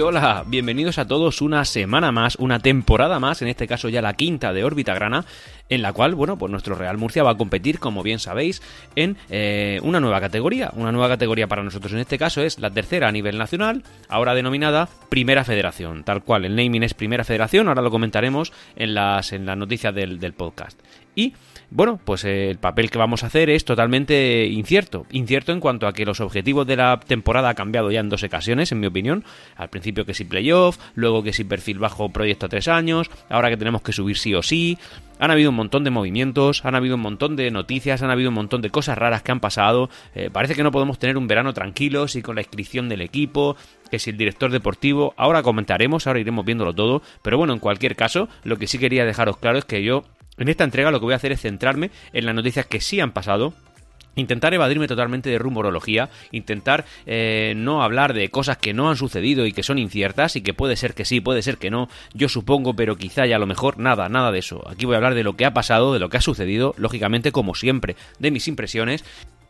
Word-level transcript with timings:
Hola, 0.00 0.42
bienvenidos 0.46 0.98
a 0.98 1.06
todos 1.06 1.40
una 1.40 1.64
semana 1.64 2.10
más, 2.10 2.34
una 2.36 2.58
temporada 2.58 3.20
más, 3.20 3.42
en 3.42 3.48
este 3.48 3.68
caso 3.68 3.88
ya 3.88 4.02
la 4.02 4.14
quinta 4.14 4.52
de 4.52 4.64
Órbita 4.64 4.92
Grana, 4.92 5.24
en 5.68 5.82
la 5.82 5.92
cual, 5.92 6.16
bueno, 6.16 6.36
pues 6.36 6.50
nuestro 6.50 6.74
Real 6.74 6.98
Murcia 6.98 7.22
va 7.22 7.30
a 7.30 7.36
competir, 7.36 7.78
como 7.78 8.02
bien 8.02 8.18
sabéis, 8.18 8.60
en 8.96 9.16
eh, 9.30 9.78
una 9.82 10.00
nueva 10.00 10.20
categoría. 10.20 10.70
Una 10.74 10.90
nueva 10.90 11.08
categoría 11.08 11.46
para 11.46 11.62
nosotros 11.62 11.92
en 11.92 12.00
este 12.00 12.18
caso 12.18 12.42
es 12.42 12.58
la 12.58 12.70
tercera 12.70 13.08
a 13.08 13.12
nivel 13.12 13.38
nacional, 13.38 13.84
ahora 14.08 14.34
denominada 14.34 14.88
Primera 15.10 15.44
Federación. 15.44 16.02
Tal 16.02 16.24
cual, 16.24 16.44
el 16.44 16.56
naming 16.56 16.82
es 16.82 16.94
Primera 16.94 17.22
Federación, 17.22 17.68
ahora 17.68 17.82
lo 17.82 17.90
comentaremos 17.90 18.52
en 18.74 18.94
las, 18.94 19.32
en 19.32 19.46
las 19.46 19.56
noticias 19.56 19.94
del, 19.94 20.18
del 20.18 20.32
podcast. 20.32 20.78
Y 21.14 21.34
bueno, 21.74 21.98
pues 22.04 22.24
eh, 22.24 22.50
el 22.50 22.58
papel 22.58 22.88
que 22.88 22.98
vamos 22.98 23.24
a 23.24 23.26
hacer 23.26 23.50
es 23.50 23.64
totalmente 23.64 24.46
incierto. 24.46 25.06
Incierto 25.10 25.50
en 25.50 25.58
cuanto 25.58 25.88
a 25.88 25.92
que 25.92 26.04
los 26.04 26.20
objetivos 26.20 26.68
de 26.68 26.76
la 26.76 27.00
temporada 27.00 27.48
han 27.48 27.56
cambiado 27.56 27.90
ya 27.90 27.98
en 27.98 28.08
dos 28.08 28.22
ocasiones, 28.22 28.70
en 28.70 28.78
mi 28.78 28.86
opinión. 28.86 29.24
Al 29.56 29.70
principio 29.70 30.06
que 30.06 30.14
si 30.14 30.24
playoff, 30.24 30.78
luego 30.94 31.24
que 31.24 31.32
si 31.32 31.42
perfil 31.42 31.80
bajo 31.80 32.10
proyecto 32.10 32.46
a 32.46 32.48
tres 32.48 32.68
años, 32.68 33.10
ahora 33.28 33.50
que 33.50 33.56
tenemos 33.56 33.82
que 33.82 33.92
subir 33.92 34.16
sí 34.16 34.32
o 34.34 34.42
sí. 34.42 34.78
Han 35.18 35.32
habido 35.32 35.50
un 35.50 35.56
montón 35.56 35.82
de 35.82 35.90
movimientos, 35.90 36.64
han 36.64 36.76
habido 36.76 36.94
un 36.94 37.00
montón 37.00 37.34
de 37.34 37.50
noticias, 37.50 38.02
han 38.02 38.10
habido 38.10 38.28
un 38.28 38.34
montón 38.36 38.62
de 38.62 38.70
cosas 38.70 38.96
raras 38.96 39.22
que 39.22 39.32
han 39.32 39.40
pasado. 39.40 39.90
Eh, 40.14 40.30
parece 40.32 40.54
que 40.54 40.62
no 40.62 40.70
podemos 40.70 41.00
tener 41.00 41.16
un 41.16 41.26
verano 41.26 41.52
tranquilo, 41.54 42.06
si 42.06 42.22
con 42.22 42.36
la 42.36 42.42
inscripción 42.42 42.88
del 42.88 43.00
equipo, 43.00 43.56
que 43.90 43.98
si 43.98 44.10
el 44.10 44.16
director 44.16 44.52
deportivo. 44.52 45.12
Ahora 45.16 45.42
comentaremos, 45.42 46.06
ahora 46.06 46.20
iremos 46.20 46.44
viéndolo 46.44 46.72
todo. 46.72 47.02
Pero 47.22 47.36
bueno, 47.36 47.52
en 47.52 47.58
cualquier 47.58 47.96
caso, 47.96 48.28
lo 48.44 48.58
que 48.58 48.68
sí 48.68 48.78
quería 48.78 49.04
dejaros 49.04 49.38
claro 49.38 49.58
es 49.58 49.64
que 49.64 49.82
yo 49.82 50.04
en 50.38 50.48
esta 50.48 50.64
entrega 50.64 50.90
lo 50.90 51.00
que 51.00 51.06
voy 51.06 51.12
a 51.14 51.16
hacer 51.16 51.32
es 51.32 51.40
centrarme 51.40 51.90
en 52.12 52.26
las 52.26 52.34
noticias 52.34 52.66
que 52.66 52.80
sí 52.80 53.00
han 53.00 53.12
pasado, 53.12 53.54
Intentar 54.16 54.54
evadirme 54.54 54.86
totalmente 54.86 55.30
de 55.30 55.38
rumorología, 55.38 56.08
intentar 56.30 56.84
eh, 57.06 57.54
no 57.56 57.82
hablar 57.82 58.14
de 58.14 58.28
cosas 58.28 58.58
que 58.58 58.72
no 58.72 58.88
han 58.88 58.96
sucedido 58.96 59.44
y 59.44 59.52
que 59.52 59.64
son 59.64 59.78
inciertas 59.78 60.36
y 60.36 60.40
que 60.40 60.54
puede 60.54 60.76
ser 60.76 60.94
que 60.94 61.04
sí, 61.04 61.20
puede 61.20 61.42
ser 61.42 61.58
que 61.58 61.70
no, 61.70 61.88
yo 62.12 62.28
supongo, 62.28 62.74
pero 62.74 62.96
quizá 62.96 63.26
ya 63.26 63.36
a 63.36 63.40
lo 63.40 63.46
mejor 63.46 63.78
nada, 63.78 64.08
nada 64.08 64.30
de 64.30 64.38
eso. 64.38 64.62
Aquí 64.68 64.86
voy 64.86 64.94
a 64.94 64.98
hablar 64.98 65.14
de 65.14 65.24
lo 65.24 65.34
que 65.34 65.46
ha 65.46 65.54
pasado, 65.54 65.92
de 65.92 65.98
lo 65.98 66.10
que 66.10 66.18
ha 66.18 66.20
sucedido, 66.20 66.74
lógicamente 66.78 67.32
como 67.32 67.54
siempre, 67.54 67.96
de 68.20 68.30
mis 68.30 68.46
impresiones 68.46 69.04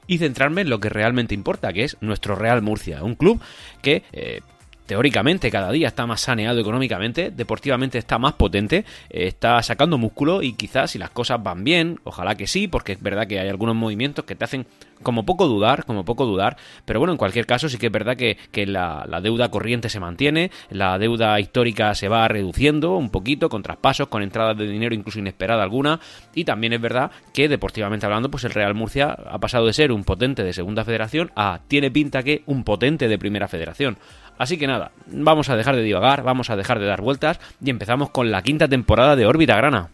y 0.06 0.18
centrarme 0.18 0.62
en 0.62 0.70
lo 0.70 0.80
que 0.80 0.88
realmente 0.88 1.34
importa, 1.34 1.72
que 1.72 1.84
es 1.84 1.98
nuestro 2.00 2.34
Real 2.34 2.62
Murcia, 2.62 3.02
un 3.02 3.14
club 3.14 3.40
que 3.82 4.02
eh, 4.12 4.40
teóricamente 4.86 5.50
cada 5.50 5.70
día 5.70 5.88
está 5.88 6.06
más 6.06 6.20
saneado 6.20 6.60
económicamente, 6.60 7.30
deportivamente 7.30 7.98
está 7.98 8.18
más 8.18 8.34
potente, 8.34 8.84
eh, 9.10 9.27
está 9.27 9.62
sacando 9.62 9.98
músculo 9.98 10.42
y 10.42 10.54
quizás 10.54 10.92
si 10.92 10.98
las 10.98 11.10
cosas 11.10 11.42
van 11.42 11.64
bien, 11.64 12.00
ojalá 12.04 12.34
que 12.36 12.46
sí, 12.46 12.68
porque 12.68 12.92
es 12.92 13.02
verdad 13.02 13.27
que 13.27 13.40
hay 13.40 13.48
algunos 13.48 13.74
movimientos 13.74 14.24
que 14.24 14.34
te 14.34 14.44
hacen 14.44 14.66
como 15.03 15.25
poco 15.25 15.47
dudar, 15.47 15.84
como 15.84 16.05
poco 16.05 16.27
dudar, 16.27 16.56
pero 16.84 16.98
bueno, 16.98 17.12
en 17.12 17.19
cualquier 17.19 17.47
caso 17.47 17.69
sí 17.69 17.78
que 17.78 17.87
es 17.87 17.92
verdad 17.92 18.17
que, 18.17 18.37
la, 18.67 19.05
la, 19.09 19.20
deuda 19.20 19.51
corriente 19.51 19.89
se 19.89 20.01
mantiene, 20.01 20.51
la 20.70 20.98
deuda 20.98 21.39
histórica 21.41 21.95
se 21.95 22.09
va 22.09 22.27
reduciendo 22.28 22.97
un 22.97 23.11
poquito, 23.11 23.48
con 23.48 23.63
traspasos, 23.63 24.08
con 24.08 24.23
entradas 24.23 24.57
de 24.57 24.67
dinero 24.67 24.95
incluso 24.95 25.18
inesperada 25.18 25.63
alguna, 25.63 26.01
y 26.35 26.45
también 26.45 26.73
es 26.73 26.80
verdad 26.80 27.11
que 27.33 27.48
deportivamente 27.48 28.07
hablando, 28.07 28.30
pues 28.30 28.45
el 28.45 28.52
Real 28.52 28.74
Murcia 28.74 29.11
ha 29.11 29.39
pasado 29.39 29.67
de 29.67 29.73
ser 29.73 29.92
un 29.92 30.05
potente 30.05 30.42
de 30.42 30.52
segunda 30.52 30.85
federación 30.85 31.30
a 31.36 31.61
tiene 31.68 31.91
pinta 31.91 32.23
que 32.23 32.42
un 32.47 32.64
potente 32.64 33.08
de 33.08 33.18
primera 33.18 33.48
federación. 33.48 33.98
Así 34.39 34.58
que 34.58 34.67
nada, 34.67 34.91
vamos 35.07 35.48
a 35.48 35.57
dejar 35.57 35.77
de 35.77 35.83
divagar, 35.83 36.23
vamos 36.23 36.51
a 36.51 36.57
dejar 36.57 36.80
de 36.80 36.86
dar 36.86 37.01
vueltas 37.01 37.39
y 37.63 37.70
empezamos 37.70 38.11
con 38.11 38.30
la 38.30 38.42
quinta 38.42 38.68
temporada 38.68 39.17
de 39.17 39.27
Órbita 39.27 39.57
Grana. 39.57 39.91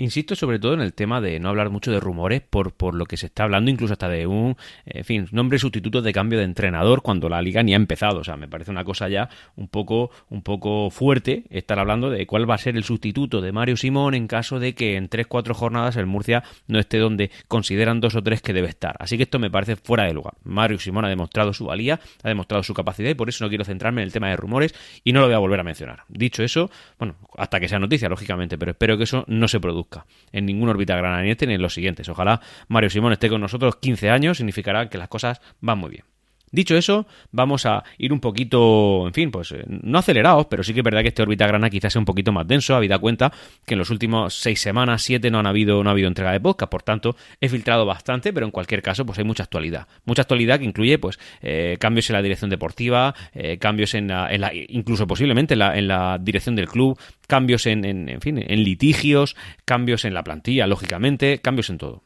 Insisto 0.00 0.36
sobre 0.36 0.60
todo 0.60 0.74
en 0.74 0.80
el 0.80 0.94
tema 0.94 1.20
de 1.20 1.40
no 1.40 1.48
hablar 1.48 1.70
mucho 1.70 1.90
de 1.90 1.98
rumores 1.98 2.40
por, 2.40 2.72
por 2.72 2.94
lo 2.94 3.04
que 3.04 3.16
se 3.16 3.26
está 3.26 3.42
hablando, 3.42 3.68
incluso 3.68 3.94
hasta 3.94 4.08
de 4.08 4.28
un, 4.28 4.56
en 4.86 5.04
fin, 5.04 5.26
nombre 5.32 5.58
sustituto 5.58 6.02
de 6.02 6.12
cambio 6.12 6.38
de 6.38 6.44
entrenador 6.44 7.02
cuando 7.02 7.28
la 7.28 7.42
liga 7.42 7.64
ni 7.64 7.72
ha 7.72 7.76
empezado. 7.76 8.20
O 8.20 8.24
sea, 8.24 8.36
me 8.36 8.46
parece 8.46 8.70
una 8.70 8.84
cosa 8.84 9.08
ya 9.08 9.28
un 9.56 9.66
poco, 9.66 10.12
un 10.30 10.42
poco 10.42 10.90
fuerte 10.90 11.46
estar 11.50 11.80
hablando 11.80 12.10
de 12.10 12.28
cuál 12.28 12.48
va 12.48 12.54
a 12.54 12.58
ser 12.58 12.76
el 12.76 12.84
sustituto 12.84 13.40
de 13.40 13.50
Mario 13.50 13.76
Simón 13.76 14.14
en 14.14 14.28
caso 14.28 14.60
de 14.60 14.76
que 14.76 14.94
en 14.94 15.10
3-4 15.10 15.52
jornadas 15.52 15.96
el 15.96 16.06
Murcia 16.06 16.44
no 16.68 16.78
esté 16.78 16.98
donde 16.98 17.32
consideran 17.48 18.00
dos 18.00 18.14
o 18.14 18.22
tres 18.22 18.40
que 18.40 18.52
debe 18.52 18.68
estar. 18.68 18.94
Así 19.00 19.16
que 19.16 19.24
esto 19.24 19.40
me 19.40 19.50
parece 19.50 19.74
fuera 19.74 20.04
de 20.04 20.14
lugar. 20.14 20.34
Mario 20.44 20.78
Simón 20.78 21.06
ha 21.06 21.08
demostrado 21.08 21.52
su 21.52 21.64
valía, 21.64 21.98
ha 22.22 22.28
demostrado 22.28 22.62
su 22.62 22.72
capacidad 22.72 23.10
y 23.10 23.14
por 23.14 23.28
eso 23.28 23.42
no 23.42 23.48
quiero 23.48 23.64
centrarme 23.64 24.02
en 24.02 24.06
el 24.06 24.12
tema 24.12 24.28
de 24.28 24.36
rumores 24.36 24.76
y 25.02 25.12
no 25.12 25.18
lo 25.18 25.26
voy 25.26 25.34
a 25.34 25.38
volver 25.38 25.58
a 25.58 25.64
mencionar. 25.64 26.04
Dicho 26.06 26.44
eso, 26.44 26.70
bueno, 27.00 27.16
hasta 27.36 27.58
que 27.58 27.66
sea 27.66 27.80
noticia, 27.80 28.08
lógicamente, 28.08 28.56
pero 28.58 28.70
espero 28.70 28.96
que 28.96 29.02
eso 29.02 29.24
no 29.26 29.48
se 29.48 29.58
produzca 29.58 29.87
en 30.32 30.46
ningún 30.46 30.68
órbita 30.68 30.96
grananiente 30.96 31.46
ni 31.46 31.54
en 31.54 31.62
los 31.62 31.74
siguientes. 31.74 32.08
Ojalá 32.08 32.40
Mario 32.68 32.90
Simón 32.90 33.12
esté 33.12 33.28
con 33.28 33.40
nosotros 33.40 33.76
15 33.76 34.10
años, 34.10 34.38
significará 34.38 34.88
que 34.88 34.98
las 34.98 35.08
cosas 35.08 35.40
van 35.60 35.78
muy 35.78 35.90
bien. 35.90 36.17
Dicho 36.50 36.76
eso, 36.76 37.06
vamos 37.30 37.66
a 37.66 37.84
ir 37.98 38.12
un 38.12 38.20
poquito, 38.20 39.06
en 39.06 39.12
fin, 39.12 39.30
pues 39.30 39.52
eh, 39.52 39.64
no 39.66 39.98
acelerados, 39.98 40.46
pero 40.46 40.62
sí 40.62 40.72
que 40.72 40.80
es 40.80 40.84
verdad 40.84 41.02
que 41.02 41.08
este 41.08 41.22
órbita 41.22 41.46
grana 41.46 41.68
quizás 41.68 41.92
sea 41.92 42.00
un 42.00 42.06
poquito 42.06 42.32
más 42.32 42.46
denso, 42.46 42.74
habida 42.74 42.98
cuenta 42.98 43.32
que 43.66 43.74
en 43.74 43.78
los 43.78 43.90
últimos 43.90 44.34
seis 44.34 44.60
semanas, 44.60 45.02
siete, 45.02 45.30
no 45.30 45.38
han 45.38 45.46
habido, 45.46 45.82
no 45.82 45.90
ha 45.90 45.92
habido 45.92 46.08
entrega 46.08 46.32
de 46.32 46.40
podcast, 46.40 46.70
por 46.70 46.82
tanto, 46.82 47.16
he 47.40 47.48
filtrado 47.48 47.84
bastante, 47.84 48.32
pero 48.32 48.46
en 48.46 48.52
cualquier 48.52 48.82
caso, 48.82 49.04
pues 49.04 49.18
hay 49.18 49.24
mucha 49.24 49.42
actualidad. 49.42 49.86
Mucha 50.04 50.22
actualidad 50.22 50.58
que 50.58 50.64
incluye, 50.64 50.98
pues, 50.98 51.18
eh, 51.42 51.76
cambios 51.78 52.08
en 52.08 52.14
la 52.14 52.22
dirección 52.22 52.50
deportiva, 52.50 53.14
eh, 53.34 53.58
cambios 53.58 53.94
en 53.94 54.08
la, 54.08 54.30
incluso 54.68 55.06
posiblemente 55.06 55.54
en 55.54 55.58
la, 55.58 55.78
en 55.78 55.88
la, 55.88 56.18
dirección 56.18 56.56
del 56.56 56.68
club, 56.68 56.98
cambios 57.26 57.66
en, 57.66 57.84
en, 57.84 58.08
en 58.08 58.20
fin, 58.20 58.38
en 58.38 58.62
litigios, 58.62 59.36
cambios 59.64 60.04
en 60.04 60.14
la 60.14 60.24
plantilla, 60.24 60.66
lógicamente, 60.66 61.38
cambios 61.40 61.70
en 61.70 61.78
todo. 61.78 62.02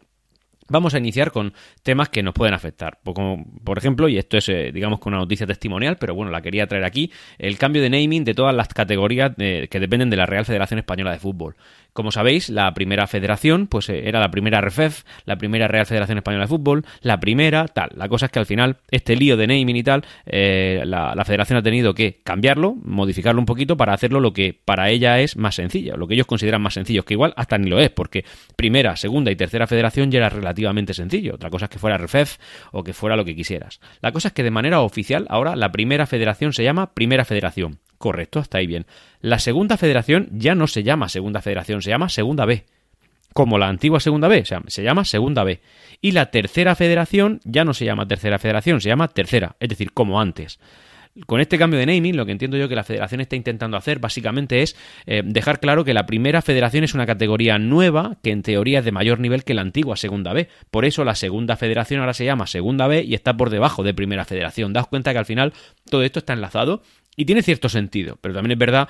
Vamos 0.72 0.94
a 0.94 0.98
iniciar 0.98 1.32
con 1.32 1.52
temas 1.82 2.08
que 2.08 2.22
nos 2.22 2.32
pueden 2.32 2.54
afectar. 2.54 2.98
Como, 3.04 3.44
por 3.62 3.76
ejemplo, 3.76 4.08
y 4.08 4.16
esto 4.16 4.38
es, 4.38 4.48
eh, 4.48 4.70
digamos, 4.72 5.00
con 5.00 5.12
una 5.12 5.20
noticia 5.20 5.46
testimonial, 5.46 5.98
pero 6.00 6.14
bueno, 6.14 6.32
la 6.32 6.40
quería 6.40 6.66
traer 6.66 6.84
aquí, 6.84 7.12
el 7.36 7.58
cambio 7.58 7.82
de 7.82 7.90
naming 7.90 8.24
de 8.24 8.32
todas 8.32 8.54
las 8.56 8.68
categorías 8.68 9.32
eh, 9.36 9.68
que 9.70 9.80
dependen 9.80 10.08
de 10.08 10.16
la 10.16 10.24
Real 10.24 10.46
Federación 10.46 10.78
Española 10.78 11.12
de 11.12 11.18
Fútbol. 11.18 11.56
Como 11.92 12.10
sabéis, 12.10 12.48
la 12.48 12.72
primera 12.74 13.06
federación, 13.06 13.66
pues 13.66 13.88
eh, 13.88 14.08
era 14.08 14.20
la 14.20 14.30
primera 14.30 14.60
RFEF, 14.60 15.04
la 15.24 15.36
primera 15.36 15.68
Real 15.68 15.86
Federación 15.86 16.18
Española 16.18 16.44
de 16.44 16.48
Fútbol, 16.48 16.84
la 17.00 17.20
primera, 17.20 17.68
tal. 17.68 17.90
La 17.96 18.08
cosa 18.08 18.26
es 18.26 18.32
que 18.32 18.38
al 18.38 18.46
final, 18.46 18.78
este 18.90 19.16
lío 19.16 19.36
de 19.36 19.46
naming 19.46 19.76
y 19.76 19.82
tal, 19.82 20.04
la, 20.24 21.14
la, 21.14 21.24
federación 21.24 21.58
ha 21.58 21.62
tenido 21.62 21.94
que 21.94 22.20
cambiarlo, 22.22 22.74
modificarlo 22.82 23.40
un 23.40 23.46
poquito 23.46 23.76
para 23.76 23.92
hacerlo 23.92 24.20
lo 24.20 24.32
que 24.32 24.58
para 24.64 24.90
ella 24.90 25.20
es 25.20 25.36
más 25.36 25.54
sencillo, 25.54 25.96
lo 25.96 26.06
que 26.06 26.14
ellos 26.14 26.26
consideran 26.26 26.62
más 26.62 26.74
sencillo, 26.74 27.04
que 27.04 27.14
igual 27.14 27.34
hasta 27.36 27.58
ni 27.58 27.68
lo 27.68 27.78
es, 27.78 27.90
porque 27.90 28.24
primera, 28.56 28.96
segunda 28.96 29.30
y 29.30 29.36
tercera 29.36 29.66
federación 29.66 30.10
ya 30.10 30.18
era 30.18 30.28
relativamente 30.28 30.94
sencillo. 30.94 31.34
Otra 31.34 31.50
cosa 31.50 31.66
es 31.66 31.70
que 31.70 31.78
fuera 31.78 31.98
RFEF 31.98 32.38
o 32.72 32.82
que 32.82 32.92
fuera 32.92 33.16
lo 33.16 33.24
que 33.24 33.34
quisieras. 33.34 33.80
La 34.00 34.12
cosa 34.12 34.28
es 34.28 34.34
que 34.34 34.42
de 34.42 34.50
manera 34.50 34.80
oficial 34.80 35.26
ahora 35.28 35.56
la 35.56 35.72
primera 35.72 36.06
federación 36.06 36.52
se 36.52 36.64
llama 36.64 36.94
Primera 36.94 37.24
Federación. 37.24 37.78
Correcto, 38.02 38.40
hasta 38.40 38.58
ahí 38.58 38.66
bien. 38.66 38.84
La 39.20 39.38
segunda 39.38 39.76
federación 39.76 40.26
ya 40.32 40.56
no 40.56 40.66
se 40.66 40.82
llama 40.82 41.08
Segunda 41.08 41.40
Federación, 41.40 41.82
se 41.82 41.90
llama 41.90 42.08
Segunda 42.08 42.46
B. 42.46 42.64
Como 43.32 43.58
la 43.58 43.68
antigua 43.68 44.00
Segunda 44.00 44.26
B, 44.26 44.44
se 44.66 44.82
llama 44.82 45.04
Segunda 45.04 45.44
B. 45.44 45.60
Y 46.00 46.10
la 46.10 46.32
tercera 46.32 46.74
federación 46.74 47.40
ya 47.44 47.64
no 47.64 47.74
se 47.74 47.84
llama 47.84 48.08
Tercera 48.08 48.40
Federación, 48.40 48.80
se 48.80 48.88
llama 48.88 49.06
Tercera, 49.06 49.54
es 49.60 49.68
decir, 49.68 49.92
como 49.92 50.20
antes. 50.20 50.58
Con 51.26 51.40
este 51.40 51.58
cambio 51.58 51.78
de 51.78 51.86
naming, 51.86 52.16
lo 52.16 52.26
que 52.26 52.32
entiendo 52.32 52.56
yo 52.56 52.68
que 52.68 52.74
la 52.74 52.82
federación 52.82 53.20
está 53.20 53.36
intentando 53.36 53.76
hacer 53.76 54.00
básicamente 54.00 54.62
es 54.62 54.74
eh, 55.06 55.22
dejar 55.24 55.60
claro 55.60 55.84
que 55.84 55.92
la 55.94 56.06
primera 56.06 56.40
federación 56.42 56.82
es 56.82 56.94
una 56.94 57.06
categoría 57.06 57.58
nueva 57.58 58.16
que 58.22 58.30
en 58.30 58.42
teoría 58.42 58.78
es 58.78 58.84
de 58.84 58.92
mayor 58.92 59.20
nivel 59.20 59.44
que 59.44 59.54
la 59.54 59.60
antigua 59.60 59.96
segunda 59.96 60.32
B. 60.32 60.48
Por 60.70 60.86
eso 60.86 61.04
la 61.04 61.14
segunda 61.14 61.56
federación 61.56 62.00
ahora 62.00 62.14
se 62.14 62.24
llama 62.24 62.46
segunda 62.46 62.88
B 62.88 63.04
y 63.04 63.14
está 63.14 63.36
por 63.36 63.50
debajo 63.50 63.84
de 63.84 63.94
primera 63.94 64.24
federación. 64.24 64.72
Daos 64.72 64.88
cuenta 64.88 65.12
que 65.12 65.18
al 65.18 65.26
final 65.26 65.52
todo 65.88 66.02
esto 66.02 66.18
está 66.18 66.32
enlazado 66.32 66.82
y 67.16 67.24
tiene 67.24 67.42
cierto 67.42 67.68
sentido, 67.68 68.16
pero 68.20 68.34
también 68.34 68.52
es 68.52 68.58
verdad 68.58 68.88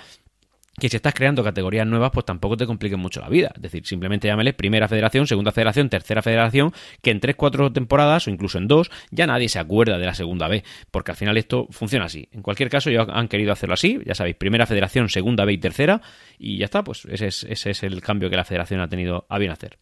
que 0.78 0.88
si 0.88 0.96
estás 0.96 1.12
creando 1.12 1.44
categorías 1.44 1.86
nuevas, 1.86 2.10
pues 2.12 2.24
tampoco 2.24 2.56
te 2.56 2.66
compliquen 2.66 2.98
mucho 2.98 3.20
la 3.20 3.28
vida. 3.28 3.52
Es 3.54 3.62
decir, 3.62 3.86
simplemente 3.86 4.28
llámale 4.28 4.54
primera 4.54 4.88
federación, 4.88 5.26
segunda 5.26 5.52
federación, 5.52 5.90
tercera 5.90 6.22
federación, 6.22 6.72
que 7.02 7.10
en 7.10 7.20
tres, 7.20 7.36
cuatro 7.36 7.70
temporadas 7.72 8.26
o 8.26 8.30
incluso 8.30 8.58
en 8.58 8.68
dos, 8.68 8.90
ya 9.10 9.26
nadie 9.26 9.48
se 9.48 9.58
acuerda 9.58 9.98
de 9.98 10.06
la 10.06 10.14
segunda 10.14 10.48
B, 10.48 10.64
porque 10.90 11.10
al 11.10 11.16
final 11.16 11.36
esto 11.36 11.66
funciona 11.70 12.06
así. 12.06 12.28
En 12.32 12.42
cualquier 12.42 12.70
caso, 12.70 12.88
ellos 12.88 13.06
han 13.10 13.28
querido 13.28 13.52
hacerlo 13.52 13.74
así, 13.74 13.98
ya 14.06 14.14
sabéis, 14.14 14.36
primera 14.36 14.66
federación, 14.66 15.08
segunda 15.08 15.44
B 15.44 15.52
y 15.52 15.58
tercera, 15.58 16.00
y 16.38 16.58
ya 16.58 16.64
está, 16.64 16.82
pues 16.82 17.04
ese 17.04 17.26
es, 17.26 17.44
ese 17.44 17.70
es 17.70 17.82
el 17.82 18.00
cambio 18.00 18.30
que 18.30 18.36
la 18.36 18.44
federación 18.44 18.80
ha 18.80 18.88
tenido 18.88 19.26
a 19.28 19.38
bien 19.38 19.52
hacer. 19.52 19.78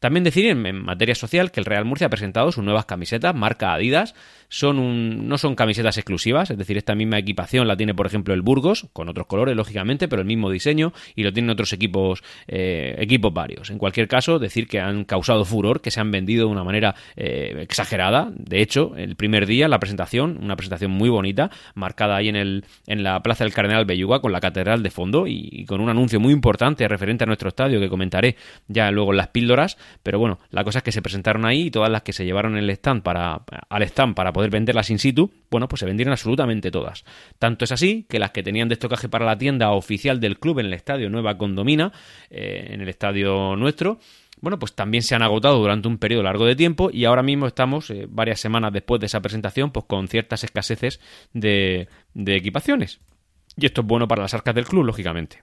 También 0.00 0.24
decir 0.24 0.46
en, 0.46 0.82
materia 0.82 1.14
social 1.14 1.52
que 1.52 1.60
el 1.60 1.66
Real 1.66 1.84
Murcia 1.84 2.06
ha 2.06 2.10
presentado 2.10 2.50
sus 2.52 2.64
nuevas 2.64 2.86
camisetas, 2.86 3.34
marca 3.34 3.74
Adidas. 3.74 4.14
Son 4.50 4.78
un, 4.78 5.26
no 5.28 5.38
son 5.38 5.54
camisetas 5.54 5.96
exclusivas, 5.96 6.50
es 6.50 6.58
decir, 6.58 6.76
esta 6.76 6.94
misma 6.94 7.18
equipación 7.18 7.66
la 7.66 7.76
tiene, 7.76 7.94
por 7.94 8.06
ejemplo, 8.06 8.34
el 8.34 8.42
Burgos, 8.42 8.88
con 8.92 9.08
otros 9.08 9.26
colores, 9.26 9.56
lógicamente, 9.56 10.08
pero 10.08 10.20
el 10.20 10.28
mismo 10.28 10.50
diseño, 10.50 10.92
y 11.16 11.22
lo 11.22 11.32
tienen 11.32 11.50
otros 11.50 11.72
equipos, 11.72 12.22
eh, 12.48 12.94
equipos 12.98 13.32
varios. 13.32 13.70
En 13.70 13.78
cualquier 13.78 14.08
caso, 14.08 14.38
decir 14.38 14.68
que 14.68 14.80
han 14.80 15.04
causado 15.04 15.46
furor, 15.46 15.80
que 15.80 15.90
se 15.90 16.00
han 16.00 16.10
vendido 16.10 16.46
de 16.46 16.52
una 16.52 16.64
manera 16.64 16.94
eh, 17.16 17.56
exagerada. 17.60 18.30
De 18.36 18.60
hecho, 18.60 18.94
el 18.96 19.16
primer 19.16 19.46
día, 19.46 19.68
la 19.68 19.78
presentación, 19.78 20.38
una 20.42 20.56
presentación 20.56 20.90
muy 20.90 21.08
bonita, 21.08 21.50
marcada 21.74 22.16
ahí 22.16 22.28
en, 22.28 22.36
el, 22.36 22.64
en 22.86 23.02
la 23.02 23.22
Plaza 23.22 23.44
del 23.44 23.54
Cardenal 23.54 23.86
Belluga, 23.86 24.20
con 24.20 24.32
la 24.32 24.40
catedral 24.40 24.82
de 24.82 24.90
fondo 24.90 25.26
y 25.26 25.64
con 25.64 25.80
un 25.80 25.88
anuncio 25.88 26.20
muy 26.20 26.32
importante 26.32 26.86
referente 26.86 27.24
a 27.24 27.26
nuestro 27.26 27.48
estadio 27.48 27.80
que 27.80 27.88
comentaré 27.88 28.36
ya 28.68 28.90
luego 28.90 29.12
en 29.12 29.16
las 29.16 29.28
píldoras 29.28 29.76
pero 30.02 30.18
bueno, 30.18 30.38
la 30.50 30.64
cosa 30.64 30.78
es 30.78 30.84
que 30.84 30.92
se 30.92 31.02
presentaron 31.02 31.44
ahí 31.44 31.66
y 31.66 31.70
todas 31.70 31.90
las 31.90 32.02
que 32.02 32.12
se 32.12 32.24
llevaron 32.24 32.56
el 32.56 32.70
stand 32.70 33.02
para, 33.02 33.42
al 33.68 33.82
stand 33.82 34.14
para 34.14 34.32
poder 34.32 34.39
venderlas 34.48 34.88
in 34.88 34.98
situ, 34.98 35.30
bueno, 35.50 35.68
pues 35.68 35.80
se 35.80 35.86
vendieron 35.86 36.12
absolutamente 36.12 36.70
todas. 36.70 37.04
Tanto 37.38 37.66
es 37.66 37.72
así 37.72 38.06
que 38.08 38.18
las 38.18 38.30
que 38.30 38.42
tenían 38.42 38.68
de 38.68 38.74
estocaje 38.74 39.10
para 39.10 39.26
la 39.26 39.36
tienda 39.36 39.72
oficial 39.72 40.20
del 40.20 40.38
club 40.38 40.60
en 40.60 40.66
el 40.66 40.72
estadio 40.72 41.10
Nueva 41.10 41.36
Condomina, 41.36 41.92
eh, 42.30 42.68
en 42.70 42.80
el 42.80 42.88
estadio 42.88 43.56
nuestro, 43.56 43.98
bueno, 44.40 44.58
pues 44.58 44.72
también 44.72 45.02
se 45.02 45.14
han 45.14 45.22
agotado 45.22 45.58
durante 45.58 45.88
un 45.88 45.98
periodo 45.98 46.22
largo 46.22 46.46
de 46.46 46.56
tiempo 46.56 46.88
y 46.90 47.04
ahora 47.04 47.22
mismo 47.22 47.46
estamos, 47.46 47.90
eh, 47.90 48.06
varias 48.08 48.40
semanas 48.40 48.72
después 48.72 48.98
de 49.00 49.06
esa 49.06 49.20
presentación, 49.20 49.70
pues 49.70 49.84
con 49.84 50.08
ciertas 50.08 50.44
escaseces 50.44 51.00
de 51.34 51.86
equipaciones. 52.14 53.00
Y 53.56 53.66
esto 53.66 53.82
es 53.82 53.86
bueno 53.86 54.08
para 54.08 54.22
las 54.22 54.32
arcas 54.32 54.54
del 54.54 54.64
club, 54.64 54.84
lógicamente. 54.84 55.42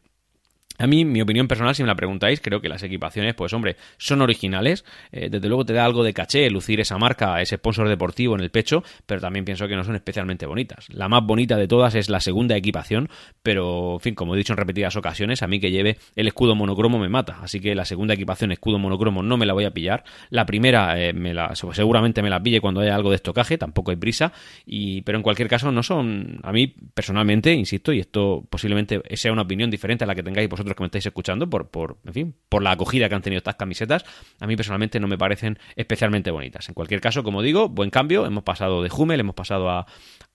A 0.79 0.85
mí, 0.85 1.05
mi 1.05 1.21
opinión 1.21 1.47
personal, 1.47 1.73
si 1.73 1.81
me 1.81 1.87
la 1.87 1.95
preguntáis, 1.95 2.39
creo 2.39 2.61
que 2.61 2.69
las 2.69 2.83
equipaciones, 2.83 3.33
pues 3.33 3.51
hombre, 3.53 3.77
son 3.97 4.21
originales. 4.21 4.85
Eh, 5.11 5.29
desde 5.29 5.47
luego 5.47 5.65
te 5.65 5.73
da 5.73 5.85
algo 5.85 6.03
de 6.03 6.13
caché 6.13 6.49
lucir 6.51 6.79
esa 6.79 6.97
marca, 6.97 7.41
ese 7.41 7.55
sponsor 7.55 7.89
deportivo 7.89 8.35
en 8.35 8.41
el 8.41 8.51
pecho, 8.51 8.83
pero 9.05 9.19
también 9.19 9.43
pienso 9.43 9.67
que 9.67 9.75
no 9.75 9.83
son 9.83 9.95
especialmente 9.95 10.45
bonitas. 10.45 10.87
La 10.89 11.09
más 11.09 11.23
bonita 11.23 11.57
de 11.57 11.67
todas 11.67 11.95
es 11.95 12.09
la 12.09 12.19
segunda 12.19 12.55
equipación, 12.55 13.09
pero, 13.41 13.93
en 13.95 13.99
fin, 14.01 14.15
como 14.15 14.35
he 14.35 14.37
dicho 14.37 14.53
en 14.53 14.57
repetidas 14.57 14.95
ocasiones, 14.95 15.41
a 15.41 15.47
mí 15.47 15.59
que 15.59 15.71
lleve 15.71 15.97
el 16.15 16.27
escudo 16.27 16.53
monocromo 16.53 16.99
me 16.99 17.09
mata. 17.09 17.39
Así 17.41 17.59
que 17.59 17.73
la 17.73 17.85
segunda 17.85 18.13
equipación, 18.13 18.51
escudo 18.51 18.77
monocromo, 18.77 19.23
no 19.23 19.37
me 19.37 19.47
la 19.47 19.53
voy 19.53 19.65
a 19.65 19.71
pillar. 19.71 20.03
La 20.29 20.45
primera, 20.45 21.01
eh, 21.01 21.11
me 21.13 21.33
la, 21.33 21.55
seguramente 21.55 22.21
me 22.21 22.29
la 22.29 22.41
pille 22.41 22.61
cuando 22.61 22.81
haya 22.81 22.93
algo 22.93 23.09
de 23.09 23.15
estocaje, 23.15 23.57
tampoco 23.57 23.89
hay 23.89 23.97
prisa. 23.97 24.31
Y, 24.65 25.01
pero 25.01 25.17
en 25.17 25.23
cualquier 25.23 25.47
caso, 25.47 25.71
no 25.71 25.81
son, 25.81 26.39
a 26.43 26.51
mí 26.51 26.67
personalmente, 26.93 27.51
insisto, 27.53 27.91
y 27.91 27.99
esto 27.99 28.45
posiblemente 28.47 29.01
sea 29.15 29.31
una 29.31 29.41
opinión 29.41 29.71
diferente 29.71 30.03
a 30.03 30.07
la 30.07 30.13
que 30.13 30.21
tengáis 30.21 30.47
vosotros 30.47 30.66
que 30.75 30.83
me 30.83 30.87
estáis 30.87 31.05
escuchando, 31.05 31.49
por, 31.49 31.69
por, 31.69 31.97
en 32.05 32.13
fin, 32.13 32.35
por 32.49 32.63
la 32.63 32.71
acogida 32.71 33.09
que 33.09 33.15
han 33.15 33.21
tenido 33.21 33.37
estas 33.37 33.55
camisetas, 33.55 34.05
a 34.39 34.47
mí 34.47 34.55
personalmente 34.55 34.99
no 34.99 35.07
me 35.07 35.17
parecen 35.17 35.59
especialmente 35.75 36.31
bonitas. 36.31 36.67
En 36.67 36.73
cualquier 36.73 37.01
caso, 37.01 37.23
como 37.23 37.41
digo, 37.41 37.69
buen 37.69 37.89
cambio, 37.89 38.25
hemos 38.25 38.43
pasado 38.43 38.83
de 38.83 38.89
Hummel, 38.95 39.19
hemos 39.19 39.35
pasado 39.35 39.69
a 39.69 39.85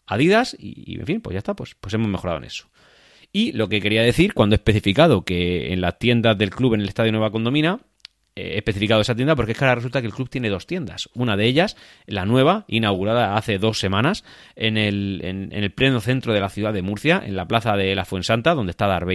Adidas 0.07 0.57
y, 0.59 0.99
en 0.99 1.07
fin, 1.07 1.21
pues 1.21 1.35
ya 1.35 1.39
está, 1.39 1.55
pues, 1.55 1.75
pues 1.81 1.95
hemos 1.95 2.09
mejorado 2.09 2.39
en 2.39 2.45
eso. 2.45 2.69
Y 3.33 3.53
lo 3.53 3.69
que 3.69 3.81
quería 3.81 4.03
decir, 4.03 4.35
cuando 4.35 4.55
he 4.55 4.59
especificado 4.59 5.25
que 5.25 5.73
en 5.73 5.81
las 5.81 5.99
tiendas 5.99 6.37
del 6.37 6.51
club 6.51 6.75
en 6.75 6.83
el 6.83 6.89
Estadio 6.89 7.13
Nueva 7.13 7.31
Condomina, 7.31 7.81
he 8.35 8.59
especificado 8.59 9.01
esa 9.01 9.15
tienda 9.15 9.37
porque 9.37 9.53
es 9.53 9.59
que 9.59 9.65
ahora 9.65 9.77
resulta 9.77 10.01
que 10.01 10.07
el 10.07 10.13
club 10.13 10.29
tiene 10.29 10.49
dos 10.49 10.67
tiendas. 10.67 11.09
Una 11.15 11.37
de 11.37 11.47
ellas, 11.47 11.77
la 12.07 12.25
nueva, 12.25 12.65
inaugurada 12.69 13.37
hace 13.37 13.59
dos 13.59 13.79
semanas, 13.79 14.25
en 14.57 14.77
el, 14.77 15.21
en, 15.23 15.53
el 15.53 15.71
pleno 15.73 16.01
centro 16.01 16.33
de 16.33 16.41
la 16.41 16.49
ciudad 16.49 16.73
de 16.73 16.83
Murcia, 16.83 17.23
en 17.25 17.37
la 17.37 17.47
plaza 17.47 17.77
de 17.77 17.95
la 17.95 18.05
Fuensanta, 18.05 18.55
donde 18.55 18.71
está 18.71 18.87
Darth 18.87 19.07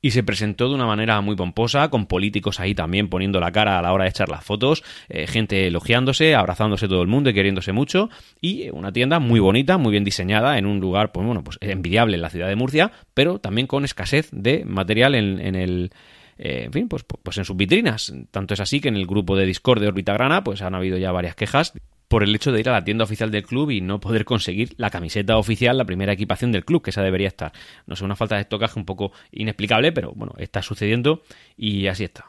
y 0.00 0.10
se 0.10 0.22
presentó 0.22 0.68
de 0.68 0.74
una 0.74 0.86
manera 0.86 1.20
muy 1.20 1.36
pomposa, 1.36 1.88
con 1.88 2.06
políticos 2.06 2.60
ahí 2.60 2.74
también 2.74 3.08
poniendo 3.08 3.40
la 3.40 3.52
cara 3.52 3.78
a 3.78 3.82
la 3.82 3.92
hora 3.92 4.04
de 4.04 4.10
echar 4.10 4.28
las 4.28 4.44
fotos, 4.44 4.84
eh, 5.08 5.26
gente 5.26 5.66
elogiándose, 5.66 6.34
abrazándose 6.34 6.88
todo 6.88 7.02
el 7.02 7.08
mundo 7.08 7.30
y 7.30 7.34
queriéndose 7.34 7.72
mucho, 7.72 8.10
y 8.40 8.68
una 8.70 8.92
tienda 8.92 9.18
muy 9.18 9.40
bonita, 9.40 9.78
muy 9.78 9.92
bien 9.92 10.04
diseñada, 10.04 10.58
en 10.58 10.66
un 10.66 10.80
lugar, 10.80 11.12
pues 11.12 11.26
bueno, 11.26 11.42
pues 11.42 11.58
envidiable 11.60 12.16
en 12.16 12.22
la 12.22 12.30
ciudad 12.30 12.48
de 12.48 12.56
Murcia, 12.56 12.92
pero 13.14 13.38
también 13.38 13.66
con 13.66 13.84
escasez 13.84 14.28
de 14.32 14.64
material 14.64 15.14
en, 15.14 15.54
el 15.54 15.90
eh, 16.38 16.64
en 16.66 16.72
fin, 16.72 16.88
pues, 16.88 17.04
pues 17.04 17.38
en 17.38 17.44
sus 17.44 17.56
vitrinas. 17.56 18.12
Tanto 18.30 18.54
es 18.54 18.60
así 18.60 18.80
que 18.80 18.88
en 18.88 18.96
el 18.96 19.06
grupo 19.06 19.36
de 19.36 19.46
Discord 19.46 19.80
de 19.80 19.88
Orbita 19.88 20.12
Grana, 20.12 20.44
pues 20.44 20.62
han 20.62 20.74
habido 20.74 20.98
ya 20.98 21.12
varias 21.12 21.34
quejas 21.34 21.72
por 22.08 22.22
el 22.22 22.34
hecho 22.34 22.52
de 22.52 22.60
ir 22.60 22.68
a 22.68 22.72
la 22.72 22.84
tienda 22.84 23.04
oficial 23.04 23.30
del 23.30 23.44
club 23.44 23.70
y 23.70 23.80
no 23.80 24.00
poder 24.00 24.24
conseguir 24.24 24.74
la 24.76 24.90
camiseta 24.90 25.36
oficial, 25.36 25.76
la 25.76 25.84
primera 25.84 26.12
equipación 26.12 26.52
del 26.52 26.64
club, 26.64 26.82
que 26.82 26.90
esa 26.90 27.02
debería 27.02 27.28
estar. 27.28 27.52
No 27.86 27.96
sé, 27.96 28.04
una 28.04 28.16
falta 28.16 28.36
de 28.36 28.42
estocaje 28.42 28.78
un 28.78 28.84
poco 28.84 29.12
inexplicable, 29.32 29.92
pero 29.92 30.12
bueno, 30.14 30.34
está 30.38 30.62
sucediendo 30.62 31.22
y 31.56 31.86
así 31.86 32.04
está. 32.04 32.26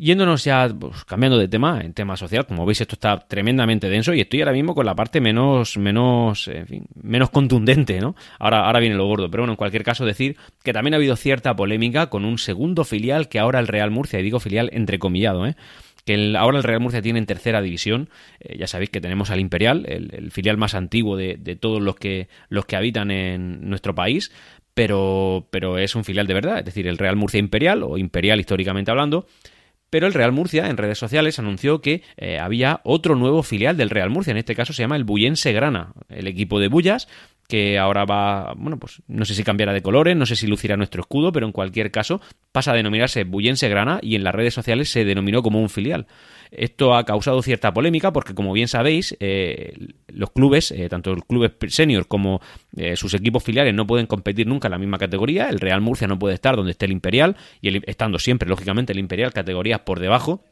Yéndonos 0.00 0.44
ya, 0.44 0.68
pues, 0.78 1.04
cambiando 1.04 1.38
de 1.38 1.48
tema, 1.48 1.80
en 1.80 1.92
tema 1.92 2.16
social, 2.16 2.46
como 2.46 2.64
veis 2.64 2.80
esto 2.80 2.94
está 2.94 3.18
tremendamente 3.18 3.88
denso 3.88 4.14
y 4.14 4.20
estoy 4.20 4.42
ahora 4.42 4.52
mismo 4.52 4.72
con 4.72 4.86
la 4.86 4.94
parte 4.94 5.20
menos, 5.20 5.76
menos, 5.76 6.46
en 6.46 6.86
menos 7.02 7.30
contundente, 7.30 7.98
¿no? 8.00 8.14
Ahora, 8.38 8.66
ahora 8.66 8.78
viene 8.78 8.94
lo 8.94 9.06
gordo, 9.06 9.28
pero 9.28 9.42
bueno, 9.42 9.54
en 9.54 9.56
cualquier 9.56 9.82
caso 9.82 10.04
decir 10.04 10.36
que 10.62 10.72
también 10.72 10.94
ha 10.94 10.98
habido 10.98 11.16
cierta 11.16 11.56
polémica 11.56 12.10
con 12.10 12.24
un 12.24 12.38
segundo 12.38 12.84
filial 12.84 13.28
que 13.28 13.40
ahora 13.40 13.58
el 13.58 13.66
Real 13.66 13.90
Murcia, 13.90 14.20
y 14.20 14.22
digo 14.22 14.38
filial 14.38 14.70
entrecomillado, 14.72 15.48
¿eh? 15.48 15.56
Que 16.08 16.34
ahora 16.38 16.56
el 16.56 16.64
Real 16.64 16.80
Murcia 16.80 17.02
tiene 17.02 17.18
en 17.18 17.26
tercera 17.26 17.60
división. 17.60 18.08
Eh, 18.40 18.56
ya 18.58 18.66
sabéis 18.66 18.88
que 18.88 19.02
tenemos 19.02 19.30
al 19.30 19.40
Imperial, 19.40 19.84
el, 19.86 20.30
filial 20.30 20.56
más 20.56 20.74
antiguo 20.74 21.18
de, 21.18 21.36
todos 21.60 21.82
los 21.82 21.96
que, 21.96 22.28
los 22.48 22.64
que 22.64 22.76
habitan 22.76 23.10
en 23.10 23.68
nuestro 23.68 23.94
país, 23.94 24.32
pero, 24.72 25.48
pero 25.50 25.76
es 25.76 25.94
un 25.94 26.04
filial 26.04 26.26
de 26.26 26.32
verdad, 26.32 26.60
es 26.60 26.64
decir, 26.64 26.86
el 26.86 26.96
Real 26.96 27.16
Murcia 27.16 27.38
Imperial, 27.38 27.82
o 27.82 27.98
Imperial 27.98 28.40
históricamente 28.40 28.90
hablando. 28.90 29.26
Pero 29.90 30.06
el 30.06 30.14
Real 30.14 30.32
Murcia 30.32 30.68
en 30.70 30.78
redes 30.78 30.98
sociales 30.98 31.38
anunció 31.38 31.82
que 31.82 32.02
eh, 32.16 32.38
había 32.38 32.80
otro 32.84 33.14
nuevo 33.14 33.42
filial 33.42 33.76
del 33.76 33.90
Real 33.90 34.08
Murcia, 34.08 34.30
en 34.30 34.38
este 34.38 34.54
caso 34.54 34.72
se 34.72 34.82
llama 34.82 34.96
el 34.96 35.04
Bullense 35.04 35.52
Grana, 35.52 35.92
el 36.08 36.26
equipo 36.26 36.58
de 36.58 36.68
Bullas, 36.68 37.08
que 37.48 37.78
ahora 37.78 38.04
va, 38.04 38.52
bueno, 38.56 38.78
pues 38.78 39.02
no 39.08 39.24
sé 39.24 39.34
si 39.34 39.42
cambiará 39.42 39.72
de 39.72 39.80
colores, 39.80 40.14
no 40.14 40.26
sé 40.26 40.36
si 40.36 40.46
lucirá 40.46 40.76
nuestro 40.76 41.00
escudo, 41.00 41.32
pero 41.32 41.46
en 41.46 41.52
cualquier 41.52 41.90
caso 41.90 42.20
pasa 42.52 42.72
a 42.72 42.74
denominarse 42.74 43.24
Bullense 43.24 43.68
Grana 43.70 44.00
y 44.02 44.16
en 44.16 44.24
las 44.24 44.34
redes 44.34 44.52
sociales 44.52 44.90
se 44.90 45.06
denominó 45.06 45.42
como 45.42 45.60
un 45.60 45.70
filial. 45.70 46.06
Esto 46.50 46.94
ha 46.94 47.04
causado 47.04 47.40
cierta 47.42 47.72
polémica 47.72 48.12
porque, 48.12 48.34
como 48.34 48.52
bien 48.52 48.68
sabéis, 48.68 49.16
eh, 49.20 49.74
los 50.08 50.30
clubes, 50.30 50.70
eh, 50.72 50.88
tanto 50.88 51.12
el 51.12 51.24
club 51.24 51.50
senior 51.68 52.06
como 52.06 52.40
eh, 52.76 52.96
sus 52.96 53.14
equipos 53.14 53.42
filiales, 53.42 53.74
no 53.74 53.86
pueden 53.86 54.06
competir 54.06 54.46
nunca 54.46 54.68
en 54.68 54.72
la 54.72 54.78
misma 54.78 54.98
categoría. 54.98 55.48
El 55.48 55.58
Real 55.60 55.80
Murcia 55.80 56.06
no 56.06 56.18
puede 56.18 56.34
estar 56.34 56.54
donde 56.54 56.72
esté 56.72 56.84
el 56.84 56.92
Imperial 56.92 57.36
y 57.62 57.88
estando 57.90 58.18
siempre, 58.18 58.48
lógicamente, 58.48 58.92
el 58.92 58.98
Imperial 58.98 59.32
categorías 59.32 59.80
por 59.80 60.00
debajo. 60.00 60.44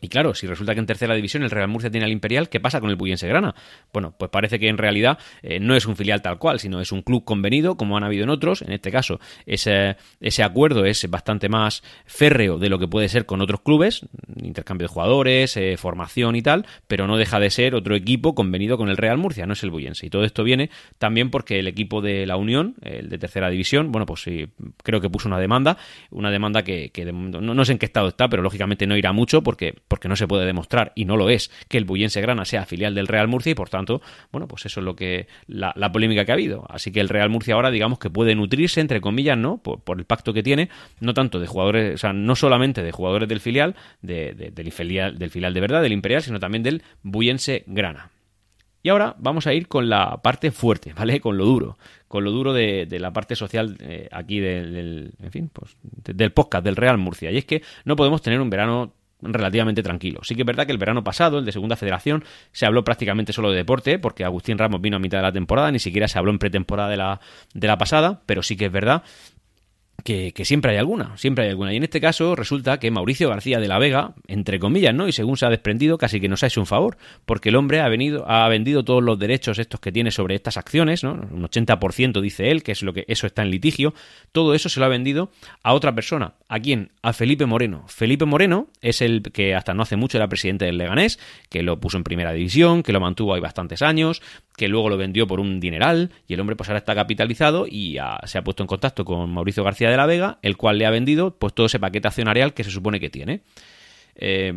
Y 0.00 0.08
claro, 0.08 0.34
si 0.34 0.46
resulta 0.46 0.74
que 0.74 0.80
en 0.80 0.86
tercera 0.86 1.14
división 1.14 1.44
el 1.44 1.50
Real 1.50 1.68
Murcia 1.68 1.90
tiene 1.90 2.04
al 2.04 2.12
Imperial, 2.12 2.48
¿qué 2.48 2.58
pasa 2.58 2.80
con 2.80 2.90
el 2.90 2.96
Bullense 2.96 3.28
Grana? 3.28 3.54
Bueno, 3.92 4.12
pues 4.18 4.28
parece 4.30 4.58
que 4.58 4.68
en 4.68 4.76
realidad 4.76 5.18
eh, 5.40 5.60
no 5.60 5.76
es 5.76 5.86
un 5.86 5.96
filial 5.96 6.20
tal 6.20 6.38
cual, 6.38 6.58
sino 6.58 6.80
es 6.80 6.90
un 6.90 7.02
club 7.02 7.24
convenido, 7.24 7.76
como 7.76 7.96
han 7.96 8.02
habido 8.02 8.24
en 8.24 8.30
otros. 8.30 8.62
En 8.62 8.72
este 8.72 8.90
caso, 8.90 9.20
ese, 9.46 9.96
ese 10.20 10.42
acuerdo 10.42 10.84
es 10.84 11.08
bastante 11.08 11.48
más 11.48 11.82
férreo 12.06 12.58
de 12.58 12.68
lo 12.68 12.78
que 12.80 12.88
puede 12.88 13.08
ser 13.08 13.24
con 13.24 13.40
otros 13.40 13.60
clubes, 13.60 14.04
intercambio 14.36 14.88
de 14.88 14.92
jugadores, 14.92 15.56
eh, 15.56 15.76
formación 15.78 16.34
y 16.34 16.42
tal, 16.42 16.66
pero 16.88 17.06
no 17.06 17.16
deja 17.16 17.38
de 17.38 17.50
ser 17.50 17.76
otro 17.76 17.94
equipo 17.94 18.34
convenido 18.34 18.76
con 18.76 18.88
el 18.88 18.96
Real 18.96 19.16
Murcia, 19.16 19.46
no 19.46 19.52
es 19.52 19.62
el 19.62 19.70
Bullense. 19.70 20.06
Y 20.06 20.10
todo 20.10 20.24
esto 20.24 20.42
viene 20.42 20.70
también 20.98 21.30
porque 21.30 21.60
el 21.60 21.68
equipo 21.68 22.02
de 22.02 22.26
la 22.26 22.36
Unión, 22.36 22.74
el 22.82 23.08
de 23.08 23.18
tercera 23.18 23.48
división, 23.48 23.92
bueno, 23.92 24.06
pues 24.06 24.22
sí, 24.22 24.48
creo 24.82 25.00
que 25.00 25.08
puso 25.08 25.28
una 25.28 25.38
demanda, 25.38 25.78
una 26.10 26.32
demanda 26.32 26.62
que, 26.62 26.90
no, 27.12 27.40
no 27.40 27.64
sé 27.64 27.72
en 27.72 27.78
qué 27.78 27.86
estado 27.86 28.08
está, 28.08 28.28
pero 28.28 28.42
lógicamente 28.42 28.86
no 28.88 28.96
irá 28.96 29.12
mucho 29.12 29.42
porque 29.42 29.83
porque 29.88 30.08
no 30.08 30.16
se 30.16 30.26
puede 30.26 30.46
demostrar, 30.46 30.92
y 30.94 31.04
no 31.04 31.16
lo 31.16 31.30
es, 31.30 31.50
que 31.68 31.78
el 31.78 31.84
Bullense 31.84 32.20
Grana 32.20 32.44
sea 32.44 32.64
filial 32.66 32.94
del 32.94 33.06
Real 33.06 33.28
Murcia 33.28 33.52
y 33.52 33.54
por 33.54 33.68
tanto, 33.68 34.00
bueno, 34.32 34.48
pues 34.48 34.66
eso 34.66 34.80
es 34.80 34.84
lo 34.84 34.96
que 34.96 35.26
la, 35.46 35.74
polémica 35.92 36.24
que 36.24 36.32
ha 36.32 36.34
habido. 36.34 36.66
Así 36.68 36.90
que 36.90 37.00
el 37.00 37.08
Real 37.08 37.30
Murcia 37.30 37.54
ahora, 37.54 37.70
digamos 37.70 37.98
que 37.98 38.10
puede 38.10 38.34
nutrirse, 38.34 38.80
entre 38.80 39.00
comillas, 39.00 39.38
¿no? 39.38 39.58
Por, 39.58 39.98
el 39.98 40.04
pacto 40.04 40.32
que 40.32 40.42
tiene, 40.42 40.70
no 41.00 41.14
tanto 41.14 41.38
de 41.38 41.46
jugadores, 41.46 41.94
o 41.94 41.98
sea, 41.98 42.12
no 42.12 42.34
solamente 42.34 42.82
de 42.82 42.92
jugadores 42.92 43.28
del 43.28 43.40
filial, 43.40 43.76
del, 44.02 44.72
filial, 44.72 45.18
del 45.18 45.30
filial 45.30 45.54
de 45.54 45.60
verdad, 45.60 45.82
del 45.82 45.92
Imperial, 45.92 46.22
sino 46.22 46.40
también 46.40 46.62
del 46.62 46.82
Bullense 47.02 47.64
Grana. 47.66 48.10
Y 48.82 48.90
ahora 48.90 49.16
vamos 49.18 49.46
a 49.46 49.54
ir 49.54 49.66
con 49.66 49.88
la 49.88 50.20
parte 50.20 50.50
fuerte, 50.50 50.92
¿vale? 50.92 51.18
Con 51.18 51.38
lo 51.38 51.46
duro, 51.46 51.78
con 52.06 52.22
lo 52.22 52.30
duro 52.30 52.52
de, 52.52 52.86
la 52.90 53.14
parte 53.14 53.34
social 53.34 53.78
eh, 53.80 54.08
aquí 54.12 54.40
del, 54.40 55.14
en 55.22 55.30
fin, 55.30 55.50
pues, 55.50 55.76
del 55.82 56.32
podcast 56.32 56.64
del 56.64 56.76
Real 56.76 56.98
Murcia. 56.98 57.30
Y 57.30 57.38
es 57.38 57.46
que 57.46 57.62
no 57.86 57.96
podemos 57.96 58.20
tener 58.20 58.42
un 58.42 58.50
verano 58.50 58.92
relativamente 59.24 59.82
tranquilo. 59.82 60.20
Sí 60.22 60.34
que 60.34 60.42
es 60.42 60.46
verdad 60.46 60.66
que 60.66 60.72
el 60.72 60.78
verano 60.78 61.02
pasado, 61.02 61.38
el 61.38 61.44
de 61.44 61.52
Segunda 61.52 61.76
Federación, 61.76 62.24
se 62.52 62.66
habló 62.66 62.84
prácticamente 62.84 63.32
solo 63.32 63.50
de 63.50 63.56
deporte, 63.56 63.98
porque 63.98 64.24
Agustín 64.24 64.58
Ramos 64.58 64.80
vino 64.80 64.96
a 64.96 65.00
mitad 65.00 65.18
de 65.18 65.22
la 65.22 65.32
temporada, 65.32 65.70
ni 65.70 65.78
siquiera 65.78 66.08
se 66.08 66.18
habló 66.18 66.30
en 66.30 66.38
pretemporada 66.38 66.88
de 66.88 66.96
la, 66.96 67.20
de 67.52 67.66
la 67.66 67.78
pasada, 67.78 68.20
pero 68.26 68.42
sí 68.42 68.56
que 68.56 68.66
es 68.66 68.72
verdad 68.72 69.02
que, 70.02 70.32
siempre 70.44 70.72
hay 70.72 70.78
alguna, 70.78 71.16
siempre 71.16 71.44
hay 71.44 71.50
alguna. 71.50 71.72
Y 71.72 71.76
en 71.76 71.84
este 71.84 72.00
caso 72.00 72.36
resulta 72.36 72.78
que 72.78 72.90
Mauricio 72.90 73.28
García 73.28 73.58
de 73.58 73.68
la 73.68 73.78
Vega, 73.78 74.14
entre 74.26 74.58
comillas, 74.58 74.94
¿no? 74.94 75.08
Y 75.08 75.12
según 75.12 75.36
se 75.36 75.46
ha 75.46 75.50
desprendido, 75.50 75.96
casi 75.96 76.20
que 76.20 76.28
nos 76.28 76.42
ha 76.42 76.48
hecho 76.48 76.60
un 76.60 76.66
favor, 76.66 76.98
porque 77.24 77.48
el 77.48 77.56
hombre 77.56 77.80
ha 77.80 77.88
venido, 77.88 78.28
ha 78.28 78.46
vendido 78.48 78.84
todos 78.84 79.02
los 79.02 79.18
derechos 79.18 79.58
estos 79.58 79.80
que 79.80 79.92
tiene 79.92 80.10
sobre 80.10 80.34
estas 80.34 80.56
acciones, 80.56 81.04
¿no? 81.04 81.12
Un 81.12 81.42
80% 81.42 82.20
dice 82.20 82.50
él, 82.50 82.62
que 82.62 82.72
es 82.72 82.82
lo 82.82 82.92
que 82.92 83.04
eso 83.08 83.26
está 83.26 83.42
en 83.42 83.50
litigio, 83.50 83.94
todo 84.32 84.54
eso 84.54 84.68
se 84.68 84.80
lo 84.80 84.86
ha 84.86 84.90
vendido 84.90 85.30
a 85.62 85.72
otra 85.72 85.94
persona. 85.94 86.34
¿A 86.48 86.60
quién? 86.60 86.90
A 87.02 87.12
Felipe 87.12 87.46
Moreno. 87.46 87.84
Felipe 87.88 88.26
Moreno 88.26 88.68
es 88.82 89.00
el 89.00 89.22
que 89.22 89.54
hasta 89.54 89.72
no 89.72 89.82
hace 89.82 89.96
mucho 89.96 90.18
era 90.18 90.28
presidente 90.28 90.66
del 90.66 90.76
Leganés, 90.76 91.18
que 91.48 91.62
lo 91.62 91.80
puso 91.80 91.96
en 91.96 92.04
primera 92.04 92.32
división, 92.32 92.82
que 92.82 92.92
lo 92.92 93.00
mantuvo 93.00 93.34
ahí 93.34 93.40
bastantes 93.40 93.80
años, 93.80 94.20
que 94.56 94.68
luego 94.68 94.88
lo 94.88 94.96
vendió 94.96 95.26
por 95.26 95.40
un 95.40 95.60
dineral, 95.60 96.10
y 96.26 96.34
el 96.34 96.40
hombre 96.40 96.56
pues 96.56 96.68
ahora 96.68 96.78
está 96.78 96.94
capitalizado 96.94 97.66
y 97.68 97.98
se 98.24 98.38
ha 98.38 98.44
puesto 98.44 98.62
en 98.62 98.66
contacto 98.66 99.04
con 99.04 99.32
Mauricio 99.32 99.64
García 99.64 99.90
de 99.90 99.96
la 99.96 100.06
Vega, 100.06 100.38
el 100.42 100.56
cual 100.56 100.78
le 100.78 100.86
ha 100.86 100.90
vendido 100.90 101.36
pues 101.36 101.54
todo 101.54 101.66
ese 101.66 101.80
paquete 101.80 102.08
accionarial 102.08 102.54
que 102.54 102.64
se 102.64 102.70
supone 102.70 103.00
que 103.00 103.10
tiene. 103.10 103.42
Eh, 104.16 104.54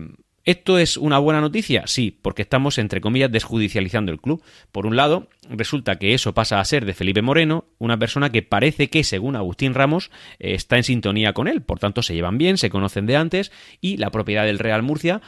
¿Esto 0.48 0.78
es 0.78 0.96
una 0.96 1.20
buena 1.20 1.42
noticia? 1.42 1.88
Sí, 1.88 2.18
porque 2.22 2.44
estamos, 2.44 2.78
entre 2.78 3.02
comillas, 3.02 3.30
desjudicializando 3.30 4.14
el 4.14 4.22
club. 4.22 4.42
Por 4.72 4.86
un 4.86 4.96
lado, 4.96 5.28
resulta 5.50 5.98
que 5.98 6.14
eso 6.14 6.34
pasa 6.34 6.62
a 6.62 6.64
ser 6.64 6.86
de 6.86 6.94
Felipe 6.94 7.22
Moreno, 7.22 7.66
una 7.80 8.00
persona 8.00 8.32
que 8.32 8.44
parece 8.44 8.90
que, 8.90 9.04
según 9.04 9.36
Agustín 9.36 9.74
Ramos, 9.74 10.10
eh, 10.40 10.54
está 10.54 10.78
en 10.78 10.84
sintonía 10.84 11.34
con 11.34 11.50
él. 11.50 11.64
Por 11.64 11.80
tanto, 11.80 12.02
se 12.02 12.16
llevan 12.16 12.38
bien, 12.38 12.58
se 12.58 12.70
conocen 12.70 13.08
de 13.08 13.18
antes 13.18 13.52
y 13.82 13.98
la 13.98 14.10
propiedad 14.10 14.46
del 14.46 14.60
Real 14.60 14.84
Murcia, 14.84 15.22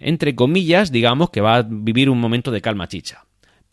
entre 0.00 0.34
comillas, 0.34 0.90
digamos 0.90 1.30
que 1.30 1.40
va 1.40 1.58
a 1.58 1.62
vivir 1.62 2.10
un 2.10 2.18
momento 2.18 2.50
de 2.50 2.60
calma 2.60 2.88
chicha. 2.88 3.23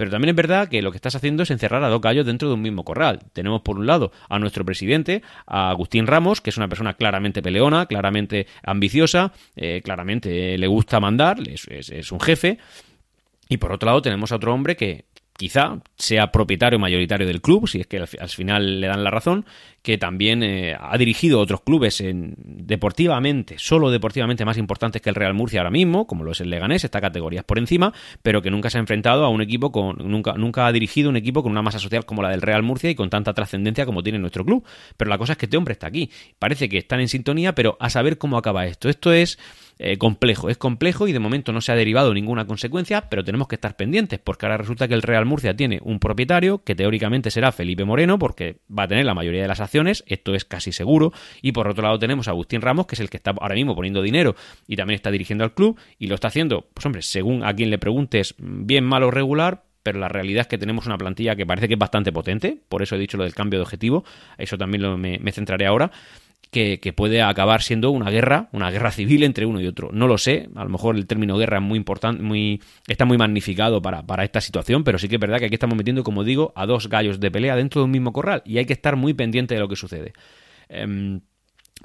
Pero 0.01 0.09
también 0.09 0.29
es 0.29 0.35
verdad 0.35 0.67
que 0.67 0.81
lo 0.81 0.89
que 0.89 0.97
estás 0.97 1.13
haciendo 1.13 1.43
es 1.43 1.51
encerrar 1.51 1.83
a 1.83 1.87
dos 1.87 2.01
gallos 2.01 2.25
dentro 2.25 2.47
de 2.47 2.55
un 2.55 2.61
mismo 2.63 2.83
corral. 2.83 3.19
Tenemos 3.33 3.61
por 3.61 3.77
un 3.77 3.85
lado 3.85 4.11
a 4.29 4.39
nuestro 4.39 4.65
presidente, 4.65 5.21
a 5.45 5.69
Agustín 5.69 6.07
Ramos, 6.07 6.41
que 6.41 6.49
es 6.49 6.57
una 6.57 6.67
persona 6.67 6.95
claramente 6.95 7.43
peleona, 7.43 7.85
claramente 7.85 8.47
ambiciosa, 8.63 9.31
eh, 9.55 9.83
claramente 9.83 10.57
le 10.57 10.65
gusta 10.65 10.99
mandar, 10.99 11.37
es 11.47 12.11
un 12.11 12.19
jefe. 12.19 12.57
Y 13.47 13.57
por 13.57 13.73
otro 13.73 13.85
lado 13.85 14.01
tenemos 14.01 14.31
a 14.31 14.37
otro 14.37 14.51
hombre 14.55 14.75
que 14.75 15.05
quizá 15.41 15.79
sea 15.97 16.31
propietario 16.31 16.77
mayoritario 16.77 17.25
del 17.25 17.41
club, 17.41 17.67
si 17.67 17.81
es 17.81 17.87
que 17.87 17.97
al, 17.97 18.07
final 18.07 18.79
le 18.79 18.85
dan 18.85 19.03
la 19.03 19.09
razón, 19.09 19.45
que 19.81 19.97
también 19.97 20.43
eh, 20.43 20.75
ha 20.79 20.97
dirigido 20.97 21.39
otros 21.39 21.61
clubes 21.61 22.01
en, 22.01 22.35
deportivamente, 22.37 23.55
solo 23.57 23.89
deportivamente 23.89 24.45
más 24.45 24.57
importantes 24.57 25.01
que 25.01 25.09
el 25.09 25.15
Real 25.15 25.33
Murcia 25.33 25.59
ahora 25.59 25.71
mismo, 25.71 26.05
como 26.05 26.23
lo 26.23 26.31
es 26.31 26.41
el 26.41 26.49
Leganés, 26.49 26.83
está 26.83 27.01
categorías 27.01 27.43
por 27.43 27.57
encima, 27.57 27.93
pero 28.21 28.41
que 28.41 28.51
nunca 28.51 28.69
se 28.69 28.77
ha 28.77 28.81
enfrentado 28.81 29.25
a 29.25 29.29
un 29.29 29.41
equipo 29.41 29.71
con, 29.71 29.97
nunca, 29.97 30.33
nunca 30.33 30.67
ha 30.67 30.71
dirigido 30.71 31.09
un 31.09 31.17
equipo 31.17 31.41
con 31.41 31.51
una 31.51 31.61
masa 31.61 31.79
social 31.79 32.05
como 32.05 32.21
la 32.21 32.29
del 32.29 32.41
Real 32.41 32.63
Murcia 32.63 32.89
y 32.89 32.95
con 32.95 33.09
tanta 33.09 33.33
trascendencia 33.33 33.85
como 33.85 34.03
tiene 34.03 34.19
nuestro 34.19 34.45
club. 34.45 34.63
Pero 34.97 35.09
la 35.09 35.17
cosa 35.17 35.33
es 35.33 35.37
que 35.37 35.47
este 35.47 35.57
hombre 35.57 35.73
está 35.73 35.87
aquí. 35.87 36.11
Parece 36.37 36.69
que 36.69 36.77
están 36.77 36.99
en 36.99 37.07
sintonía, 37.07 37.55
pero 37.55 37.77
a 37.79 37.89
saber 37.89 38.17
cómo 38.17 38.37
acaba 38.37 38.65
esto. 38.65 38.87
Esto 38.87 39.11
es 39.11 39.39
eh, 39.83 39.97
complejo. 39.97 40.47
Es 40.49 40.57
complejo 40.57 41.07
y 41.07 41.11
de 41.11 41.17
momento 41.17 41.51
no 41.51 41.59
se 41.59 41.71
ha 41.71 41.75
derivado 41.75 42.13
ninguna 42.13 42.45
consecuencia, 42.45 43.09
pero 43.09 43.23
tenemos 43.23 43.47
que 43.47 43.55
estar 43.55 43.75
pendientes, 43.75 44.19
porque 44.19 44.45
ahora 44.45 44.57
resulta 44.57 44.87
que 44.87 44.93
el 44.93 45.01
Real 45.01 45.25
Murcia 45.25 45.55
tiene 45.55 45.79
un 45.81 45.97
propietario 45.97 46.63
que 46.63 46.75
teóricamente 46.75 47.31
será 47.31 47.51
Felipe 47.51 47.83
Moreno, 47.83 48.19
porque 48.19 48.57
va 48.69 48.83
a 48.83 48.87
tener 48.87 49.05
la 49.05 49.15
mayoría 49.15 49.41
de 49.41 49.47
las 49.47 49.59
acciones, 49.59 49.70
esto 50.05 50.35
es 50.35 50.45
casi 50.45 50.71
seguro, 50.71 51.13
y 51.41 51.51
por 51.51 51.67
otro 51.67 51.83
lado 51.83 51.99
tenemos 51.99 52.27
a 52.27 52.31
Agustín 52.31 52.61
Ramos, 52.61 52.87
que 52.87 52.95
es 52.95 52.99
el 52.99 53.09
que 53.09 53.17
está 53.17 53.31
ahora 53.39 53.55
mismo 53.55 53.75
poniendo 53.75 54.01
dinero 54.01 54.35
y 54.67 54.75
también 54.75 54.95
está 54.95 55.11
dirigiendo 55.11 55.43
al 55.43 55.53
club, 55.53 55.79
y 55.97 56.07
lo 56.07 56.15
está 56.15 56.27
haciendo, 56.27 56.67
pues 56.73 56.85
hombre, 56.85 57.01
según 57.01 57.43
a 57.43 57.53
quien 57.53 57.69
le 57.69 57.77
preguntes, 57.77 58.35
bien, 58.37 58.83
malo, 58.83 59.11
regular, 59.11 59.63
pero 59.83 59.99
la 59.99 60.07
realidad 60.07 60.41
es 60.41 60.47
que 60.47 60.57
tenemos 60.57 60.85
una 60.85 60.97
plantilla 60.97 61.35
que 61.35 61.45
parece 61.45 61.67
que 61.67 61.75
es 61.75 61.79
bastante 61.79 62.11
potente, 62.11 62.61
por 62.69 62.81
eso 62.81 62.95
he 62.95 62.99
dicho 62.99 63.17
lo 63.17 63.23
del 63.23 63.33
cambio 63.33 63.59
de 63.59 63.63
objetivo, 63.63 64.03
eso 64.37 64.57
también 64.57 64.81
lo, 64.83 64.97
me, 64.97 65.19
centraré 65.31 65.65
ahora, 65.65 65.91
que, 66.51 66.93
puede 66.95 67.21
acabar 67.21 67.61
siendo 67.61 67.91
una 67.91 68.09
guerra, 68.09 68.49
una 68.51 68.69
guerra 68.71 68.91
civil 68.91 69.23
entre 69.23 69.45
uno 69.45 69.61
y 69.61 69.67
otro. 69.67 69.89
No 69.93 70.07
lo 70.07 70.17
sé, 70.17 70.49
a 70.55 70.63
lo 70.65 70.69
mejor 70.69 70.97
el 70.97 71.07
término 71.07 71.37
guerra 71.37 71.57
es 71.57 71.63
muy 71.63 71.77
importante, 71.77 72.21
muy, 72.21 72.61
está 72.87 73.05
muy 73.05 73.17
magnificado 73.17 73.81
para, 73.81 74.05
para 74.05 74.25
esta 74.25 74.41
situación, 74.41 74.83
pero 74.83 74.99
sí 74.99 75.07
que 75.07 75.15
es 75.15 75.21
verdad 75.21 75.39
que 75.39 75.45
aquí 75.45 75.55
estamos 75.55 75.77
metiendo, 75.77 76.03
como 76.03 76.25
digo, 76.25 76.51
a 76.55 76.65
dos 76.65 76.89
gallos 76.89 77.21
de 77.21 77.31
pelea 77.31 77.55
dentro 77.55 77.81
de 77.81 77.85
un 77.85 77.91
mismo 77.91 78.11
corral 78.11 78.41
y 78.45 78.57
hay 78.57 78.65
que 78.65 78.73
estar 78.73 78.97
muy 78.97 79.13
pendiente 79.13 79.53
de 79.53 79.61
lo 79.61 79.69
que 79.69 79.77
sucede. 79.77 80.11
Em, 80.67 81.21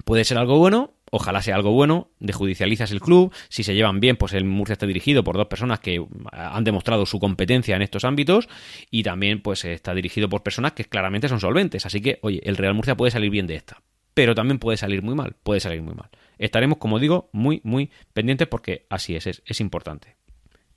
puede 0.05 0.25
ser 0.25 0.39
algo 0.39 0.59
bueno, 0.59 0.96
ojalá 1.11 1.43
sea 1.43 1.57
algo 1.57 1.73
bueno, 1.73 2.11
judicializas 2.33 2.91
el 2.91 3.01
club, 3.01 3.33
si 3.49 3.63
se 3.63 3.75
llevan 3.75 4.01
bien, 4.01 4.17
pues 4.17 4.33
el 4.33 4.45
Murcia 4.45 4.75
está 4.75 4.87
dirigido 4.87 5.25
por 5.25 5.37
dos 5.37 5.47
personas 5.47 5.81
que 5.81 6.05
han 6.33 6.65
demostrado 6.65 7.07
su 7.07 7.19
competencia 7.19 7.77
en 7.77 7.83
estos 7.83 8.05
ámbitos 8.05 8.49
y 8.91 9.03
también 9.03 9.43
pues 9.43 9.65
está 9.65 9.95
dirigido 9.95 10.29
por 10.29 10.43
personas 10.43 10.73
que 10.73 10.85
claramente 10.85 11.29
son 11.29 11.41
solventes, 11.41 11.87
así 11.87 12.01
que 12.01 12.19
oye, 12.23 12.41
el 12.45 12.57
Real 12.57 12.75
Murcia 12.75 12.97
puede 12.97 13.11
salir 13.11 13.31
bien 13.31 13.47
de 13.47 13.57
esta 13.57 13.83
pero 14.17 14.35
también 14.35 14.59
puede 14.59 14.79
salir 14.79 15.03
muy 15.03 15.15
mal, 15.15 15.37
puede 15.43 15.61
salir 15.61 15.83
muy 15.83 15.95
mal. 15.95 16.09
Estaremos, 16.39 16.79
como 16.79 16.99
digo, 16.99 17.29
muy, 17.35 17.61
muy 17.65 17.91
pendientes 18.15 18.49
porque 18.49 18.87
así 18.89 19.15
es, 19.15 19.27
es, 19.27 19.61
importante. 19.61 20.17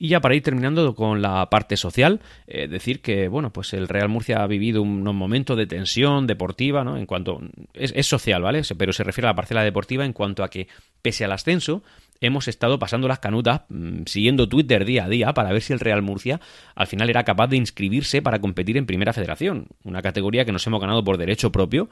Y 0.01 0.07
ya 0.07 0.21
para 0.21 0.33
ir 0.33 0.41
terminando 0.41 0.95
con 0.95 1.21
la 1.21 1.49
parte 1.49 1.75
social, 1.75 2.21
eh, 2.47 2.69
decir 2.69 3.01
que 3.01 3.27
bueno, 3.27 3.51
pues 3.51 3.73
el 3.73 3.89
Real 3.89 4.07
Murcia 4.07 4.41
ha 4.41 4.47
vivido 4.47 4.81
unos 4.81 5.13
momentos 5.13 5.57
de 5.57 5.67
tensión 5.67 6.25
deportiva, 6.25 6.85
¿no? 6.85 6.95
En 6.95 7.05
cuanto 7.05 7.41
es, 7.73 7.91
es, 7.93 8.07
social, 8.07 8.41
¿vale? 8.41 8.61
Pero 8.77 8.93
se 8.93 9.03
refiere 9.03 9.27
a 9.27 9.31
la 9.31 9.35
parcela 9.35 9.61
deportiva 9.61 10.05
en 10.05 10.13
cuanto 10.13 10.43
a 10.43 10.49
que 10.49 10.69
pese 11.01 11.25
al 11.25 11.33
ascenso, 11.33 11.83
hemos 12.21 12.47
estado 12.47 12.79
pasando 12.79 13.07
las 13.07 13.19
canutas 13.19 13.61
mm, 13.69 14.03
siguiendo 14.05 14.49
Twitter 14.49 14.85
día 14.85 15.05
a 15.05 15.09
día 15.09 15.33
para 15.33 15.51
ver 15.51 15.61
si 15.61 15.73
el 15.73 15.79
Real 15.79 16.01
Murcia 16.01 16.39
al 16.75 16.87
final 16.87 17.09
era 17.09 17.23
capaz 17.23 17.47
de 17.47 17.57
inscribirse 17.57 18.21
para 18.21 18.39
competir 18.39 18.77
en 18.77 18.85
Primera 18.85 19.13
Federación, 19.13 19.67
una 19.83 20.01
categoría 20.01 20.45
que 20.45 20.51
nos 20.51 20.65
hemos 20.67 20.81
ganado 20.81 21.03
por 21.03 21.17
derecho 21.17 21.51
propio. 21.51 21.89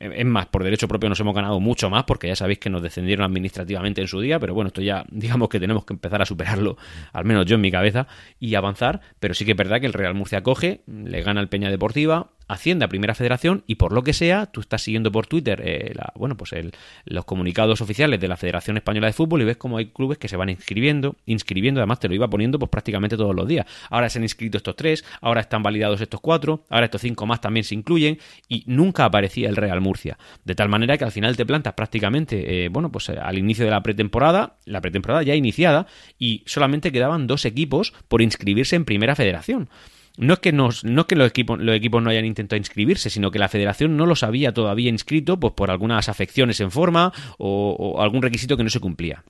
Eh, 0.00 0.10
es 0.16 0.26
más, 0.26 0.46
por 0.46 0.64
derecho 0.64 0.88
propio 0.88 1.08
nos 1.08 1.20
hemos 1.20 1.34
ganado 1.34 1.60
mucho 1.60 1.90
más 1.90 2.04
porque 2.04 2.28
ya 2.28 2.36
sabéis 2.36 2.58
que 2.58 2.70
nos 2.70 2.82
descendieron 2.82 3.24
administrativamente 3.24 4.00
en 4.00 4.08
su 4.08 4.20
día, 4.20 4.38
pero 4.40 4.54
bueno, 4.54 4.68
esto 4.68 4.82
ya 4.82 5.04
digamos 5.10 5.48
que 5.48 5.60
tenemos 5.60 5.84
que 5.84 5.94
empezar 5.94 6.22
a 6.22 6.26
superarlo, 6.26 6.76
al 7.16 7.24
menos 7.24 7.46
yo 7.46 7.54
en 7.54 7.62
mi 7.62 7.70
cabeza, 7.70 8.06
y 8.38 8.54
avanzar, 8.54 9.00
pero 9.20 9.34
sí 9.34 9.44
que 9.44 9.52
es 9.52 9.56
verdad 9.56 9.80
que 9.80 9.86
el 9.86 9.92
Real 9.92 10.14
Murcia 10.14 10.42
coge, 10.42 10.82
le 10.86 11.22
gana 11.22 11.40
el 11.40 11.48
Peña 11.48 11.70
Deportiva, 11.70 12.32
asciende 12.48 12.84
a 12.84 12.88
Primera 12.88 13.14
Federación 13.14 13.64
y 13.66 13.76
por 13.76 13.92
lo 13.92 14.02
que 14.02 14.12
sea, 14.12 14.46
tú 14.46 14.60
estás 14.60 14.82
siguiendo 14.82 15.10
por 15.10 15.26
Twitter 15.26 15.60
eh, 15.64 15.94
bueno, 16.14 16.36
pues 16.36 16.54
los 17.04 17.24
comunicados 17.24 17.80
oficiales 17.80 18.20
de 18.20 18.28
la 18.28 18.36
Federación 18.36 18.76
Española 18.76 19.08
de 19.08 19.12
Fútbol 19.12 19.42
y 19.42 19.44
ves 19.44 19.56
como 19.56 19.78
hay 19.78 19.86
clubes 19.86 20.18
que 20.18 20.28
se 20.28 20.36
van 20.36 20.48
inscribiendo, 20.48 21.16
inscribiendo, 21.26 21.80
además 21.80 22.00
te 22.00 22.08
lo 22.08 22.14
iba 22.14 22.28
poniendo 22.28 22.58
pues 22.58 22.70
prácticamente 22.70 23.16
todos 23.16 23.34
los 23.34 23.46
días. 23.46 23.66
Ahora 23.90 24.08
se 24.08 24.18
han 24.18 24.24
inscrito 24.24 24.58
estos 24.58 24.76
tres, 24.76 25.04
ahora 25.20 25.40
están 25.40 25.62
validados 25.62 26.00
estos 26.00 26.20
cuatro, 26.20 26.64
ahora 26.68 26.86
estos 26.86 27.00
cinco 27.00 27.26
más 27.26 27.40
también 27.40 27.64
se 27.64 27.74
incluyen 27.74 28.18
y 28.48 28.64
nunca 28.66 29.04
aparecía 29.04 29.48
el 29.48 29.56
Real 29.56 29.80
Murcia. 29.80 30.18
De 30.44 30.54
tal 30.54 30.68
manera 30.68 30.96
que 30.98 31.04
al 31.04 31.12
final 31.12 31.36
te 31.36 31.46
plantas 31.46 31.74
prácticamente, 31.74 32.64
eh, 32.64 32.68
bueno, 32.68 32.90
pues 32.90 33.08
eh, 33.08 33.18
al 33.20 33.38
inicio 33.38 33.64
de 33.64 33.70
la 33.70 33.82
pretemporada, 33.82 34.56
la 34.64 34.80
pretemporada 34.80 35.22
ya 35.22 35.34
iniciada 35.34 35.86
y 36.18 36.42
solamente 36.46 36.92
quedaban 36.92 37.26
dos 37.26 37.44
equipos 37.44 37.92
por 38.08 38.22
inscribirse 38.22 38.76
en 38.76 38.84
Primera 38.84 39.16
Federación 39.16 39.68
no 40.16 40.34
es 40.34 40.40
que, 40.40 40.52
nos, 40.52 40.84
no 40.84 41.06
que 41.06 41.16
los, 41.16 41.28
equipos, 41.28 41.58
los 41.58 41.74
equipos 41.74 42.02
no 42.02 42.10
hayan 42.10 42.24
intentado 42.24 42.58
inscribirse, 42.58 43.10
sino 43.10 43.30
que 43.30 43.38
la 43.38 43.48
federación 43.48 43.96
no 43.96 44.06
los 44.06 44.22
había 44.22 44.52
todavía 44.52 44.90
inscrito 44.90 45.38
pues, 45.38 45.54
por 45.54 45.70
algunas 45.70 46.08
afecciones 46.08 46.60
en 46.60 46.70
forma 46.70 47.12
o, 47.38 48.00
algún 48.00 48.22
requisito 48.22 48.56
que 48.56 48.64
no 48.64 48.70
se 48.70 48.80
cumplía. 48.80 49.24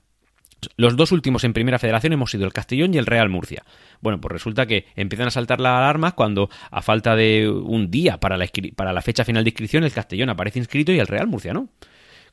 Los 0.75 0.95
dos 0.95 1.11
últimos 1.11 1.43
en 1.43 1.53
primera 1.53 1.77
federación 1.77 2.13
hemos 2.13 2.31
sido 2.31 2.45
el 2.45 2.53
Castellón 2.53 2.93
y 2.93 2.97
el 2.97 3.05
Real 3.05 3.29
Murcia. 3.29 3.63
Bueno, 4.01 4.19
pues 4.19 4.31
resulta 4.31 4.65
que 4.65 4.87
empiezan 4.95 5.27
a 5.27 5.31
saltar 5.31 5.59
las 5.59 5.77
alarmas 5.77 6.13
cuando, 6.13 6.49
a 6.71 6.81
falta 6.81 7.15
de 7.15 7.47
un 7.47 7.91
día 7.91 8.19
para 8.19 8.37
la, 8.37 8.49
para 8.75 8.91
la 8.91 9.01
fecha 9.01 9.23
final 9.23 9.43
de 9.43 9.51
inscripción, 9.51 9.83
el 9.83 9.91
Castellón 9.91 10.29
aparece 10.29 10.57
inscrito 10.57 10.91
y 10.91 10.99
el 10.99 11.07
Real 11.07 11.27
Murcia 11.27 11.53
no. 11.53 11.69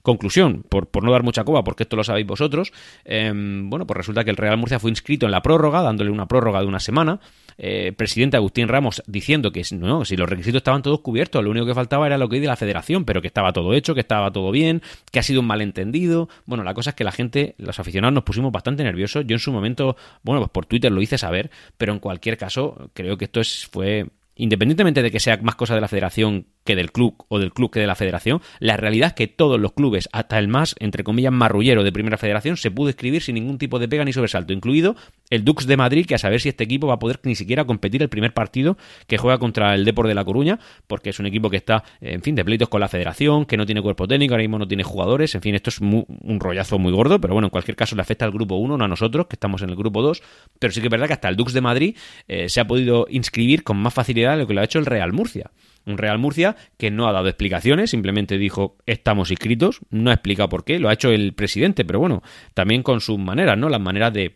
Conclusión, 0.05 0.67
por, 0.69 0.89
por, 0.89 1.03
no 1.03 1.13
dar 1.13 1.23
mucha 1.23 1.45
coba, 1.45 1.65
porque 1.65 1.85
esto 1.85 1.97
lo 1.97 2.05
sabéis 2.05 2.27
vosotros, 2.27 2.75
em, 3.07 3.71
bueno, 3.71 3.87
pues 3.87 3.97
resulta 3.97 4.23
que 4.23 4.29
el 4.29 4.37
Real 4.37 4.59
Murcia 4.59 4.79
fue 4.79 4.91
inscrito 4.91 5.25
en 5.25 5.33
la 5.33 5.41
prórroga, 5.41 5.81
dándole 5.81 6.11
una 6.11 6.29
prórroga 6.29 6.61
de 6.61 6.67
una 6.67 6.79
semana, 6.79 7.21
eh, 7.57 7.91
presidente 7.97 8.37
Agustín 8.37 8.69
Ramos 8.69 9.03
diciendo 9.07 9.51
que 9.51 9.63
no, 9.73 10.05
si 10.05 10.19
los 10.19 10.29
requisitos 10.29 10.59
estaban 10.59 10.83
todos 10.83 11.01
cubiertos, 11.01 11.43
lo 11.43 11.51
único 11.51 11.65
que 11.65 11.73
faltaba 11.73 12.07
era 12.07 12.19
lo 12.19 12.29
que 12.29 12.39
de 12.39 12.47
la 12.47 12.57
federación, 12.57 13.07
pero 13.07 13.23
que 13.23 13.29
estaba 13.29 13.55
todo 13.55 13.73
hecho, 13.73 13.95
que 13.95 14.01
estaba 14.01 14.31
todo 14.31 14.51
bien, 14.51 14.83
que 15.11 15.21
ha 15.21 15.23
sido 15.23 15.41
un 15.41 15.47
malentendido. 15.47 16.29
Bueno, 16.45 16.65
la 16.65 16.75
cosa 16.75 16.91
es 16.91 16.97
que 16.97 17.05
la 17.05 17.13
gente, 17.13 17.55
los 17.57 17.81
aficionados 17.81 18.13
nos 18.13 18.25
pusimos 18.25 18.53
bastante 18.53 18.85
nerviosos. 18.85 19.25
Yo 19.27 19.35
en 19.37 19.41
su 19.41 19.53
momento, 19.53 19.97
bueno, 20.23 20.43
pues 20.43 20.51
por 20.51 20.67
Twitter 20.67 20.93
lo 20.93 21.01
hice 21.01 21.17
saber, 21.17 21.51
pero 21.79 21.95
en 21.95 21.99
cualquier 21.99 22.37
caso, 22.37 22.91
creo 22.93 23.17
que 23.17 23.25
esto 23.25 23.41
es, 23.41 23.67
fue 23.73 24.07
independientemente 24.37 25.03
de 25.03 25.11
que 25.11 25.21
sea 25.21 25.39
más 25.39 25.55
cosa 25.55 25.75
de 25.75 25.81
la 25.81 25.89
federación 25.89 26.47
que 26.65 26.77
del 26.77 26.93
club 26.93 27.25
o 27.29 27.39
del 27.39 27.53
club 27.53 27.71
que 27.71 27.81
de 27.81 27.87
la 27.87 27.95
federación, 27.95 28.41
la 28.59 28.77
realidad 28.77 29.09
es 29.09 29.15
que 29.15 29.29
todos 29.29 29.61
los 29.61 29.73
clubes, 29.73 30.09
hasta 30.13 30.39
el 30.39 30.49
más, 30.49 30.75
entre 30.79 31.05
comillas, 31.05 31.33
marrullero 31.33 31.85
de 31.85 31.93
primera 31.93 32.17
federación, 32.17 32.57
se 32.57 32.71
pudo 32.71 32.89
escribir 32.89 33.23
sin 33.23 33.35
ningún 33.35 33.59
tipo 33.59 33.79
de 33.79 33.89
pega 33.89 34.05
ni 34.05 34.13
sobresalto, 34.13 34.53
incluido 34.53 34.97
el 35.31 35.45
Dux 35.45 35.67
de 35.67 35.77
Madrid, 35.77 36.07
que 36.07 36.15
a 36.15 36.19
saber 36.19 36.41
si 36.41 36.49
este 36.49 36.65
equipo 36.65 36.87
va 36.87 36.95
a 36.95 36.99
poder 36.99 37.21
ni 37.25 37.35
siquiera 37.35 37.65
competir 37.65 38.03
el 38.03 38.09
primer 38.09 38.35
partido 38.35 38.77
que 39.07 39.19
juega 39.19 39.39
contra 39.39 39.75
el 39.75 39.85
Depor 39.85 40.09
de 40.09 40.15
La 40.15 40.25
Coruña, 40.25 40.59
porque 40.87 41.11
es 41.11 41.19
un 41.19 41.27
equipo 41.27 41.51
que 41.51 41.57
está, 41.57 41.85
en 42.01 42.23
fin, 42.23 42.35
de 42.35 42.45
pleitos 42.45 42.69
con 42.69 42.81
la 42.81 42.89
federación, 42.89 43.45
que 43.45 43.57
no 43.57 43.67
tiene 43.67 43.83
cuerpo 43.83 44.07
técnico, 44.07 44.35
ahora 44.35 44.43
mismo 44.43 44.59
no 44.59 44.69
tiene 44.69 44.83
jugadores, 44.83 45.35
en 45.35 45.43
fin, 45.43 45.55
esto 45.55 45.71
es 45.71 45.81
un 45.81 46.41
rollazo 46.41 46.79
muy 46.79 46.93
gordo, 46.93 47.21
pero 47.21 47.35
bueno, 47.35 47.47
en 47.47 47.51
cualquier 47.51 47.77
caso 47.77 47.97
le 47.97 48.03
afecta 48.03 48.25
al 48.25 48.33
grupo 48.33 48.57
1, 48.57 48.77
no 48.77 48.85
a 48.85 48.89
nosotros, 48.89 49.27
que 49.27 49.37
estamos 49.37 49.63
en 49.63 49.71
el 49.71 49.77
grupo 49.77 50.03
2, 50.03 50.23
pero 50.59 50.73
sí 50.73 50.81
que 50.81 50.87
es 50.87 50.91
verdad 50.91 51.07
que 51.07 51.15
hasta 51.15 51.29
el 51.29 51.37
Dux 51.37 51.53
de 51.53 51.61
Madrid 51.61 51.97
eh, 52.29 52.49
se 52.49 52.61
ha 52.61 52.67
podido 52.67 53.07
inscribir 53.11 53.65
con 53.65 53.77
más 53.77 53.95
facilidad 53.95 54.33
de 54.33 54.39
lo 54.39 54.47
que 54.47 54.55
lo 54.55 54.61
ha 54.61 54.65
hecho 54.65 54.79
el 54.79 54.87
Real 54.87 55.13
Murcia. 55.13 55.51
Un 55.87 55.99
Real 55.99 56.19
Murcia 56.19 56.57
que 56.77 56.91
no 56.91 57.07
ha 57.07 57.13
dado 57.13 57.29
explicaciones, 57.29 57.91
simplemente 57.91 58.39
dijo 58.39 58.77
estamos 58.87 59.31
inscritos, 59.31 59.81
no 59.91 60.11
ha 60.11 60.15
explicado 60.15 60.49
por 60.49 60.65
qué, 60.65 60.79
lo 60.79 60.89
ha 60.89 60.95
hecho 60.95 61.11
el 61.11 61.35
presidente, 61.35 61.85
pero 61.85 62.01
bueno, 62.01 62.23
también 62.55 62.83
con 62.83 63.01
sus 63.01 63.19
maneras, 63.19 63.59
¿no? 63.59 63.69
Las 63.69 63.81
maneras 63.81 64.13
de, 64.13 64.35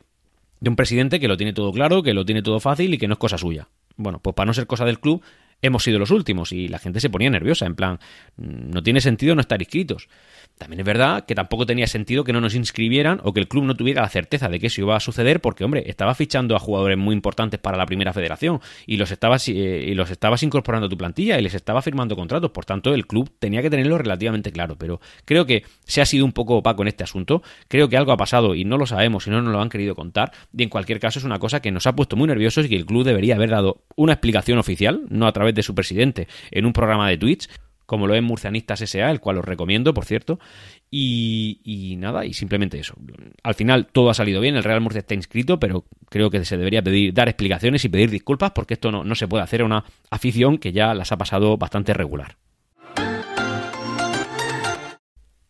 de 0.60 0.70
un 0.70 0.76
presidente 0.76 1.20
que 1.20 1.28
lo 1.28 1.36
tiene 1.36 1.52
todo 1.52 1.72
claro, 1.72 2.02
que 2.02 2.14
lo 2.14 2.24
tiene 2.24 2.42
todo 2.42 2.60
fácil 2.60 2.92
y 2.94 2.98
que 2.98 3.08
no 3.08 3.14
es 3.14 3.18
cosa 3.18 3.38
suya. 3.38 3.68
Bueno, 3.96 4.20
pues 4.20 4.34
para 4.34 4.46
no 4.46 4.54
ser 4.54 4.66
cosa 4.66 4.84
del 4.84 5.00
club, 5.00 5.22
hemos 5.62 5.82
sido 5.82 5.98
los 5.98 6.10
últimos 6.10 6.52
y 6.52 6.68
la 6.68 6.78
gente 6.78 7.00
se 7.00 7.10
ponía 7.10 7.30
nerviosa, 7.30 7.66
en 7.66 7.74
plan, 7.74 7.98
no 8.36 8.82
tiene 8.82 9.00
sentido 9.00 9.34
no 9.34 9.40
estar 9.40 9.60
inscritos. 9.60 10.08
También 10.58 10.80
es 10.80 10.86
verdad 10.86 11.24
que 11.24 11.34
tampoco 11.34 11.66
tenía 11.66 11.86
sentido 11.86 12.24
que 12.24 12.32
no 12.32 12.40
nos 12.40 12.54
inscribieran 12.54 13.20
o 13.22 13.32
que 13.32 13.40
el 13.40 13.48
club 13.48 13.64
no 13.64 13.76
tuviera 13.76 14.02
la 14.02 14.08
certeza 14.08 14.48
de 14.48 14.58
que 14.58 14.66
eso 14.66 14.80
iba 14.80 14.96
a 14.96 15.00
suceder 15.00 15.40
porque, 15.40 15.64
hombre, 15.64 15.84
estaba 15.86 16.14
fichando 16.14 16.56
a 16.56 16.58
jugadores 16.58 16.98
muy 16.98 17.14
importantes 17.14 17.60
para 17.60 17.76
la 17.76 17.86
primera 17.86 18.12
federación 18.12 18.60
y 18.84 18.96
los 18.96 19.10
estabas, 19.12 19.48
eh, 19.48 19.52
y 19.52 19.94
los 19.94 20.10
estabas 20.10 20.42
incorporando 20.42 20.86
a 20.86 20.90
tu 20.90 20.98
plantilla 20.98 21.38
y 21.38 21.42
les 21.42 21.54
estaba 21.54 21.80
firmando 21.80 22.16
contratos. 22.16 22.50
Por 22.50 22.64
tanto, 22.64 22.92
el 22.92 23.06
club 23.06 23.30
tenía 23.38 23.62
que 23.62 23.70
tenerlo 23.70 23.98
relativamente 23.98 24.50
claro. 24.50 24.76
Pero 24.76 25.00
creo 25.24 25.46
que 25.46 25.64
se 25.84 26.00
ha 26.00 26.06
sido 26.06 26.24
un 26.24 26.32
poco 26.32 26.56
opaco 26.56 26.82
en 26.82 26.88
este 26.88 27.04
asunto. 27.04 27.42
Creo 27.68 27.88
que 27.88 27.96
algo 27.96 28.10
ha 28.10 28.16
pasado 28.16 28.56
y 28.56 28.64
no 28.64 28.78
lo 28.78 28.86
sabemos 28.86 29.28
y 29.28 29.30
no 29.30 29.40
nos 29.40 29.52
lo 29.52 29.60
han 29.60 29.68
querido 29.68 29.94
contar. 29.94 30.32
Y 30.56 30.64
en 30.64 30.70
cualquier 30.70 30.98
caso 30.98 31.20
es 31.20 31.24
una 31.24 31.38
cosa 31.38 31.60
que 31.60 31.70
nos 31.70 31.86
ha 31.86 31.94
puesto 31.94 32.16
muy 32.16 32.26
nerviosos 32.26 32.66
y 32.66 32.68
que 32.68 32.76
el 32.76 32.84
club 32.86 33.04
debería 33.04 33.36
haber 33.36 33.50
dado 33.50 33.84
una 33.94 34.14
explicación 34.14 34.58
oficial, 34.58 35.02
no 35.08 35.28
a 35.28 35.32
través 35.32 35.47
de 35.54 35.62
su 35.62 35.74
presidente, 35.74 36.28
en 36.50 36.66
un 36.66 36.72
programa 36.72 37.08
de 37.08 37.18
Twitch 37.18 37.48
como 37.88 38.06
lo 38.06 38.14
es 38.14 38.22
Murcianistas 38.22 38.82
S.A., 38.82 39.10
el 39.10 39.18
cual 39.18 39.38
os 39.38 39.46
recomiendo, 39.46 39.94
por 39.94 40.04
cierto. 40.04 40.38
Y, 40.90 41.96
nada, 41.98 42.26
y 42.26 42.34
simplemente 42.34 42.78
eso. 42.78 42.94
Al 43.42 43.54
final 43.54 43.86
todo 43.86 44.10
ha 44.10 44.14
salido 44.14 44.42
bien, 44.42 44.56
el 44.56 44.62
Real 44.64 44.82
Murcia 44.82 44.98
está 44.98 45.14
inscrito, 45.14 45.58
pero 45.58 45.86
creo 46.10 46.28
que 46.28 46.44
se 46.44 46.58
debería 46.58 46.82
pedir, 46.82 47.14
dar 47.14 47.30
explicaciones 47.30 47.86
y 47.86 47.88
pedir 47.88 48.10
disculpas 48.10 48.50
porque 48.50 48.74
esto 48.74 48.92
no, 48.92 49.04
no 49.04 49.14
se 49.14 49.26
puede 49.26 49.42
hacer 49.42 49.62
a 49.62 49.64
una 49.64 49.84
afición 50.10 50.58
que 50.58 50.72
ya 50.72 50.92
las 50.92 51.12
ha 51.12 51.16
pasado 51.16 51.56
bastante 51.56 51.94
regular. 51.94 52.36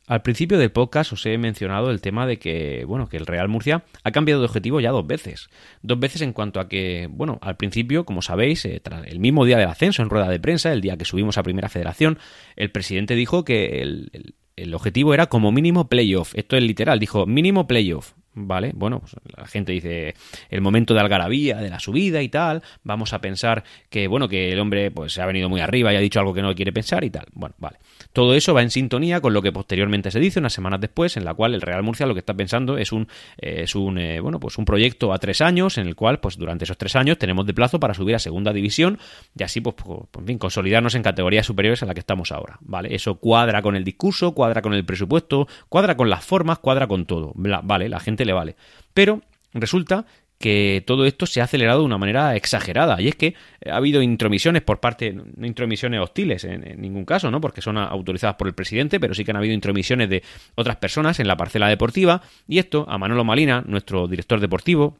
Al 0.08 0.22
principio 0.22 0.56
del 0.58 0.72
podcast 0.72 1.12
os 1.12 1.26
he 1.26 1.36
mencionado 1.36 1.90
el 1.90 2.00
tema 2.00 2.26
de 2.26 2.38
que, 2.38 2.84
bueno, 2.86 3.10
que 3.10 3.18
el 3.18 3.26
Real 3.26 3.46
Murcia 3.48 3.84
ha 4.02 4.10
cambiado 4.10 4.40
de 4.40 4.46
objetivo 4.46 4.80
ya 4.80 4.90
dos 4.90 5.06
veces. 5.06 5.50
Dos 5.82 6.00
veces 6.00 6.22
en 6.22 6.32
cuanto 6.32 6.60
a 6.60 6.68
que, 6.68 7.08
bueno, 7.10 7.38
al 7.42 7.58
principio, 7.58 8.06
como 8.06 8.22
sabéis, 8.22 8.64
eh, 8.64 8.80
el 9.04 9.20
mismo 9.20 9.44
día 9.44 9.58
del 9.58 9.68
ascenso, 9.68 10.00
en 10.00 10.08
rueda 10.08 10.30
de 10.30 10.40
prensa, 10.40 10.72
el 10.72 10.80
día 10.80 10.96
que 10.96 11.04
subimos 11.04 11.36
a 11.36 11.42
Primera 11.42 11.68
Federación, 11.68 12.18
el 12.56 12.70
presidente 12.70 13.16
dijo 13.16 13.44
que 13.44 13.82
el, 13.82 14.34
el 14.56 14.74
objetivo 14.74 15.12
era 15.12 15.26
como 15.26 15.52
mínimo 15.52 15.88
playoff. 15.88 16.34
Esto 16.34 16.56
es 16.56 16.62
literal, 16.62 16.98
dijo 16.98 17.26
mínimo 17.26 17.66
playoff. 17.66 18.14
¿vale? 18.46 18.72
Bueno, 18.74 19.00
pues 19.00 19.14
la 19.36 19.46
gente 19.46 19.72
dice 19.72 20.14
el 20.48 20.60
momento 20.60 20.94
de 20.94 21.00
algarabía, 21.00 21.58
de 21.58 21.70
la 21.70 21.80
subida 21.80 22.22
y 22.22 22.28
tal, 22.28 22.62
vamos 22.82 23.12
a 23.12 23.20
pensar 23.20 23.64
que, 23.90 24.06
bueno, 24.08 24.28
que 24.28 24.52
el 24.52 24.60
hombre 24.60 24.90
pues 24.90 25.12
se 25.12 25.22
ha 25.22 25.26
venido 25.26 25.48
muy 25.48 25.60
arriba 25.60 25.92
y 25.92 25.96
ha 25.96 26.00
dicho 26.00 26.20
algo 26.20 26.34
que 26.34 26.42
no 26.42 26.54
quiere 26.54 26.72
pensar 26.72 27.04
y 27.04 27.10
tal. 27.10 27.26
Bueno, 27.32 27.54
vale. 27.58 27.78
Todo 28.12 28.34
eso 28.34 28.54
va 28.54 28.62
en 28.62 28.70
sintonía 28.70 29.20
con 29.20 29.32
lo 29.32 29.42
que 29.42 29.52
posteriormente 29.52 30.10
se 30.10 30.18
dice 30.18 30.40
unas 30.40 30.52
semanas 30.52 30.80
después, 30.80 31.16
en 31.16 31.24
la 31.24 31.34
cual 31.34 31.54
el 31.54 31.60
Real 31.60 31.82
Murcia 31.82 32.06
lo 32.06 32.14
que 32.14 32.20
está 32.20 32.34
pensando 32.34 32.78
es 32.78 32.92
un, 32.92 33.08
es 33.36 33.74
un 33.74 33.98
eh, 33.98 34.20
bueno, 34.20 34.40
pues 34.40 34.58
un 34.58 34.64
proyecto 34.64 35.12
a 35.12 35.18
tres 35.18 35.40
años, 35.40 35.78
en 35.78 35.86
el 35.86 35.94
cual, 35.94 36.20
pues 36.20 36.36
durante 36.36 36.64
esos 36.64 36.78
tres 36.78 36.96
años 36.96 37.18
tenemos 37.18 37.46
de 37.46 37.54
plazo 37.54 37.78
para 37.78 37.94
subir 37.94 38.14
a 38.14 38.18
segunda 38.18 38.52
división 38.52 38.98
y 39.36 39.42
así, 39.42 39.60
pues, 39.60 39.76
pues, 39.76 40.00
en 40.18 40.26
fin, 40.26 40.38
consolidarnos 40.38 40.94
en 40.94 41.02
categorías 41.02 41.46
superiores 41.46 41.82
a 41.82 41.86
la 41.86 41.94
que 41.94 42.00
estamos 42.00 42.32
ahora, 42.32 42.58
¿vale? 42.60 42.94
Eso 42.94 43.16
cuadra 43.16 43.62
con 43.62 43.76
el 43.76 43.84
discurso, 43.84 44.32
cuadra 44.32 44.62
con 44.62 44.74
el 44.74 44.84
presupuesto, 44.84 45.46
cuadra 45.68 45.96
con 45.96 46.10
las 46.10 46.24
formas, 46.24 46.58
cuadra 46.58 46.86
con 46.86 47.06
todo, 47.06 47.32
¿vale? 47.34 47.88
La 47.88 48.00
gente 48.00 48.24
le 48.24 48.32
vale. 48.32 48.56
Pero 48.94 49.22
resulta 49.52 50.06
que 50.38 50.84
todo 50.86 51.04
esto 51.04 51.26
se 51.26 51.40
ha 51.40 51.44
acelerado 51.44 51.80
de 51.80 51.86
una 51.86 51.98
manera 51.98 52.36
exagerada. 52.36 53.00
Y 53.00 53.08
es 53.08 53.16
que 53.16 53.34
ha 53.66 53.76
habido 53.76 54.02
intromisiones 54.02 54.62
por 54.62 54.80
parte, 54.80 55.12
no 55.12 55.46
intromisiones 55.46 56.00
hostiles 56.00 56.44
en, 56.44 56.80
ningún 56.80 57.04
caso, 57.04 57.30
¿no? 57.30 57.40
Porque 57.40 57.60
son 57.60 57.76
autorizadas 57.76 58.36
por 58.36 58.46
el 58.46 58.54
presidente, 58.54 59.00
pero 59.00 59.14
sí 59.14 59.24
que 59.24 59.32
han 59.32 59.36
habido 59.36 59.54
intromisiones 59.54 60.08
de 60.08 60.22
otras 60.54 60.76
personas 60.76 61.18
en 61.18 61.26
la 61.26 61.36
parcela 61.36 61.68
deportiva. 61.68 62.22
Y 62.46 62.58
esto 62.58 62.86
a 62.88 62.98
Manolo 62.98 63.24
Malina, 63.24 63.64
nuestro 63.66 64.06
director 64.06 64.38
deportivo, 64.40 64.98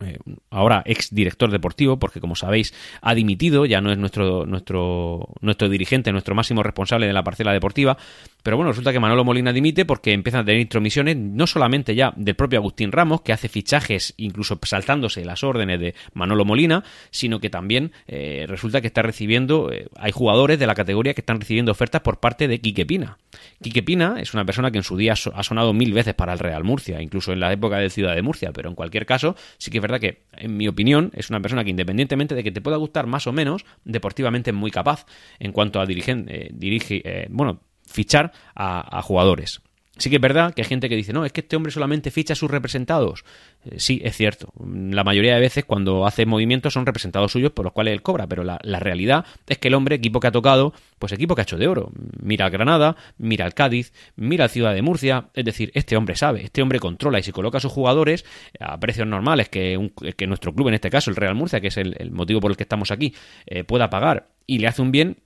eh, 0.00 0.18
ahora 0.50 0.82
ex 0.86 1.14
director 1.14 1.50
deportivo, 1.50 1.98
porque 1.98 2.20
como 2.20 2.34
sabéis 2.34 2.74
ha 3.00 3.14
dimitido, 3.14 3.66
ya 3.66 3.80
no 3.80 3.92
es 3.92 3.98
nuestro, 3.98 4.46
nuestro, 4.46 5.28
nuestro 5.40 5.68
dirigente, 5.68 6.10
nuestro 6.10 6.34
máximo 6.34 6.62
responsable 6.62 7.06
de 7.06 7.12
la 7.12 7.22
parcela 7.22 7.52
deportiva, 7.52 7.96
pero 8.44 8.58
bueno, 8.58 8.72
resulta 8.72 8.92
que 8.92 9.00
Manolo 9.00 9.24
Molina 9.24 9.54
dimite 9.54 9.86
porque 9.86 10.12
empiezan 10.12 10.42
a 10.42 10.44
tener 10.44 10.60
intromisiones 10.60 11.16
no 11.16 11.46
solamente 11.46 11.94
ya 11.94 12.12
del 12.14 12.34
propio 12.34 12.58
Agustín 12.58 12.92
Ramos, 12.92 13.22
que 13.22 13.32
hace 13.32 13.48
fichajes 13.48 14.12
incluso 14.18 14.60
saltándose 14.62 15.24
las 15.24 15.42
órdenes 15.42 15.80
de 15.80 15.94
Manolo 16.12 16.44
Molina, 16.44 16.84
sino 17.10 17.40
que 17.40 17.48
también 17.48 17.92
eh, 18.06 18.44
resulta 18.46 18.82
que 18.82 18.88
está 18.88 19.00
recibiendo, 19.00 19.72
eh, 19.72 19.86
hay 19.96 20.12
jugadores 20.12 20.58
de 20.58 20.66
la 20.66 20.74
categoría 20.74 21.14
que 21.14 21.22
están 21.22 21.40
recibiendo 21.40 21.72
ofertas 21.72 22.02
por 22.02 22.20
parte 22.20 22.46
de 22.46 22.60
Quique 22.60 22.84
Pina. 22.84 23.16
Quique 23.62 23.82
Pina 23.82 24.16
es 24.20 24.34
una 24.34 24.44
persona 24.44 24.70
que 24.70 24.76
en 24.76 24.84
su 24.84 24.98
día 24.98 25.14
ha 25.14 25.42
sonado 25.42 25.72
mil 25.72 25.94
veces 25.94 26.12
para 26.12 26.34
el 26.34 26.38
Real 26.38 26.64
Murcia, 26.64 27.00
incluso 27.00 27.32
en 27.32 27.40
la 27.40 27.50
época 27.50 27.78
de 27.78 27.88
Ciudad 27.88 28.14
de 28.14 28.20
Murcia, 28.20 28.52
pero 28.52 28.68
en 28.68 28.74
cualquier 28.74 29.06
caso 29.06 29.36
sí 29.56 29.70
que 29.70 29.80
verdad 29.80 30.00
que, 30.00 30.24
en 30.32 30.54
mi 30.58 30.68
opinión, 30.68 31.12
es 31.14 31.30
una 31.30 31.40
persona 31.40 31.64
que 31.64 31.70
independientemente 31.70 32.34
de 32.34 32.44
que 32.44 32.52
te 32.52 32.60
pueda 32.60 32.76
gustar 32.76 33.06
más 33.06 33.26
o 33.26 33.32
menos, 33.32 33.64
deportivamente 33.84 34.50
es 34.50 34.54
muy 34.54 34.70
capaz 34.70 35.06
en 35.38 35.52
cuanto 35.52 35.80
a 35.80 35.86
dirigir, 35.86 36.26
eh, 36.28 36.50
dirige, 36.52 37.26
bueno, 37.30 37.62
fichar 37.86 38.32
a, 38.54 39.02
jugadores. 39.02 39.60
Sí 39.96 40.10
que 40.10 40.16
es 40.16 40.22
verdad 40.22 40.52
que 40.52 40.62
hay 40.62 40.66
gente 40.66 40.88
que 40.88 40.96
dice, 40.96 41.12
no, 41.12 41.24
es 41.24 41.32
que 41.32 41.42
este 41.42 41.54
hombre 41.54 41.70
solamente 41.70 42.10
ficha 42.10 42.32
a 42.32 42.36
sus 42.36 42.50
representados. 42.50 43.24
Eh, 43.64 43.76
sí, 43.78 44.00
es 44.04 44.16
cierto. 44.16 44.52
La 44.66 45.04
mayoría 45.04 45.34
de 45.34 45.40
veces 45.40 45.64
cuando 45.64 46.04
hace 46.04 46.26
movimientos 46.26 46.72
son 46.72 46.84
representados 46.84 47.30
suyos 47.30 47.52
por 47.52 47.64
los 47.64 47.72
cuales 47.72 47.92
él 47.92 48.02
cobra, 48.02 48.26
pero 48.26 48.42
la, 48.42 48.58
realidad 48.80 49.24
es 49.46 49.58
que 49.58 49.68
el 49.68 49.74
hombre, 49.74 49.94
equipo 49.94 50.18
que 50.18 50.26
ha 50.26 50.32
tocado, 50.32 50.74
pues 50.98 51.12
equipo 51.12 51.36
que 51.36 51.42
ha 51.42 51.44
hecho 51.44 51.58
de 51.58 51.68
oro. 51.68 51.92
Mira 52.20 52.46
al 52.46 52.50
Granada, 52.50 52.96
mira 53.18 53.44
al 53.44 53.54
Cádiz, 53.54 53.92
mira 54.16 54.44
al 54.44 54.50
Ciudad 54.50 54.74
de 54.74 54.82
Murcia. 54.82 55.28
Es 55.32 55.44
decir, 55.44 55.70
este 55.74 55.96
hombre 55.96 56.16
sabe, 56.16 56.42
este 56.42 56.60
hombre 56.60 56.80
controla 56.80 57.20
y 57.20 57.22
si 57.22 57.30
coloca 57.30 57.58
a 57.58 57.60
sus 57.60 57.70
jugadores 57.70 58.24
a 58.58 58.80
precios 58.80 59.06
normales 59.06 59.48
que, 59.48 59.92
que 60.16 60.26
nuestro 60.26 60.52
club, 60.52 60.68
en 60.68 60.74
este 60.74 60.90
caso 60.90 61.08
el 61.10 61.16
Real 61.16 61.36
Murcia, 61.36 61.60
que 61.60 61.68
es 61.68 61.76
el, 61.76 62.10
motivo 62.10 62.40
por 62.40 62.50
el 62.50 62.56
que 62.56 62.64
estamos 62.64 62.90
aquí, 62.90 63.14
eh, 63.46 63.62
pueda 63.62 63.90
pagar 63.90 64.26
y 64.46 64.58
le 64.58 64.66
hace 64.66 64.82
un 64.82 64.90
bien, 64.90 65.18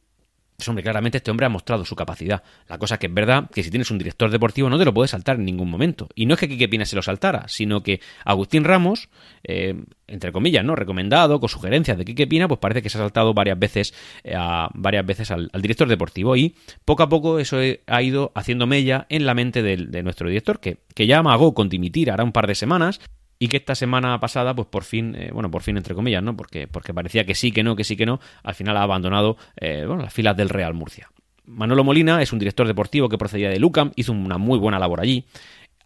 pues 0.58 0.68
hombre, 0.68 0.82
claramente 0.82 1.18
este 1.18 1.30
hombre 1.30 1.46
ha 1.46 1.48
mostrado 1.48 1.84
su 1.84 1.94
capacidad. 1.94 2.42
La 2.66 2.78
cosa 2.78 2.98
que 2.98 3.06
es 3.06 3.14
verdad 3.14 3.48
que 3.48 3.62
si 3.62 3.70
tienes 3.70 3.92
un 3.92 3.98
director 3.98 4.28
deportivo 4.28 4.68
no 4.68 4.76
te 4.76 4.84
lo 4.84 4.92
puedes 4.92 5.12
saltar 5.12 5.36
en 5.36 5.44
ningún 5.44 5.70
momento. 5.70 6.08
Y 6.16 6.26
no 6.26 6.34
es 6.34 6.40
que 6.40 6.48
Quique 6.48 6.68
Pina 6.68 6.84
se 6.84 6.96
lo 6.96 7.02
saltara, 7.02 7.46
sino 7.46 7.84
que 7.84 8.00
Agustín 8.24 8.64
Ramos, 8.64 9.08
eh, 9.44 9.76
entre 10.08 10.32
comillas, 10.32 10.64
¿no? 10.64 10.74
Recomendado, 10.74 11.38
con 11.38 11.48
sugerencias 11.48 11.96
de 11.96 12.04
Quique 12.04 12.26
Pina, 12.26 12.48
pues 12.48 12.58
parece 12.58 12.82
que 12.82 12.90
se 12.90 12.98
ha 12.98 13.02
saltado 13.02 13.34
varias 13.34 13.56
veces, 13.56 13.94
eh, 14.24 14.34
a, 14.36 14.68
varias 14.74 15.06
veces 15.06 15.30
al, 15.30 15.48
director 15.62 15.86
deportivo. 15.86 16.34
Y 16.34 16.56
poco 16.84 17.04
a 17.04 17.08
poco 17.08 17.38
eso 17.38 17.58
ha 17.86 18.02
ido 18.02 18.32
haciendo 18.34 18.66
mella 18.66 19.06
en 19.10 19.26
la 19.26 19.34
mente 19.34 19.62
de, 19.62 20.02
nuestro 20.02 20.28
director, 20.28 20.58
que, 20.58 20.78
que 20.92 21.06
ya 21.06 21.18
amagó 21.18 21.54
con 21.54 21.68
dimitir 21.68 22.10
hará 22.10 22.24
un 22.24 22.32
par 22.32 22.48
de 22.48 22.56
semanas, 22.56 23.00
y 23.38 23.48
que 23.48 23.58
esta 23.58 23.74
semana 23.74 24.18
pasada, 24.20 24.54
pues 24.54 24.68
por 24.68 24.84
fin, 24.84 25.14
eh, 25.14 25.30
bueno, 25.32 25.50
por 25.50 25.62
fin 25.62 25.76
entre 25.76 25.94
comillas, 25.94 26.22
¿no? 26.22 26.36
Porque, 26.36 26.66
porque 26.66 26.92
parecía 26.92 27.24
que 27.24 27.34
sí, 27.34 27.52
que 27.52 27.62
no, 27.62 27.76
que 27.76 27.84
sí, 27.84 27.96
que 27.96 28.06
no, 28.06 28.20
al 28.42 28.54
final 28.54 28.76
ha 28.76 28.82
abandonado 28.82 29.36
eh, 29.56 29.86
las 29.86 30.12
filas 30.12 30.36
del 30.36 30.48
Real 30.48 30.74
Murcia. 30.74 31.10
Manolo 31.44 31.84
Molina 31.84 32.20
es 32.20 32.32
un 32.32 32.38
director 32.38 32.66
deportivo 32.66 33.08
que 33.08 33.16
procedía 33.16 33.48
de 33.48 33.58
Lucam, 33.58 33.92
hizo 33.96 34.12
una 34.12 34.38
muy 34.38 34.58
buena 34.58 34.78
labor 34.78 35.00
allí. 35.00 35.24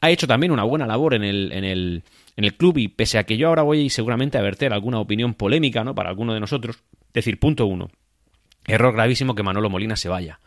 Ha 0.01 0.11
hecho 0.11 0.27
también 0.27 0.51
una 0.51 0.65
buena 0.65 0.87
labor 0.87 1.15
en 1.15 1.23
el, 1.23 1.53
en 1.53 1.65
el, 1.65 2.03
en 2.37 2.45
el 2.45 2.57
club 2.57 2.79
y 2.79 2.89
pese 2.89 3.19
a 3.19 3.25
que 3.25 3.37
yo 3.37 3.49
ahora 3.49 3.63
voy 3.63 3.89
seguramente 3.89 4.39
a 4.39 4.43
verter 4.43 4.73
alguna 4.73 4.99
opinión 4.99 5.35
polémica, 5.35 5.85
¿no? 5.85 5.95
Para 5.95 6.09
alguno 6.09 6.35
de 6.35 6.41
nosotros. 6.41 6.83
Decir, 7.13 7.39
punto 7.39 7.67
uno. 7.67 7.91
Error 8.67 8.95
gravísimo 8.95 9.35
que 9.37 9.45
Manolo 9.45 9.71
Molina 9.71 9.97
se 9.97 10.09
vaya. 10.09 10.41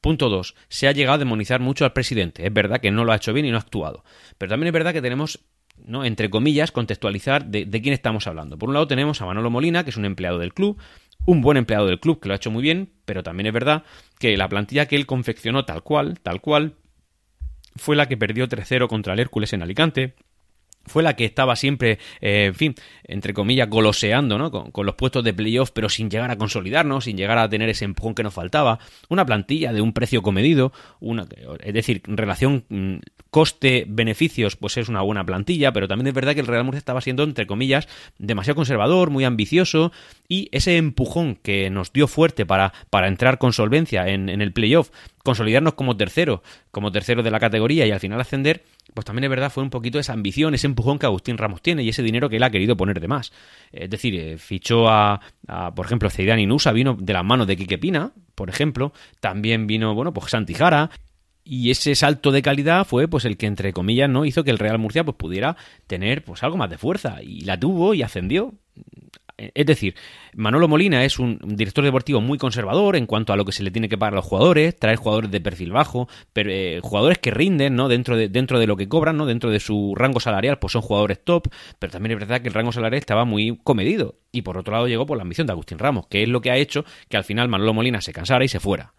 Punto 0.00 0.28
dos. 0.28 0.54
Se 0.68 0.86
ha 0.86 0.92
llegado 0.92 1.14
a 1.14 1.18
demonizar 1.18 1.60
mucho 1.60 1.84
al 1.84 1.92
presidente. 1.92 2.46
Es 2.46 2.52
verdad 2.52 2.80
que 2.80 2.90
no 2.90 3.04
lo 3.04 3.12
ha 3.12 3.16
hecho 3.16 3.32
bien 3.32 3.46
y 3.46 3.50
no 3.50 3.56
ha 3.56 3.60
actuado. 3.60 4.04
Pero 4.38 4.50
también 4.50 4.68
es 4.68 4.72
verdad 4.72 4.92
que 4.92 5.02
tenemos 5.02 5.40
¿no? 5.84 6.04
entre 6.04 6.30
comillas, 6.30 6.72
contextualizar 6.72 7.46
de, 7.46 7.68
quién 7.82 7.94
estamos 7.94 8.26
hablando. 8.26 8.58
Por 8.58 8.68
un 8.68 8.74
lado 8.74 8.86
tenemos 8.86 9.20
a 9.20 9.26
Manolo 9.26 9.50
Molina, 9.50 9.84
que 9.84 9.90
es 9.90 9.96
un 9.96 10.04
empleado 10.04 10.38
del 10.38 10.54
club, 10.54 10.78
un 11.26 11.40
buen 11.40 11.56
empleado 11.56 11.86
del 11.86 12.00
club 12.00 12.20
que 12.20 12.28
lo 12.28 12.34
ha 12.34 12.36
hecho 12.36 12.50
muy 12.50 12.62
bien, 12.62 12.90
pero 13.04 13.22
también 13.22 13.46
es 13.46 13.52
verdad 13.52 13.84
que 14.18 14.36
la 14.36 14.48
plantilla 14.48 14.86
que 14.86 14.96
él 14.96 15.06
confeccionó 15.06 15.64
tal 15.64 15.82
cual, 15.82 16.18
tal 16.20 16.40
cual, 16.40 16.74
fue 17.76 17.96
la 17.96 18.06
que 18.06 18.16
perdió 18.16 18.48
3-0 18.48 18.88
contra 18.88 19.14
el 19.14 19.20
Hércules 19.20 19.52
en 19.52 19.62
Alicante, 19.62 20.14
fue 20.86 21.02
la 21.02 21.14
que 21.14 21.24
estaba 21.24 21.56
siempre, 21.56 21.98
eh, 22.20 22.46
en 22.46 22.54
fin, 22.54 22.74
entre 23.04 23.34
comillas, 23.34 23.68
goloseando, 23.68 24.38
¿no? 24.38 24.50
Con, 24.50 24.86
los 24.86 24.94
puestos 24.94 25.22
de 25.24 25.32
playoff, 25.32 25.70
pero 25.72 25.88
sin 25.88 26.10
llegar 26.10 26.30
a 26.30 26.36
consolidarnos, 26.36 27.04
sin 27.04 27.16
llegar 27.16 27.38
a 27.38 27.48
tener 27.48 27.68
ese 27.68 27.84
empujón 27.84 28.14
que 28.14 28.22
nos 28.22 28.34
faltaba. 28.34 28.78
Una 29.08 29.24
plantilla 29.24 29.72
de 29.72 29.80
un 29.80 29.92
precio 29.92 30.22
comedido, 30.22 30.72
una, 31.00 31.26
es 31.60 31.74
decir, 31.74 32.02
relación 32.06 32.64
mm, 32.68 32.96
coste-beneficios, 33.30 34.56
pues 34.56 34.76
es 34.76 34.88
una 34.88 35.02
buena 35.02 35.24
plantilla, 35.24 35.72
pero 35.72 35.88
también 35.88 36.08
es 36.08 36.14
verdad 36.14 36.34
que 36.34 36.40
el 36.40 36.46
Real 36.46 36.64
Murcia 36.64 36.78
estaba 36.78 37.00
siendo, 37.00 37.22
entre 37.22 37.46
comillas, 37.46 37.88
demasiado 38.18 38.56
conservador, 38.56 39.10
muy 39.10 39.24
ambicioso, 39.24 39.92
y 40.28 40.48
ese 40.52 40.76
empujón 40.76 41.36
que 41.36 41.70
nos 41.70 41.92
dio 41.92 42.08
fuerte 42.08 42.44
para, 42.44 42.72
para 42.90 43.08
entrar 43.08 43.38
con 43.38 43.52
solvencia 43.52 44.08
en, 44.08 44.28
en 44.28 44.42
el 44.42 44.52
playoff 44.52 44.90
consolidarnos 45.22 45.74
como 45.74 45.96
tercero, 45.96 46.42
como 46.70 46.90
tercero 46.92 47.22
de 47.22 47.30
la 47.30 47.40
categoría 47.40 47.86
y 47.86 47.90
al 47.90 48.00
final 48.00 48.20
ascender, 48.20 48.64
pues 48.94 49.04
también 49.04 49.24
es 49.24 49.30
verdad, 49.30 49.50
fue 49.50 49.62
un 49.62 49.70
poquito 49.70 49.98
esa 49.98 50.12
ambición, 50.12 50.54
ese 50.54 50.66
empujón 50.66 50.98
que 50.98 51.06
Agustín 51.06 51.38
Ramos 51.38 51.62
tiene 51.62 51.82
y 51.82 51.88
ese 51.88 52.02
dinero 52.02 52.28
que 52.28 52.36
él 52.36 52.42
ha 52.42 52.50
querido 52.50 52.76
poner 52.76 53.00
de 53.00 53.08
más. 53.08 53.32
Es 53.70 53.90
decir, 53.90 54.14
eh, 54.14 54.38
fichó 54.38 54.88
a, 54.88 55.20
por 55.74 55.86
ejemplo, 55.86 56.10
Zeidan 56.10 56.40
Inusa, 56.40 56.72
vino 56.72 56.96
de 56.98 57.12
las 57.12 57.24
manos 57.24 57.46
de 57.46 57.56
Quique 57.56 57.78
Pina, 57.78 58.12
por 58.34 58.48
ejemplo, 58.48 58.92
también 59.20 59.66
vino, 59.66 59.94
bueno, 59.94 60.12
pues 60.12 60.30
Santi 60.30 60.54
Jara, 60.54 60.90
y 61.44 61.70
ese 61.70 61.94
salto 61.94 62.30
de 62.30 62.42
calidad 62.42 62.86
fue 62.86 63.08
pues 63.08 63.24
el 63.24 63.36
que 63.36 63.46
entre 63.46 63.72
comillas 63.72 64.08
no 64.08 64.24
hizo 64.24 64.44
que 64.44 64.50
el 64.50 64.58
Real 64.58 64.78
Murcia 64.78 65.04
pues 65.04 65.16
pudiera 65.16 65.56
tener 65.86 66.24
pues 66.24 66.42
algo 66.42 66.56
más 66.56 66.70
de 66.70 66.78
fuerza 66.78 67.20
y 67.20 67.40
la 67.40 67.58
tuvo 67.58 67.94
y 67.94 68.02
ascendió 68.02 68.54
es 69.54 69.66
decir, 69.66 69.94
Manolo 70.34 70.68
Molina 70.68 71.04
es 71.04 71.18
un 71.18 71.38
director 71.42 71.84
deportivo 71.84 72.20
muy 72.20 72.38
conservador 72.38 72.96
en 72.96 73.06
cuanto 73.06 73.32
a 73.32 73.36
lo 73.36 73.44
que 73.44 73.52
se 73.52 73.62
le 73.62 73.70
tiene 73.70 73.88
que 73.88 73.98
pagar 73.98 74.14
a 74.14 74.16
los 74.16 74.24
jugadores, 74.24 74.78
traer 74.78 74.96
jugadores 74.96 75.30
de 75.30 75.40
perfil 75.40 75.72
bajo, 75.72 76.08
pero, 76.32 76.50
eh, 76.50 76.80
jugadores 76.82 77.18
que 77.18 77.30
rinden, 77.30 77.74
¿no? 77.74 77.88
Dentro 77.88 78.16
de, 78.16 78.28
dentro 78.28 78.58
de 78.58 78.66
lo 78.66 78.76
que 78.76 78.88
cobran, 78.88 79.16
¿no? 79.16 79.26
Dentro 79.26 79.50
de 79.50 79.60
su 79.60 79.94
rango 79.96 80.20
salarial, 80.20 80.58
pues 80.58 80.72
son 80.72 80.82
jugadores 80.82 81.24
top, 81.24 81.48
pero 81.78 81.92
también 81.92 82.12
es 82.12 82.18
verdad 82.20 82.40
que 82.40 82.48
el 82.48 82.54
rango 82.54 82.72
salarial 82.72 82.98
estaba 82.98 83.24
muy 83.24 83.58
comedido. 83.62 84.16
Y 84.30 84.42
por 84.42 84.58
otro 84.58 84.72
lado 84.72 84.88
llegó 84.88 85.06
por 85.06 85.16
la 85.16 85.22
ambición 85.22 85.46
de 85.46 85.52
Agustín 85.52 85.78
Ramos, 85.78 86.06
que 86.06 86.22
es 86.22 86.28
lo 86.28 86.40
que 86.40 86.50
ha 86.50 86.56
hecho 86.56 86.84
que 87.08 87.16
al 87.16 87.24
final 87.24 87.48
Manolo 87.48 87.74
Molina 87.74 88.00
se 88.00 88.12
cansara 88.12 88.44
y 88.44 88.48
se 88.48 88.60
fuera. 88.60 88.94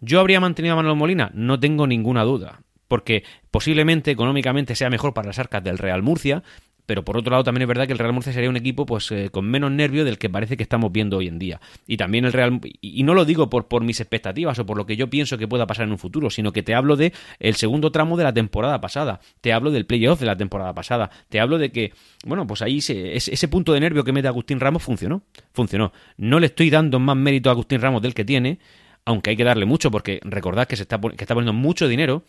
¿Yo 0.00 0.20
habría 0.20 0.40
mantenido 0.40 0.74
a 0.74 0.76
Manolo 0.76 0.96
Molina? 0.96 1.30
No 1.34 1.58
tengo 1.58 1.86
ninguna 1.86 2.22
duda 2.22 2.60
porque 2.88 3.22
posiblemente 3.50 4.10
económicamente 4.10 4.74
sea 4.74 4.90
mejor 4.90 5.14
para 5.14 5.28
las 5.28 5.38
arcas 5.38 5.62
del 5.62 5.78
Real 5.78 6.02
Murcia, 6.02 6.42
pero 6.88 7.04
por 7.04 7.18
otro 7.18 7.32
lado 7.32 7.44
también 7.44 7.60
es 7.60 7.68
verdad 7.68 7.86
que 7.86 7.92
el 7.92 7.98
Real 7.98 8.14
Murcia 8.14 8.32
sería 8.32 8.48
un 8.48 8.56
equipo 8.56 8.86
pues 8.86 9.12
eh, 9.12 9.28
con 9.30 9.44
menos 9.44 9.70
nervio 9.70 10.06
del 10.06 10.16
que 10.16 10.30
parece 10.30 10.56
que 10.56 10.62
estamos 10.62 10.90
viendo 10.90 11.18
hoy 11.18 11.28
en 11.28 11.38
día. 11.38 11.60
Y 11.86 11.98
también 11.98 12.24
el 12.24 12.32
Real 12.32 12.62
y 12.80 13.02
no 13.02 13.12
lo 13.12 13.26
digo 13.26 13.50
por, 13.50 13.68
por 13.68 13.84
mis 13.84 14.00
expectativas 14.00 14.58
o 14.58 14.64
por 14.64 14.78
lo 14.78 14.86
que 14.86 14.96
yo 14.96 15.10
pienso 15.10 15.36
que 15.36 15.46
pueda 15.46 15.66
pasar 15.66 15.84
en 15.84 15.92
un 15.92 15.98
futuro, 15.98 16.30
sino 16.30 16.50
que 16.50 16.62
te 16.62 16.74
hablo 16.74 16.96
de 16.96 17.12
el 17.40 17.56
segundo 17.56 17.92
tramo 17.92 18.16
de 18.16 18.24
la 18.24 18.32
temporada 18.32 18.80
pasada, 18.80 19.20
te 19.42 19.52
hablo 19.52 19.70
del 19.70 19.84
playoff 19.84 20.18
de 20.18 20.24
la 20.24 20.36
temporada 20.38 20.72
pasada, 20.72 21.10
te 21.28 21.40
hablo 21.40 21.58
de 21.58 21.70
que 21.72 21.92
bueno, 22.24 22.46
pues 22.46 22.62
ahí 22.62 22.78
ese, 22.78 23.48
punto 23.48 23.74
de 23.74 23.80
nervio 23.80 24.02
que 24.02 24.12
mete 24.12 24.28
Agustín 24.28 24.58
Ramos 24.58 24.82
funcionó, 24.82 25.20
funcionó. 25.52 25.92
No 26.16 26.40
le 26.40 26.46
estoy 26.46 26.70
dando 26.70 26.98
más 26.98 27.18
mérito 27.18 27.50
a 27.50 27.52
Agustín 27.52 27.82
Ramos 27.82 28.00
del 28.00 28.14
que 28.14 28.24
tiene, 28.24 28.60
aunque 29.04 29.28
hay 29.28 29.36
que 29.36 29.44
darle 29.44 29.66
mucho 29.66 29.90
porque 29.90 30.20
recordad 30.24 30.66
que 30.66 30.76
se 30.76 30.84
está 30.84 30.98
que 30.98 31.22
está 31.22 31.34
poniendo 31.34 31.52
mucho 31.52 31.86
dinero 31.86 32.24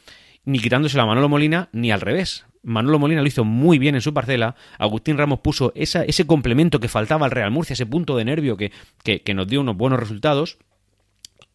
ni 0.50 0.60
quitándoselo 0.60 1.04
a 1.04 1.06
Manolo 1.06 1.30
Molina 1.30 1.70
ni 1.74 1.92
al 1.92 2.02
revés. 2.02 2.46
Manolo 2.64 2.98
Molina 2.98 3.22
lo 3.22 3.28
hizo 3.28 3.46
muy 3.46 3.78
bien 3.78 3.94
en 3.94 4.02
su 4.02 4.16
parcela. 4.16 4.56
Agustín 4.80 5.16
Ramos 5.16 5.42
puso 5.42 5.72
ese 5.76 6.26
complemento 6.26 6.80
que 6.80 6.88
faltaba 6.88 7.26
al 7.26 7.32
Real 7.32 7.52
Murcia, 7.52 7.76
ese 7.76 7.86
punto 7.86 8.18
de 8.18 8.26
nervio 8.26 8.58
que, 8.58 8.72
que, 9.04 9.34
nos 9.36 9.48
dio 9.48 9.62
unos 9.62 9.78
buenos 9.78 10.00
resultados. 10.00 10.58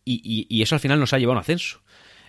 Y, 0.05 0.47
y, 0.49 0.63
eso 0.63 0.77
al 0.77 0.81
final 0.81 1.01
nos 1.01 1.13
ha 1.13 1.19
llevado 1.19 1.33
a 1.33 1.39
un 1.39 1.41
ascenso. 1.41 1.81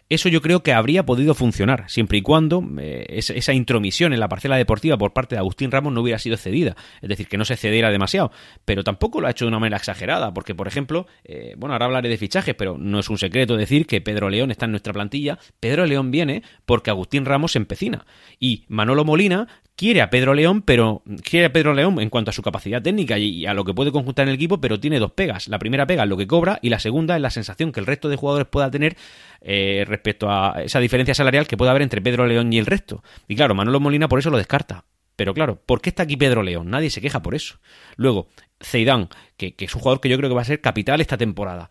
Eso 0.08 0.30
yo 0.30 0.40
creo 0.42 0.62
que 0.62 0.72
habría 0.72 1.04
podido 1.04 1.34
funcionar, 1.34 1.86
siempre 1.88 2.20
y 2.20 2.22
cuando 2.22 2.64
eh, 2.80 3.08
esa 3.10 3.54
intromisión 3.54 4.14
en 4.14 4.20
la 4.20 4.30
parcela 4.30 4.56
deportiva 4.56 5.00
por 5.00 5.14
parte 5.14 5.34
de 5.34 5.40
Agustín 5.40 5.72
Ramos 5.72 5.94
no 5.94 6.02
hubiera 6.02 6.20
sido 6.20 6.38
cedida, 6.38 6.76
es 7.02 7.10
decir, 7.10 7.28
que 7.28 7.40
no 7.40 7.46
se 7.46 7.56
cediera 7.56 7.90
demasiado, 7.90 8.32
pero 8.66 8.84
tampoco 8.84 9.20
lo 9.20 9.26
ha 9.26 9.32
hecho 9.32 9.46
de 9.46 9.50
una 9.50 9.58
manera 9.58 9.78
exagerada, 9.78 10.32
porque 10.32 10.54
por 10.54 10.68
ejemplo, 10.68 11.08
eh, 11.24 11.56
bueno, 11.58 11.74
ahora 11.74 11.88
hablaré 11.88 12.10
de 12.10 12.18
fichajes, 12.18 12.54
pero 12.54 12.78
no 12.78 13.00
es 13.00 13.10
un 13.10 13.18
secreto 13.18 13.58
decir 13.58 13.88
que 13.88 14.00
Pedro 14.00 14.30
León 14.30 14.52
está 14.52 14.66
en 14.66 14.72
nuestra 14.72 14.94
plantilla, 14.94 15.40
Pedro 15.60 15.88
León 15.88 16.12
viene 16.12 16.44
porque 16.68 16.92
Agustín 16.92 17.26
Ramos 17.26 17.54
se 17.54 17.58
empecina, 17.58 18.06
y 18.40 18.66
Manolo 18.68 19.06
Molina 19.06 19.48
quiere 19.76 20.02
a 20.02 20.10
Pedro 20.10 20.34
León, 20.34 20.62
pero 20.62 21.02
quiere 21.24 21.48
a 21.48 21.54
Pedro 21.54 21.74
León 21.74 22.00
en 22.00 22.10
cuanto 22.10 22.30
a 22.30 22.34
su 22.34 22.42
capacidad 22.42 22.82
técnica 22.82 23.18
y 23.18 23.46
a 23.46 23.54
lo 23.54 23.66
que 23.66 23.74
puede 23.74 23.92
conjuntar 23.92 24.24
en 24.24 24.30
el 24.30 24.36
equipo, 24.36 24.62
pero 24.62 24.80
tiene 24.80 25.00
dos 25.00 25.12
pegas. 25.12 25.48
La 25.48 25.60
primera 25.60 25.86
pega 25.86 26.04
es 26.04 26.10
lo 26.10 26.18
que 26.18 26.28
cobra 26.28 26.60
y 26.62 26.70
la 26.70 26.80
segunda 26.80 27.16
es 27.16 27.22
la 27.22 27.30
sensación 27.30 27.72
que 27.72 27.80
el 27.80 27.86
resto 27.86 28.08
de 28.08 28.16
jugadores 28.16 28.48
pueda 28.48 28.72
tener 28.72 28.96
eh, 29.42 29.86
respecto 29.96 30.30
a 30.30 30.62
esa 30.64 30.80
diferencia 30.80 31.14
salarial 31.14 31.48
que 31.48 31.58
puede 31.58 31.72
haber 31.72 31.82
entre 31.82 32.02
Pedro 32.02 32.26
León 32.28 32.52
y 32.54 32.58
el 32.58 32.66
resto. 32.66 33.04
Y 33.28 33.36
claro, 33.36 33.56
Manolo 33.56 33.80
Molina 33.80 34.08
por 34.08 34.20
eso 34.20 34.30
lo 34.30 34.38
descarta. 34.38 34.86
Pero 35.16 35.34
claro, 35.34 35.62
¿por 35.66 35.82
qué 35.82 35.90
está 35.90 36.04
aquí 36.04 36.18
Pedro 36.18 36.44
León? 36.44 36.70
Nadie 36.70 36.90
se 36.90 37.02
queja 37.02 37.22
por 37.22 37.36
eso. 37.36 37.60
Luego, 37.96 38.28
Zeidán, 38.62 39.10
que, 39.38 39.56
es 39.58 39.76
un 39.76 39.82
jugador 39.82 40.02
que 40.02 40.10
yo 40.10 40.18
creo 40.18 40.30
que 40.30 40.36
va 40.36 40.42
a 40.42 40.46
ser 40.46 40.62
capital 40.62 41.02
esta 41.02 41.18
temporada. 41.18 41.70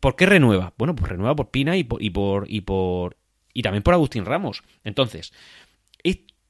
¿Por 0.00 0.14
qué 0.16 0.26
renueva? 0.26 0.72
Bueno, 0.78 0.94
pues 0.94 1.10
renueva 1.10 1.34
por 1.34 1.50
Pina 1.50 1.76
y 1.76 1.84
por, 1.84 2.02
y 2.02 2.10
por, 2.10 2.46
y 2.48 2.60
por 2.60 3.16
y 3.52 3.62
también 3.62 3.82
por 3.82 3.94
Agustín 3.94 4.24
Ramos. 4.24 4.62
Entonces, 4.84 5.32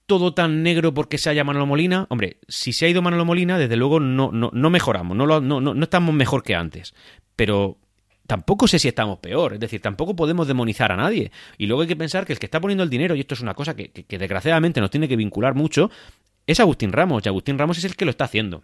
todo 0.09 0.33
tan 0.33 0.63
negro 0.63 0.95
porque 0.95 1.19
se 1.19 1.29
haya 1.29 1.45
Manolo 1.45 1.67
Molina. 1.67 2.07
Hombre, 2.09 2.39
si 2.49 2.73
se 2.73 2.87
ha 2.87 2.89
ido 2.89 3.03
Manolo 3.03 3.27
Molina, 3.27 3.59
desde 3.59 3.77
luego 3.77 4.01
no, 4.01 4.33
no, 4.33 4.51
no 4.55 4.71
mejoramos, 4.71 5.15
no, 5.15 5.27
no, 5.27 5.61
no, 5.61 5.83
estamos 5.83 6.15
mejor 6.15 6.43
que 6.43 6.55
antes. 6.55 6.95
Pero 7.37 7.77
tampoco 8.29 8.69
sé 8.69 8.79
si 8.79 8.87
estamos 8.87 9.19
peor. 9.19 9.55
Es 9.55 9.61
decir, 9.61 9.81
tampoco 9.81 10.15
podemos 10.15 10.47
demonizar 10.47 10.93
a 10.93 10.97
nadie. 10.97 11.33
Y 11.57 11.67
luego 11.67 11.83
hay 11.83 11.89
que 11.89 11.97
pensar 11.97 12.27
que 12.27 12.35
el 12.35 12.39
que 12.39 12.47
está 12.47 12.61
poniendo 12.61 12.85
el 12.85 12.91
dinero, 12.91 13.17
y 13.17 13.21
esto 13.21 13.35
es 13.35 13.41
una 13.41 13.55
cosa 13.55 13.75
que, 13.75 13.91
que 13.91 14.19
desgraciadamente 14.19 14.81
nos 14.81 14.91
tiene 14.91 15.09
que 15.09 15.17
vincular 15.17 15.55
mucho, 15.55 15.91
es 16.47 16.61
Agustín 16.61 16.93
Ramos. 16.93 17.25
Y 17.25 17.29
Agustín 17.29 17.59
Ramos 17.59 17.79
es 17.79 17.85
el 17.87 17.97
que 17.97 18.05
lo 18.05 18.11
está 18.11 18.25
haciendo. 18.25 18.63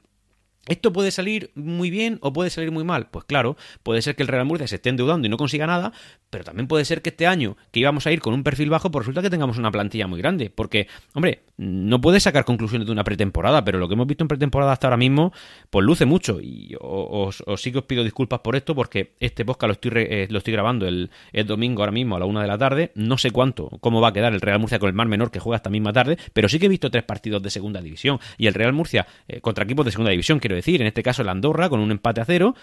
¿Esto 0.66 0.92
puede 0.92 1.10
salir 1.10 1.50
muy 1.54 1.90
bien 1.90 2.18
o 2.22 2.32
puede 2.32 2.50
salir 2.50 2.70
muy 2.70 2.84
mal? 2.84 3.08
Pues 3.10 3.24
claro, 3.26 3.56
puede 3.82 4.00
ser 4.02 4.16
que 4.16 4.22
el 4.22 4.28
Real 4.28 4.46
Murcia 4.46 4.66
se 4.66 4.76
esté 4.76 4.88
endeudando 4.88 5.26
y 5.26 5.30
no 5.30 5.36
consiga 5.36 5.66
nada, 5.66 5.92
pero 6.30 6.44
también 6.44 6.66
puede 6.66 6.84
ser 6.84 7.02
que 7.02 7.10
este 7.10 7.26
año, 7.26 7.56
que 7.70 7.80
íbamos 7.80 8.06
a 8.06 8.12
ir 8.12 8.20
con 8.20 8.34
un 8.34 8.42
perfil 8.42 8.70
bajo, 8.70 8.90
pues 8.90 9.04
resulta 9.04 9.22
que 9.22 9.30
tengamos 9.30 9.58
una 9.58 9.70
plantilla 9.70 10.06
muy 10.06 10.20
grande. 10.20 10.50
Porque, 10.50 10.88
hombre, 11.12 11.42
no 11.56 12.00
puedes 12.00 12.22
sacar 12.22 12.44
conclusiones 12.44 12.86
de 12.86 12.92
una 12.92 13.04
pretemporada, 13.04 13.64
pero 13.64 13.78
lo 13.78 13.88
que 13.88 13.94
hemos 13.94 14.06
visto 14.06 14.24
en 14.24 14.28
pretemporada 14.28 14.72
hasta 14.72 14.88
ahora 14.88 14.96
mismo, 14.96 15.32
pues 15.70 15.84
luce 15.84 16.06
mucho. 16.06 16.40
Y 16.40 16.74
os, 16.80 17.44
sí 17.56 17.70
que 17.70 17.78
os 17.78 17.84
pido 17.84 18.02
disculpas 18.02 18.40
por 18.40 18.56
esto, 18.56 18.74
porque 18.74 19.14
este 19.20 19.44
podcast 19.44 19.68
lo 19.68 19.72
estoy, 19.74 19.92
eh, 19.94 20.26
lo 20.30 20.38
estoy 20.38 20.52
grabando 20.52 20.88
el, 20.88 21.10
domingo 21.46 21.82
ahora 21.82 21.92
mismo 21.92 22.16
a 22.16 22.18
la 22.18 22.24
una 22.24 22.42
de 22.42 22.48
la 22.48 22.58
tarde. 22.58 22.90
No 22.94 23.18
sé 23.18 23.30
cuánto, 23.30 23.68
cómo 23.80 24.00
va 24.00 24.08
a 24.08 24.12
quedar 24.12 24.32
el 24.32 24.40
Real 24.40 24.58
Murcia 24.58 24.78
con 24.78 24.88
el 24.88 24.94
Mar 24.94 25.06
Menor 25.06 25.30
que 25.30 25.38
juega 25.38 25.56
esta 25.56 25.70
misma 25.70 25.92
tarde, 25.92 26.18
pero 26.32 26.48
sí 26.48 26.58
que 26.58 26.66
he 26.66 26.68
visto 26.68 26.90
tres 26.90 27.04
partidos 27.04 27.42
de 27.42 27.50
segunda 27.50 27.80
división. 27.80 28.18
Y 28.38 28.46
el 28.46 28.54
Real 28.54 28.72
Murcia 28.72 29.06
eh, 29.28 29.40
contra 29.40 29.64
equipos 29.64 29.84
de 29.84 29.92
segunda 29.92 30.10
división, 30.10 30.40
quiero 30.40 30.53
decir, 30.54 30.80
en 30.80 30.86
este 30.86 31.02
caso 31.02 31.22
el 31.22 31.28
Andorra 31.28 31.68
con 31.68 31.80
un 31.80 31.90
empate 31.90 32.20
a 32.20 32.24
cero, 32.24 32.54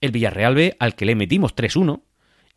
el 0.00 0.12
Villarreal 0.12 0.54
B 0.54 0.76
al 0.78 0.94
que 0.94 1.06
le 1.06 1.14
metimos 1.14 1.54
3-1, 1.54 2.02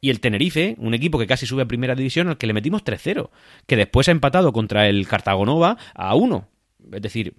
y 0.01 0.09
el 0.09 0.19
Tenerife, 0.19 0.75
un 0.79 0.95
equipo 0.95 1.19
que 1.19 1.27
casi 1.27 1.45
sube 1.45 1.61
a 1.61 1.67
primera 1.67 1.95
división, 1.95 2.27
al 2.27 2.37
que 2.37 2.47
le 2.47 2.53
metimos 2.53 2.83
3-0, 2.83 3.29
que 3.67 3.75
después 3.75 4.07
ha 4.07 4.11
empatado 4.11 4.51
contra 4.51 4.89
el 4.89 5.07
Cartagonova 5.07 5.77
a 5.93 6.15
1. 6.15 6.47
Es 6.93 7.01
decir, 7.03 7.35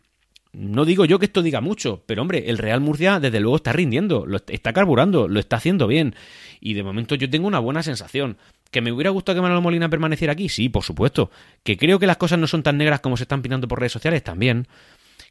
no 0.52 0.84
digo 0.84 1.04
yo 1.04 1.18
que 1.18 1.26
esto 1.26 1.42
diga 1.42 1.60
mucho, 1.60 2.04
pero 2.06 2.22
hombre, 2.22 2.50
el 2.50 2.58
Real 2.58 2.80
Murcia 2.80 3.18
desde 3.18 3.40
luego 3.40 3.56
está 3.56 3.72
rindiendo, 3.72 4.26
lo 4.26 4.38
está 4.46 4.72
carburando, 4.72 5.26
lo 5.26 5.40
está 5.40 5.56
haciendo 5.56 5.88
bien. 5.88 6.14
Y 6.60 6.74
de 6.74 6.84
momento 6.84 7.16
yo 7.16 7.28
tengo 7.28 7.48
una 7.48 7.58
buena 7.58 7.82
sensación. 7.82 8.36
¿Que 8.70 8.80
me 8.80 8.92
hubiera 8.92 9.10
gustado 9.10 9.36
que 9.36 9.42
Manolo 9.42 9.60
Molina 9.60 9.90
permaneciera 9.90 10.32
aquí? 10.32 10.48
Sí, 10.48 10.68
por 10.68 10.84
supuesto. 10.84 11.30
¿Que 11.62 11.76
creo 11.76 11.98
que 11.98 12.06
las 12.06 12.16
cosas 12.16 12.38
no 12.38 12.46
son 12.46 12.62
tan 12.62 12.78
negras 12.78 13.00
como 13.00 13.16
se 13.16 13.24
están 13.24 13.42
pintando 13.42 13.66
por 13.66 13.80
redes 13.80 13.92
sociales? 13.92 14.22
También. 14.22 14.68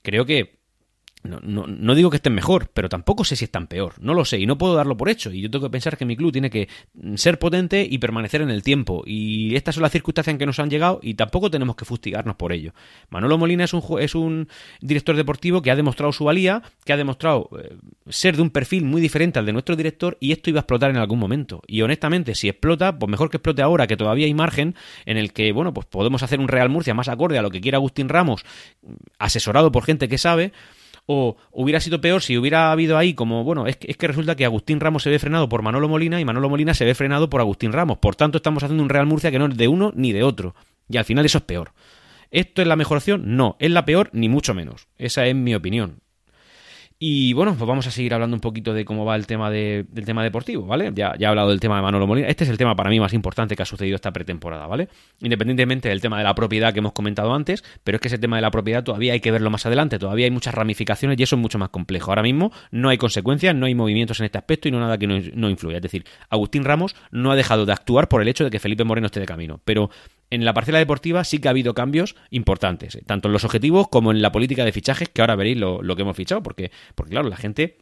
Creo 0.01 0.25
que 0.25 0.60
no, 1.23 1.39
no, 1.41 1.67
no, 1.67 1.95
digo 1.95 2.09
que 2.09 2.15
estén 2.17 2.33
mejor, 2.33 2.69
pero 2.73 2.89
tampoco 2.89 3.23
sé 3.23 3.35
si 3.35 3.45
están 3.45 3.67
peor. 3.67 3.93
No 3.99 4.13
lo 4.13 4.25
sé 4.25 4.39
y 4.39 4.47
no 4.47 4.57
puedo 4.57 4.75
darlo 4.75 4.97
por 4.97 5.09
hecho. 5.09 5.31
Y 5.31 5.41
yo 5.41 5.51
tengo 5.51 5.67
que 5.67 5.71
pensar 5.71 5.97
que 5.97 6.05
mi 6.05 6.15
club 6.15 6.31
tiene 6.31 6.49
que 6.49 6.67
ser 7.15 7.37
potente 7.37 7.87
y 7.89 7.99
permanecer 7.99 8.41
en 8.41 8.49
el 8.49 8.63
tiempo. 8.63 9.03
Y 9.05 9.55
estas 9.55 9.75
son 9.75 9.83
las 9.83 9.91
circunstancias 9.91 10.33
en 10.33 10.39
que 10.39 10.45
nos 10.45 10.59
han 10.59 10.69
llegado 10.69 10.99
y 11.03 11.13
tampoco 11.13 11.51
tenemos 11.51 11.75
que 11.75 11.85
fustigarnos 11.85 12.35
por 12.35 12.51
ello. 12.53 12.73
Manolo 13.09 13.37
Molina 13.37 13.65
es 13.65 13.73
un, 13.73 13.83
es 13.99 14.15
un 14.15 14.47
director 14.81 15.15
deportivo 15.15 15.61
que 15.61 15.69
ha 15.69 15.75
demostrado 15.75 16.11
su 16.11 16.25
valía, 16.25 16.63
que 16.85 16.93
ha 16.93 16.97
demostrado 16.97 17.49
eh, 17.59 17.75
ser 18.09 18.35
de 18.35 18.41
un 18.41 18.49
perfil 18.49 18.85
muy 18.85 18.99
diferente 18.99 19.37
al 19.37 19.45
de 19.45 19.53
nuestro 19.53 19.75
director 19.75 20.17
y 20.19 20.31
esto 20.31 20.49
iba 20.49 20.59
a 20.59 20.61
explotar 20.61 20.89
en 20.89 20.97
algún 20.97 21.19
momento. 21.19 21.61
Y 21.67 21.81
honestamente, 21.83 22.33
si 22.33 22.49
explota, 22.49 22.97
pues 22.97 23.09
mejor 23.09 23.29
que 23.29 23.37
explote 23.37 23.61
ahora, 23.61 23.85
que 23.85 23.97
todavía 23.97 24.25
hay 24.25 24.33
margen 24.33 24.75
en 25.05 25.17
el 25.17 25.33
que, 25.33 25.51
bueno, 25.51 25.73
pues 25.73 25.85
podemos 25.85 26.23
hacer 26.23 26.39
un 26.39 26.47
Real 26.47 26.69
Murcia 26.69 26.93
más 26.93 27.09
acorde 27.09 27.37
a 27.37 27.41
lo 27.41 27.51
que 27.51 27.61
quiera 27.61 27.77
Agustín 27.77 28.09
Ramos, 28.09 28.43
asesorado 29.19 29.71
por 29.71 29.83
gente 29.83 30.07
que 30.07 30.17
sabe 30.17 30.51
o 31.13 31.35
hubiera 31.51 31.81
sido 31.81 31.99
peor 31.99 32.21
si 32.21 32.37
hubiera 32.37 32.71
habido 32.71 32.97
ahí 32.97 33.13
como, 33.13 33.43
bueno, 33.43 33.67
es 33.67 33.75
que, 33.75 33.91
es 33.91 33.97
que 33.97 34.07
resulta 34.07 34.35
que 34.37 34.45
Agustín 34.45 34.79
Ramos 34.79 35.03
se 35.03 35.09
ve 35.09 35.19
frenado 35.19 35.49
por 35.49 35.61
Manolo 35.61 35.89
Molina 35.89 36.21
y 36.21 36.25
Manolo 36.25 36.49
Molina 36.49 36.73
se 36.73 36.85
ve 36.85 36.95
frenado 36.95 37.29
por 37.29 37.41
Agustín 37.41 37.73
Ramos. 37.73 37.97
Por 37.97 38.15
tanto, 38.15 38.37
estamos 38.37 38.63
haciendo 38.63 38.81
un 38.81 38.89
Real 38.89 39.05
Murcia 39.05 39.29
que 39.29 39.37
no 39.37 39.47
es 39.47 39.57
de 39.57 39.67
uno 39.67 39.91
ni 39.93 40.13
de 40.13 40.23
otro. 40.23 40.55
Y 40.87 40.95
al 40.95 41.03
final 41.03 41.25
eso 41.25 41.39
es 41.39 41.43
peor. 41.43 41.73
¿Esto 42.31 42.61
es 42.61 42.67
la 42.67 42.77
mejor 42.77 42.97
opción? 42.97 43.35
No, 43.35 43.57
es 43.59 43.71
la 43.71 43.83
peor 43.83 44.09
ni 44.13 44.29
mucho 44.29 44.53
menos. 44.53 44.87
Esa 44.97 45.25
es 45.25 45.35
mi 45.35 45.53
opinión. 45.53 45.99
Y 47.03 47.33
bueno, 47.33 47.55
pues 47.57 47.67
vamos 47.67 47.87
a 47.87 47.89
seguir 47.89 48.13
hablando 48.13 48.35
un 48.35 48.41
poquito 48.41 48.75
de 48.75 48.85
cómo 48.85 49.05
va 49.05 49.15
el 49.15 49.25
tema 49.25 49.49
del 49.49 49.87
tema 50.05 50.23
deportivo, 50.23 50.67
¿vale? 50.67 50.91
Ya, 50.93 51.15
ya 51.17 51.25
he 51.25 51.29
hablado 51.29 51.49
del 51.49 51.59
tema 51.59 51.77
de 51.77 51.81
Manolo 51.81 52.05
Molina. 52.05 52.27
Este 52.27 52.43
es 52.43 52.49
el 52.51 52.59
tema 52.59 52.75
para 52.75 52.91
mí 52.91 52.99
más 52.99 53.11
importante 53.13 53.55
que 53.55 53.63
ha 53.63 53.65
sucedido 53.65 53.95
esta 53.95 54.13
pretemporada, 54.13 54.67
¿vale? 54.67 54.87
Independientemente 55.19 55.89
del 55.89 55.99
tema 55.99 56.19
de 56.19 56.25
la 56.25 56.35
propiedad 56.35 56.71
que 56.73 56.77
hemos 56.77 56.91
comentado 56.91 57.33
antes, 57.33 57.63
pero 57.83 57.95
es 57.95 58.01
que 58.01 58.07
ese 58.07 58.19
tema 58.19 58.35
de 58.35 58.43
la 58.43 58.51
propiedad 58.51 58.83
todavía 58.83 59.13
hay 59.13 59.19
que 59.19 59.31
verlo 59.31 59.49
más 59.49 59.65
adelante, 59.65 59.97
todavía 59.97 60.25
hay 60.25 60.31
muchas 60.31 60.53
ramificaciones 60.53 61.19
y 61.19 61.23
eso 61.23 61.37
es 61.37 61.41
mucho 61.41 61.57
más 61.57 61.69
complejo. 61.69 62.11
Ahora 62.11 62.21
mismo 62.21 62.51
no 62.69 62.89
hay 62.89 62.99
consecuencias, 62.99 63.55
no 63.55 63.65
hay 63.65 63.73
movimientos 63.73 64.19
en 64.19 64.27
este 64.27 64.37
aspecto 64.37 64.67
y 64.67 64.71
no 64.71 64.79
nada 64.79 64.99
que 64.99 65.07
no, 65.07 65.17
no 65.33 65.49
influya. 65.49 65.77
Es 65.77 65.83
decir, 65.83 66.05
Agustín 66.29 66.63
Ramos 66.63 66.95
no 67.09 67.31
ha 67.31 67.35
dejado 67.35 67.65
de 67.65 67.73
actuar 67.73 68.09
por 68.09 68.21
el 68.21 68.27
hecho 68.27 68.43
de 68.43 68.51
que 68.51 68.59
Felipe 68.59 68.83
Moreno 68.83 69.07
esté 69.07 69.19
de 69.19 69.25
camino, 69.25 69.59
pero 69.65 69.89
en 70.31 70.43
la 70.45 70.53
parcela 70.53 70.79
deportiva 70.79 71.23
sí 71.23 71.39
que 71.39 71.47
ha 71.47 71.51
habido 71.51 71.75
cambios 71.75 72.15
importantes, 72.31 72.95
eh, 72.95 73.03
tanto 73.05 73.27
en 73.27 73.33
los 73.33 73.43
objetivos 73.43 73.87
como 73.89 74.11
en 74.11 74.21
la 74.21 74.31
política 74.31 74.65
de 74.65 74.71
fichajes, 74.71 75.09
que 75.09 75.21
ahora 75.21 75.35
veréis 75.35 75.57
lo, 75.57 75.95
que 75.95 76.01
hemos 76.01 76.17
fichado, 76.17 76.41
porque, 76.41 76.71
porque 76.95 77.11
claro, 77.11 77.29
la 77.29 77.37
gente 77.37 77.77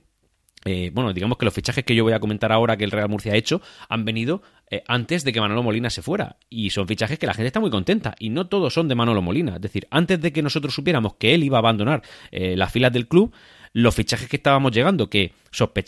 eh, 0.66 0.92
bueno, 0.94 1.14
digamos 1.14 1.38
que 1.38 1.46
los 1.46 1.54
fichajes 1.54 1.86
que 1.86 1.96
yo 1.96 2.04
voy 2.04 2.14
a 2.14 2.20
comentar 2.20 2.52
ahora 2.52 2.76
que 2.76 2.84
el 2.84 2.92
Real 2.92 3.08
Murcia 3.08 3.32
ha 3.32 3.36
hecho 3.36 3.62
han 3.88 4.04
venido 4.04 4.42
eh, 4.70 4.84
antes 4.88 5.24
de 5.24 5.32
que 5.32 5.40
Manolo 5.40 5.64
Molina 5.64 5.90
se 5.90 6.02
fuera. 6.02 6.38
Y 6.50 6.72
son 6.72 6.88
fichajes 6.88 7.18
que 7.18 7.28
la 7.28 7.34
gente 7.34 7.48
está 7.48 7.60
muy 7.60 7.70
contenta. 7.70 8.16
Y 8.20 8.30
no 8.30 8.48
todos 8.48 8.74
son 8.74 8.88
de 8.88 8.96
Manolo 8.96 9.22
Molina. 9.22 9.56
Es 9.56 9.62
decir, 9.62 9.88
antes 9.90 10.20
de 10.20 10.34
que 10.34 10.42
nosotros 10.42 10.74
supiéramos 10.74 11.16
que 11.16 11.34
él 11.34 11.44
iba 11.44 11.58
a 11.58 11.60
abandonar 11.60 12.02
eh, 12.32 12.58
las 12.58 12.72
filas 12.72 12.92
del 12.92 13.08
club, 13.08 13.34
los 13.74 13.96
fichajes 13.96 14.28
que 14.28 14.38
estábamos 14.38 14.72
llegando, 14.72 15.10
que 15.10 15.34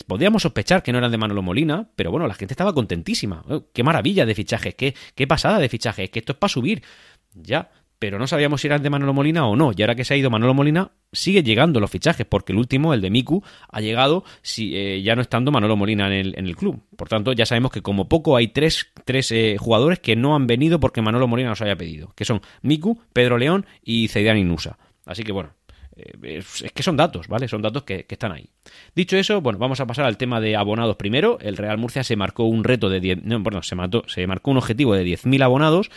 podíamos 0.06 0.42
sospechar 0.42 0.82
que 0.82 0.92
no 0.92 0.98
eran 0.98 1.10
de 1.10 1.18
Manolo 1.18 1.42
Molina, 1.42 1.88
pero 1.96 2.10
bueno, 2.10 2.26
la 2.26 2.34
gente 2.34 2.54
estaba 2.54 2.72
contentísima. 2.72 3.42
Oh, 3.48 3.64
qué 3.72 3.82
maravilla 3.82 4.26
de 4.26 4.34
fichajes, 4.34 4.74
qué, 4.74 4.94
qué 5.14 5.26
pasada 5.26 5.58
de 5.58 5.68
fichajes, 5.68 6.10
que 6.10 6.18
esto 6.20 6.32
es 6.32 6.38
para 6.38 6.52
subir. 6.52 6.82
Ya, 7.34 7.70
pero 8.02 8.18
no 8.18 8.26
sabíamos 8.26 8.60
si 8.60 8.66
eran 8.66 8.82
de 8.82 8.90
Manolo 8.90 9.14
Molina 9.14 9.46
o 9.46 9.54
no. 9.54 9.70
Y 9.76 9.80
ahora 9.80 9.94
que 9.94 10.04
se 10.04 10.12
ha 10.12 10.16
ido 10.16 10.28
Manolo 10.28 10.54
Molina, 10.54 10.90
sigue 11.12 11.44
llegando 11.44 11.78
los 11.78 11.88
fichajes, 11.88 12.26
porque 12.26 12.52
el 12.52 12.58
último, 12.58 12.92
el 12.94 13.00
de 13.00 13.10
Miku, 13.10 13.44
ha 13.68 13.80
llegado 13.80 14.24
si, 14.42 14.76
eh, 14.76 15.02
ya 15.02 15.14
no 15.14 15.22
estando 15.22 15.52
Manolo 15.52 15.76
Molina 15.76 16.08
en 16.08 16.12
el, 16.12 16.34
en 16.36 16.46
el, 16.46 16.56
club. 16.56 16.82
Por 16.96 17.08
tanto, 17.08 17.32
ya 17.32 17.46
sabemos 17.46 17.70
que 17.70 17.80
como 17.80 18.08
poco 18.08 18.36
hay 18.36 18.48
tres, 18.48 18.90
tres 19.04 19.30
eh, 19.30 19.56
jugadores 19.56 20.00
que 20.00 20.16
no 20.16 20.34
han 20.34 20.48
venido 20.48 20.80
porque 20.80 21.00
Manolo 21.00 21.28
Molina 21.28 21.50
nos 21.50 21.62
haya 21.62 21.76
pedido, 21.76 22.12
que 22.16 22.24
son 22.24 22.42
Miku, 22.60 23.00
Pedro 23.12 23.38
León 23.38 23.66
y 23.84 24.08
Zeidan 24.08 24.36
Inusa. 24.36 24.78
Así 25.06 25.22
que 25.22 25.30
bueno, 25.30 25.50
eh, 25.96 26.38
es 26.38 26.72
que 26.72 26.82
son 26.82 26.96
datos, 26.96 27.28
¿vale? 27.28 27.48
Son 27.48 27.62
datos 27.62 27.82
que, 27.82 28.06
están 28.08 28.32
ahí. 28.32 28.48
Dicho 28.94 29.16
eso, 29.16 29.40
bueno, 29.40 29.58
vamos 29.58 29.80
a 29.80 29.86
pasar 29.86 30.04
al 30.04 30.16
tema 30.16 30.40
de 30.40 30.56
abonados 30.56 30.96
primero. 30.96 31.38
El 31.40 31.56
Real 31.56 31.78
Murcia 31.78 32.04
se 32.04 32.16
marcó 32.16 32.44
un 32.44 32.64
reto 32.64 32.88
de 32.88 33.00
10, 33.00 33.24
no, 33.24 33.40
bueno, 33.40 33.62
se, 33.62 33.74
mató, 33.74 34.04
se 34.06 34.26
marcó 34.26 34.50
un 34.50 34.58
objetivo 34.58 34.94
de 34.94 35.04
10.000 35.04 35.42
abonados, 35.42 35.90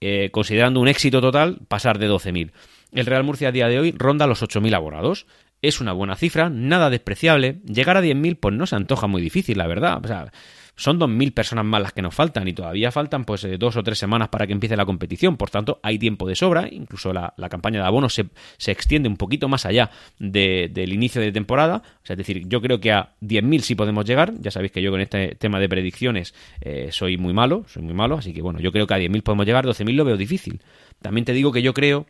eh, 0.00 0.30
considerando 0.30 0.80
un 0.80 0.88
éxito 0.88 1.20
total 1.20 1.58
pasar 1.68 1.98
de 1.98 2.10
12.000. 2.10 2.52
El 2.92 3.06
Real 3.06 3.24
Murcia 3.24 3.48
a 3.48 3.52
día 3.52 3.68
de 3.68 3.78
hoy 3.78 3.94
ronda 3.96 4.26
los 4.26 4.42
8.000 4.42 4.74
abonados. 4.74 5.26
Es 5.60 5.80
una 5.80 5.92
buena 5.92 6.14
cifra, 6.14 6.50
nada 6.50 6.88
despreciable. 6.88 7.58
Llegar 7.64 7.96
a 7.96 8.02
10.000 8.02 8.38
pues 8.40 8.54
no 8.54 8.66
se 8.66 8.76
antoja 8.76 9.06
muy 9.08 9.20
difícil, 9.20 9.58
la 9.58 9.66
verdad. 9.66 10.00
O 10.02 10.06
sea, 10.06 10.30
son 10.78 11.00
2.000 11.00 11.34
personas 11.34 11.64
más 11.64 11.82
las 11.82 11.92
que 11.92 12.02
nos 12.02 12.14
faltan 12.14 12.46
y 12.46 12.52
todavía 12.52 12.92
faltan 12.92 13.24
pues 13.24 13.42
eh, 13.42 13.58
dos 13.58 13.76
o 13.76 13.82
tres 13.82 13.98
semanas 13.98 14.28
para 14.28 14.46
que 14.46 14.52
empiece 14.52 14.76
la 14.76 14.86
competición. 14.86 15.36
Por 15.36 15.50
tanto, 15.50 15.80
hay 15.82 15.98
tiempo 15.98 16.28
de 16.28 16.36
sobra. 16.36 16.68
Incluso 16.70 17.12
la, 17.12 17.34
campaña 17.50 17.80
de 17.80 17.86
abonos 17.86 18.14
se, 18.14 18.26
se, 18.58 18.70
extiende 18.70 19.08
un 19.08 19.16
poquito 19.16 19.48
más 19.48 19.66
allá 19.66 19.90
del 20.20 20.92
inicio 20.92 21.20
de 21.20 21.32
temporada. 21.32 21.82
O 22.00 22.06
sea, 22.06 22.14
es 22.14 22.18
decir, 22.18 22.46
yo 22.46 22.62
creo 22.62 22.78
que 22.78 22.92
a 22.92 23.16
10.000 23.22 23.58
sí 23.58 23.74
podemos 23.74 24.04
llegar. 24.04 24.34
Ya 24.38 24.52
sabéis 24.52 24.70
que 24.70 24.80
yo 24.80 24.92
con 24.92 25.00
este 25.00 25.34
tema 25.34 25.58
de 25.58 25.68
predicciones 25.68 26.32
eh, 26.60 26.90
soy 26.92 27.18
muy 27.18 27.32
malo, 27.32 27.64
soy 27.66 27.82
muy 27.82 27.94
malo. 27.94 28.18
Así 28.18 28.32
que 28.32 28.40
bueno, 28.40 28.60
yo 28.60 28.70
creo 28.70 28.86
que 28.86 28.94
a 28.94 28.98
10.000 28.98 29.22
podemos 29.24 29.46
llegar. 29.46 29.66
12.000 29.66 29.92
lo 29.96 30.04
veo 30.04 30.16
difícil. 30.16 30.62
También 31.02 31.24
te 31.24 31.32
digo 31.32 31.50
que 31.50 31.60
yo 31.60 31.74
creo 31.74 32.06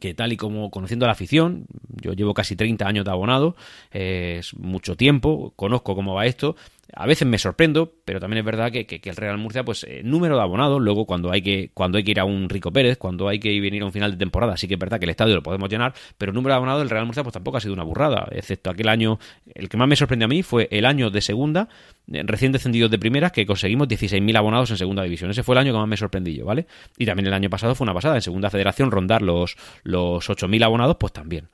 que 0.00 0.12
tal 0.12 0.32
y 0.32 0.36
como 0.36 0.70
conociendo 0.70 1.06
la 1.06 1.12
afición, 1.12 1.66
yo 1.88 2.12
llevo 2.12 2.34
casi 2.34 2.54
30 2.54 2.86
años 2.86 3.04
de 3.04 3.10
abonado, 3.10 3.56
es 3.90 4.54
mucho 4.54 4.94
tiempo, 4.96 5.54
conozco 5.56 5.94
cómo 5.94 6.14
va 6.14 6.26
esto, 6.26 6.54
a 6.92 7.06
veces 7.06 7.26
me 7.26 7.38
sorprendo, 7.38 7.92
pero 8.04 8.20
también 8.20 8.38
es 8.38 8.44
verdad 8.44 8.70
que, 8.70 9.00
el 9.02 9.16
Real 9.16 9.38
Murcia, 9.38 9.64
pues 9.64 9.84
eh, 9.84 10.02
número 10.04 10.36
de 10.36 10.42
abonados, 10.42 10.80
luego 10.80 11.04
cuando 11.04 11.30
hay 11.32 11.42
que 11.42 11.70
cuando 11.74 11.98
hay 11.98 12.04
que 12.04 12.12
ir 12.12 12.20
a 12.20 12.24
un 12.24 12.48
Rico 12.48 12.72
Pérez, 12.72 12.98
cuando 12.98 13.28
hay 13.28 13.38
que 13.38 13.60
venir 13.60 13.82
a 13.82 13.86
un 13.86 13.92
final 13.92 14.12
de 14.12 14.16
temporada, 14.16 14.56
sí 14.56 14.68
que 14.68 14.74
es 14.74 14.80
verdad 14.80 14.98
que 14.98 15.04
el 15.04 15.10
estadio 15.10 15.34
lo 15.34 15.42
podemos 15.42 15.68
llenar, 15.68 15.94
pero 16.16 16.30
el 16.30 16.34
número 16.36 16.52
de 16.52 16.56
abonados 16.56 16.80
del 16.80 16.90
Real 16.90 17.04
Murcia 17.04 17.22
pues 17.22 17.32
tampoco 17.32 17.56
ha 17.56 17.60
sido 17.60 17.74
una 17.74 17.82
burrada, 17.82 18.28
excepto 18.30 18.70
aquel 18.70 18.88
año, 18.88 19.18
el 19.54 19.68
que 19.68 19.76
más 19.76 19.88
me 19.88 19.96
sorprende 19.96 20.24
a 20.24 20.28
mí 20.28 20.42
fue 20.42 20.68
el 20.70 20.86
año 20.86 21.10
de 21.10 21.20
segunda, 21.20 21.68
eh, 22.12 22.22
recién 22.24 22.52
descendidos 22.52 22.90
de 22.90 22.98
primera, 22.98 23.30
que 23.30 23.46
conseguimos 23.46 23.88
16.000 23.88 24.36
abonados 24.36 24.70
en 24.70 24.76
segunda 24.76 25.02
división. 25.02 25.30
Ese 25.30 25.42
fue 25.42 25.54
el 25.54 25.58
año 25.58 25.72
que 25.72 25.78
más 25.78 25.88
me 25.88 25.96
sorprendí 25.96 26.34
yo, 26.34 26.44
¿vale? 26.44 26.66
Y 26.96 27.06
también 27.06 27.26
el 27.26 27.34
año 27.34 27.50
pasado 27.50 27.74
fue 27.74 27.84
una 27.84 27.94
pasada, 27.94 28.16
en 28.16 28.22
segunda 28.22 28.50
federación 28.50 28.90
rondar 28.90 29.22
los, 29.22 29.56
los 29.82 30.28
8.000 30.28 30.64
abonados, 30.64 30.96
pues 30.98 31.12
también. 31.12 31.48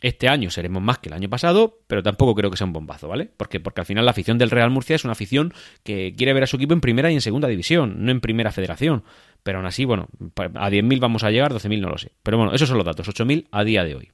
Este 0.00 0.28
año 0.28 0.50
seremos 0.50 0.82
más 0.82 0.98
que 0.98 1.10
el 1.10 1.14
año 1.14 1.28
pasado, 1.28 1.80
pero 1.86 2.02
tampoco 2.02 2.34
creo 2.34 2.50
que 2.50 2.56
sea 2.56 2.66
un 2.66 2.72
bombazo, 2.72 3.08
¿vale? 3.08 3.28
Porque, 3.36 3.60
porque 3.60 3.82
al 3.82 3.86
final 3.86 4.04
la 4.04 4.12
afición 4.12 4.38
del 4.38 4.50
Real 4.50 4.70
Murcia 4.70 4.96
es 4.96 5.04
una 5.04 5.12
afición 5.12 5.52
que 5.84 6.14
quiere 6.16 6.32
ver 6.32 6.44
a 6.44 6.46
su 6.46 6.56
equipo 6.56 6.72
en 6.72 6.80
primera 6.80 7.10
y 7.10 7.14
en 7.14 7.20
segunda 7.20 7.48
división, 7.48 8.04
no 8.04 8.10
en 8.10 8.20
primera 8.20 8.50
federación. 8.50 9.04
Pero 9.42 9.58
aún 9.58 9.66
así, 9.66 9.84
bueno, 9.84 10.08
a 10.36 10.70
10.000 10.70 11.00
vamos 11.00 11.24
a 11.24 11.30
llegar, 11.30 11.52
12.000 11.52 11.80
no 11.80 11.90
lo 11.90 11.98
sé. 11.98 12.12
Pero 12.22 12.38
bueno, 12.38 12.54
esos 12.54 12.68
son 12.68 12.78
los 12.78 12.86
datos, 12.86 13.08
8.000 13.08 13.46
a 13.50 13.64
día 13.64 13.84
de 13.84 13.94
hoy. 13.94 14.10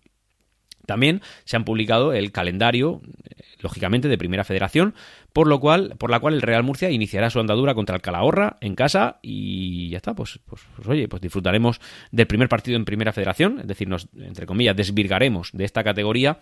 También 0.86 1.20
se 1.44 1.56
han 1.56 1.64
publicado 1.64 2.12
el 2.12 2.32
calendario, 2.32 3.02
eh, 3.24 3.42
lógicamente, 3.60 4.08
de 4.08 4.16
Primera 4.18 4.44
Federación, 4.44 4.94
por 5.32 5.46
lo 5.46 5.60
cual, 5.60 5.94
por 5.98 6.10
la 6.10 6.20
cual 6.20 6.34
el 6.34 6.42
Real 6.42 6.62
Murcia 6.62 6.90
iniciará 6.90 7.28
su 7.28 7.40
andadura 7.40 7.74
contra 7.74 7.96
el 7.96 8.02
Calahorra 8.02 8.56
en 8.60 8.74
casa 8.74 9.18
y 9.22 9.90
ya 9.90 9.98
está, 9.98 10.14
pues, 10.14 10.40
pues, 10.46 10.62
pues, 10.76 10.88
oye, 10.88 11.08
pues 11.08 11.20
disfrutaremos 11.20 11.80
del 12.10 12.26
primer 12.26 12.48
partido 12.48 12.76
en 12.76 12.84
Primera 12.84 13.12
Federación, 13.12 13.60
es 13.60 13.66
decir, 13.66 13.88
nos, 13.88 14.08
entre 14.16 14.46
comillas, 14.46 14.76
desvirgaremos 14.76 15.50
de 15.52 15.64
esta 15.64 15.84
categoría 15.84 16.38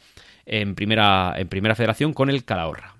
en 0.46 0.74
Primera, 0.74 1.34
en 1.36 1.48
primera 1.48 1.74
Federación 1.74 2.12
con 2.12 2.30
el 2.30 2.44
Calahorra. 2.44 2.94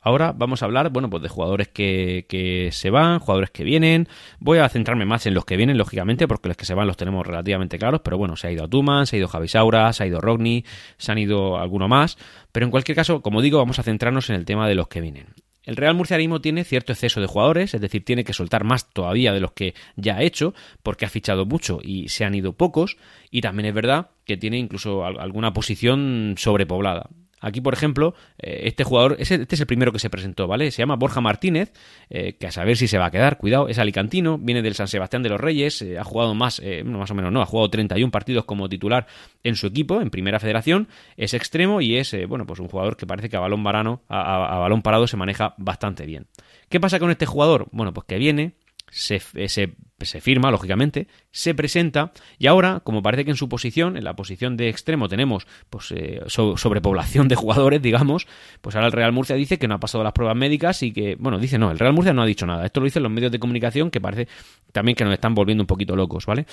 Ahora 0.00 0.32
vamos 0.32 0.62
a 0.62 0.64
hablar, 0.64 0.90
bueno, 0.90 1.10
pues 1.10 1.22
de 1.22 1.28
jugadores 1.28 1.68
que, 1.68 2.68
se 2.72 2.90
van, 2.90 3.18
jugadores 3.18 3.50
que 3.50 3.64
vienen. 3.64 4.08
Voy 4.38 4.58
a 4.58 4.68
centrarme 4.68 5.04
más 5.04 5.26
en 5.26 5.34
los 5.34 5.44
que 5.44 5.56
vienen, 5.56 5.76
lógicamente, 5.76 6.26
porque 6.26 6.48
los 6.48 6.56
que 6.56 6.64
se 6.64 6.74
van 6.74 6.86
los 6.86 6.96
tenemos 6.96 7.26
relativamente 7.26 7.78
claros, 7.78 8.00
pero 8.02 8.16
bueno, 8.16 8.36
se 8.36 8.48
ha 8.48 8.52
ido 8.52 8.68
Tuman, 8.68 9.06
se 9.06 9.16
ha 9.16 9.18
ido 9.18 9.28
Javi 9.28 9.48
Saura, 9.48 9.92
se 9.92 10.04
ha 10.04 10.06
ido 10.06 10.20
Rogni, 10.20 10.64
se 10.96 11.12
han 11.12 11.18
ido 11.18 11.58
alguno 11.58 11.86
más. 11.86 12.16
Pero 12.50 12.64
en 12.64 12.70
cualquier 12.70 12.96
caso, 12.96 13.20
como 13.20 13.42
digo, 13.42 13.58
vamos 13.58 13.78
a 13.78 13.82
centrarnos 13.82 14.30
en 14.30 14.36
el 14.36 14.46
tema 14.46 14.68
de 14.68 14.74
los 14.74 14.88
que 14.88 15.02
vienen. 15.02 15.26
El 15.64 15.76
Real 15.76 15.94
Murcia 15.94 16.18
tiene 16.40 16.64
cierto 16.64 16.92
exceso 16.92 17.20
de 17.20 17.26
jugadores, 17.26 17.74
es 17.74 17.80
decir, 17.80 18.04
tiene 18.04 18.24
que 18.24 18.32
soltar 18.32 18.64
más 18.64 18.90
todavía 18.90 19.32
de 19.32 19.40
los 19.40 19.52
que 19.52 19.74
ya 19.94 20.16
ha 20.16 20.22
hecho, 20.22 20.54
porque 20.82 21.04
ha 21.04 21.10
fichado 21.10 21.44
mucho 21.44 21.78
y 21.82 22.08
se 22.08 22.24
han 22.24 22.34
ido 22.34 22.54
pocos, 22.54 22.96
y 23.30 23.42
también 23.42 23.66
es 23.66 23.74
verdad 23.74 24.08
que 24.24 24.38
tiene 24.38 24.56
incluso 24.58 25.04
alguna 25.04 25.52
posición 25.52 26.34
sobrepoblada. 26.38 27.10
Aquí, 27.40 27.60
por 27.60 27.74
ejemplo, 27.74 28.14
eh, 28.38 28.62
este 28.64 28.84
jugador, 28.84 29.16
este 29.18 29.46
es 29.48 29.60
el 29.60 29.66
primero 29.66 29.92
que 29.92 29.98
se 29.98 30.10
presentó, 30.10 30.46
¿vale? 30.46 30.70
Se 30.70 30.82
llama 30.82 30.96
Borja 30.96 31.20
Martínez, 31.20 31.72
eh, 32.10 32.34
que 32.34 32.46
a 32.46 32.52
saber 32.52 32.76
si 32.76 32.86
se 32.86 32.98
va 32.98 33.06
a 33.06 33.10
quedar, 33.10 33.38
cuidado, 33.38 33.68
es 33.68 33.78
alicantino, 33.78 34.38
viene 34.38 34.62
del 34.62 34.74
San 34.74 34.88
Sebastián 34.88 35.22
de 35.22 35.30
los 35.30 35.40
Reyes, 35.40 35.82
eh, 35.82 35.98
ha 35.98 36.04
jugado 36.04 36.34
más, 36.34 36.62
más 36.84 37.10
o 37.10 37.14
menos 37.14 37.32
no, 37.32 37.42
ha 37.42 37.46
jugado 37.46 37.70
31 37.70 38.10
partidos 38.10 38.44
como 38.44 38.68
titular 38.68 39.06
en 39.42 39.56
su 39.56 39.66
equipo, 39.66 40.00
en 40.00 40.10
Primera 40.10 40.38
Federación, 40.38 40.88
es 41.16 41.34
extremo 41.34 41.80
y 41.80 41.96
es, 41.96 42.14
bueno, 42.28 42.46
pues 42.46 42.60
un 42.60 42.68
jugador 42.68 42.96
que 42.96 43.06
parece 43.06 43.28
que 43.28 43.36
a 43.36 43.40
balón, 43.40 43.64
varano, 43.64 44.02
a 44.08 44.58
balón 44.58 44.82
parado 44.82 45.06
se 45.06 45.16
maneja 45.16 45.54
bastante 45.56 46.06
bien. 46.06 46.26
¿Qué 46.68 46.78
pasa 46.78 46.98
con 46.98 47.10
este 47.10 47.26
jugador? 47.26 47.68
Bueno, 47.72 47.92
pues 47.92 48.06
que 48.06 48.18
viene, 48.18 48.54
se, 48.90 49.20
se, 49.48 49.74
firma, 50.06 50.50
lógicamente, 50.50 51.06
se 51.30 51.54
presenta 51.54 52.12
y 52.38 52.46
ahora, 52.46 52.80
como 52.80 53.02
parece 53.02 53.24
que 53.24 53.30
en 53.30 53.36
su 53.36 53.48
posición, 53.48 53.96
en 53.96 54.04
la 54.04 54.14
posición 54.14 54.56
de 54.56 54.68
extremo 54.68 55.08
tenemos 55.08 55.46
pues, 55.68 55.92
eh, 55.92 56.22
sobrepoblación 56.26 57.28
de 57.28 57.34
jugadores, 57.36 57.82
digamos, 57.82 58.26
pues 58.60 58.76
ahora 58.76 58.86
el 58.86 58.92
Real 58.92 59.12
Murcia 59.12 59.36
dice 59.36 59.58
que 59.58 59.68
no 59.68 59.74
ha 59.74 59.80
pasado 59.80 60.04
las 60.04 60.12
pruebas 60.12 60.36
médicas 60.36 60.82
y 60.82 60.92
que, 60.92 61.16
bueno, 61.18 61.38
dice 61.38 61.58
no, 61.58 61.70
el 61.70 61.78
Real 61.78 61.92
Murcia 61.92 62.12
no 62.12 62.22
ha 62.22 62.26
dicho 62.26 62.46
nada. 62.46 62.66
Esto 62.66 62.80
lo 62.80 62.84
dicen 62.84 63.02
los 63.02 63.12
medios 63.12 63.32
de 63.32 63.38
comunicación 63.38 63.90
que 63.90 64.00
parece 64.00 64.28
también 64.72 64.96
que 64.96 65.04
nos 65.04 65.12
están 65.12 65.34
volviendo 65.34 65.62
un 65.62 65.66
poquito 65.66 65.96
locos, 65.96 66.26
¿vale? 66.26 66.46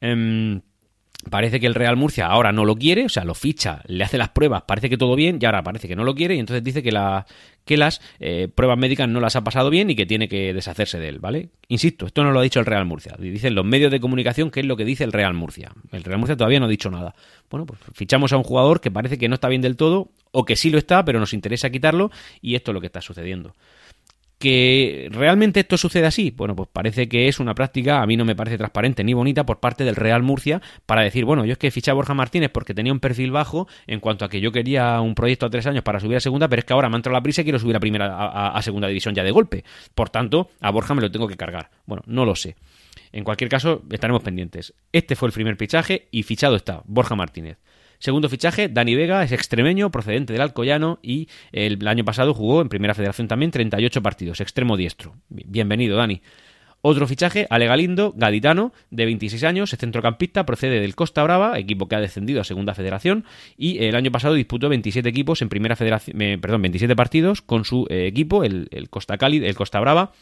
Em, 0.00 0.60
Parece 1.30 1.58
que 1.58 1.66
el 1.66 1.74
Real 1.74 1.96
Murcia 1.96 2.26
ahora 2.26 2.52
no 2.52 2.64
lo 2.64 2.76
quiere, 2.76 3.04
o 3.04 3.08
sea, 3.08 3.24
lo 3.24 3.34
ficha, 3.34 3.82
le 3.86 4.04
hace 4.04 4.18
las 4.18 4.28
pruebas, 4.28 4.62
parece 4.62 4.88
que 4.88 4.96
todo 4.96 5.16
bien, 5.16 5.38
y 5.40 5.44
ahora 5.46 5.64
parece 5.64 5.88
que 5.88 5.96
no 5.96 6.04
lo 6.04 6.14
quiere, 6.14 6.36
y 6.36 6.38
entonces 6.38 6.62
dice 6.62 6.80
que, 6.80 6.92
la, 6.92 7.26
que 7.64 7.76
las 7.76 8.00
eh, 8.20 8.48
pruebas 8.54 8.78
médicas 8.78 9.08
no 9.08 9.18
las 9.18 9.34
ha 9.34 9.42
pasado 9.42 9.68
bien 9.68 9.90
y 9.90 9.96
que 9.96 10.06
tiene 10.06 10.28
que 10.28 10.54
deshacerse 10.54 11.00
de 11.00 11.08
él, 11.08 11.18
¿vale? 11.18 11.50
Insisto, 11.66 12.06
esto 12.06 12.22
no 12.22 12.30
lo 12.30 12.38
ha 12.38 12.42
dicho 12.44 12.60
el 12.60 12.66
Real 12.66 12.86
Murcia, 12.86 13.16
dicen 13.18 13.56
los 13.56 13.64
medios 13.64 13.90
de 13.90 13.98
comunicación 13.98 14.52
que 14.52 14.60
es 14.60 14.66
lo 14.66 14.76
que 14.76 14.84
dice 14.84 15.02
el 15.02 15.12
Real 15.12 15.34
Murcia. 15.34 15.72
El 15.90 16.04
Real 16.04 16.18
Murcia 16.18 16.36
todavía 16.36 16.60
no 16.60 16.66
ha 16.66 16.70
dicho 16.70 16.88
nada. 16.88 17.16
Bueno, 17.50 17.66
pues 17.66 17.80
fichamos 17.94 18.32
a 18.32 18.36
un 18.36 18.44
jugador 18.44 18.80
que 18.80 18.92
parece 18.92 19.18
que 19.18 19.28
no 19.28 19.34
está 19.34 19.48
bien 19.48 19.60
del 19.60 19.76
todo, 19.76 20.10
o 20.30 20.44
que 20.44 20.54
sí 20.54 20.70
lo 20.70 20.78
está, 20.78 21.04
pero 21.04 21.18
nos 21.18 21.34
interesa 21.34 21.68
quitarlo, 21.68 22.12
y 22.40 22.54
esto 22.54 22.70
es 22.70 22.74
lo 22.74 22.80
que 22.80 22.86
está 22.86 23.00
sucediendo. 23.00 23.54
¿Que 24.38 25.08
realmente 25.10 25.60
esto 25.60 25.76
sucede 25.76 26.06
así? 26.06 26.30
Bueno, 26.30 26.54
pues 26.54 26.68
parece 26.72 27.08
que 27.08 27.26
es 27.26 27.40
una 27.40 27.54
práctica, 27.54 28.00
a 28.00 28.06
mí 28.06 28.16
no 28.16 28.24
me 28.24 28.36
parece 28.36 28.56
transparente 28.56 29.02
ni 29.02 29.12
bonita 29.12 29.44
por 29.44 29.58
parte 29.58 29.82
del 29.82 29.96
Real 29.96 30.22
Murcia 30.22 30.62
para 30.86 31.02
decir, 31.02 31.24
bueno, 31.24 31.44
yo 31.44 31.52
es 31.52 31.58
que 31.58 31.72
fiché 31.72 31.90
a 31.90 31.94
Borja 31.94 32.14
Martínez 32.14 32.50
porque 32.52 32.72
tenía 32.72 32.92
un 32.92 33.00
perfil 33.00 33.32
bajo 33.32 33.66
en 33.88 33.98
cuanto 33.98 34.24
a 34.24 34.28
que 34.28 34.40
yo 34.40 34.52
quería 34.52 35.00
un 35.00 35.16
proyecto 35.16 35.46
a 35.46 35.50
tres 35.50 35.66
años 35.66 35.82
para 35.82 35.98
subir 35.98 36.18
a 36.18 36.20
segunda, 36.20 36.46
pero 36.46 36.60
es 36.60 36.66
que 36.66 36.72
ahora 36.72 36.88
me 36.88 36.94
ha 36.94 36.98
entrado 36.98 37.14
la 37.14 37.22
prisa 37.22 37.40
y 37.40 37.44
quiero 37.44 37.58
subir 37.58 37.74
a 37.74 37.80
primera 37.80 38.14
a, 38.48 38.62
segunda 38.62 38.86
división 38.86 39.12
ya 39.12 39.24
de 39.24 39.32
golpe. 39.32 39.64
Por 39.96 40.08
tanto, 40.08 40.50
a 40.60 40.70
Borja 40.70 40.94
me 40.94 41.02
lo 41.02 41.10
tengo 41.10 41.26
que 41.26 41.36
cargar. 41.36 41.70
Bueno, 41.86 42.04
no 42.06 42.24
lo 42.24 42.36
sé. 42.36 42.54
En 43.10 43.24
cualquier 43.24 43.50
caso, 43.50 43.82
estaremos 43.90 44.22
pendientes. 44.22 44.72
Este 44.92 45.16
fue 45.16 45.28
el 45.28 45.32
primer 45.32 45.56
fichaje 45.56 46.06
y 46.12 46.22
fichado 46.22 46.54
está 46.54 46.82
Borja 46.84 47.16
Martínez. 47.16 47.58
Segundo 47.98 48.28
fichaje, 48.28 48.68
Dani 48.68 48.94
Vega, 48.94 49.24
es 49.24 49.32
extremeño, 49.32 49.90
procedente 49.90 50.32
del 50.32 50.42
Alcoyano 50.42 51.00
y 51.02 51.28
el 51.52 51.86
año 51.88 52.04
pasado 52.04 52.32
jugó 52.32 52.62
en 52.62 52.68
Primera 52.68 52.94
Federación 52.94 53.26
también 53.26 53.50
38 53.50 54.02
partidos, 54.02 54.40
extremo 54.40 54.76
diestro. 54.76 55.16
Bienvenido, 55.28 55.96
Dani. 55.96 56.22
Otro 56.80 57.08
fichaje, 57.08 57.48
Ale 57.50 57.66
Galindo, 57.66 58.14
gaditano, 58.16 58.72
de 58.90 59.04
26 59.04 59.42
años, 59.42 59.72
es 59.72 59.80
centrocampista, 59.80 60.46
procede 60.46 60.80
del 60.80 60.94
Costa 60.94 61.24
Brava, 61.24 61.58
equipo 61.58 61.88
que 61.88 61.96
ha 61.96 62.00
descendido 62.00 62.40
a 62.40 62.44
Segunda 62.44 62.72
Federación, 62.72 63.24
y 63.56 63.82
el 63.84 63.96
año 63.96 64.12
pasado 64.12 64.34
disputó 64.34 64.68
27 64.68 65.08
equipos 65.08 65.42
en 65.42 65.48
Primera 65.48 65.74
Federación, 65.74 66.22
eh, 66.22 66.38
perdón, 66.38 66.62
27 66.62 66.94
partidos 66.94 67.42
con 67.42 67.64
su 67.64 67.86
eh, 67.90 68.06
equipo, 68.06 68.44
el, 68.44 68.68
el 68.70 68.90
Costa 68.90 69.18
Cali, 69.18 69.44
el 69.44 69.56
Costa 69.56 69.80
Brava, 69.80 70.12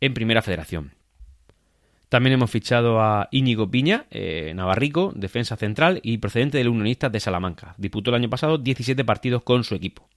en 0.00 0.12
Primera 0.14 0.42
Federación. 0.42 0.99
También 2.10 2.34
hemos 2.34 2.50
fichado 2.50 3.00
a 3.00 3.28
Íñigo 3.30 3.70
Piña, 3.70 4.06
eh, 4.10 4.52
navarrico, 4.56 5.12
defensa 5.14 5.56
central 5.56 6.00
y 6.02 6.18
procedente 6.18 6.58
del 6.58 6.68
Unionistas 6.68 7.12
de 7.12 7.20
Salamanca. 7.20 7.76
Disputó 7.78 8.10
el 8.10 8.16
año 8.16 8.28
pasado 8.28 8.58
17 8.58 9.04
partidos 9.04 9.44
con 9.44 9.62
su 9.62 9.76
equipo. 9.76 10.08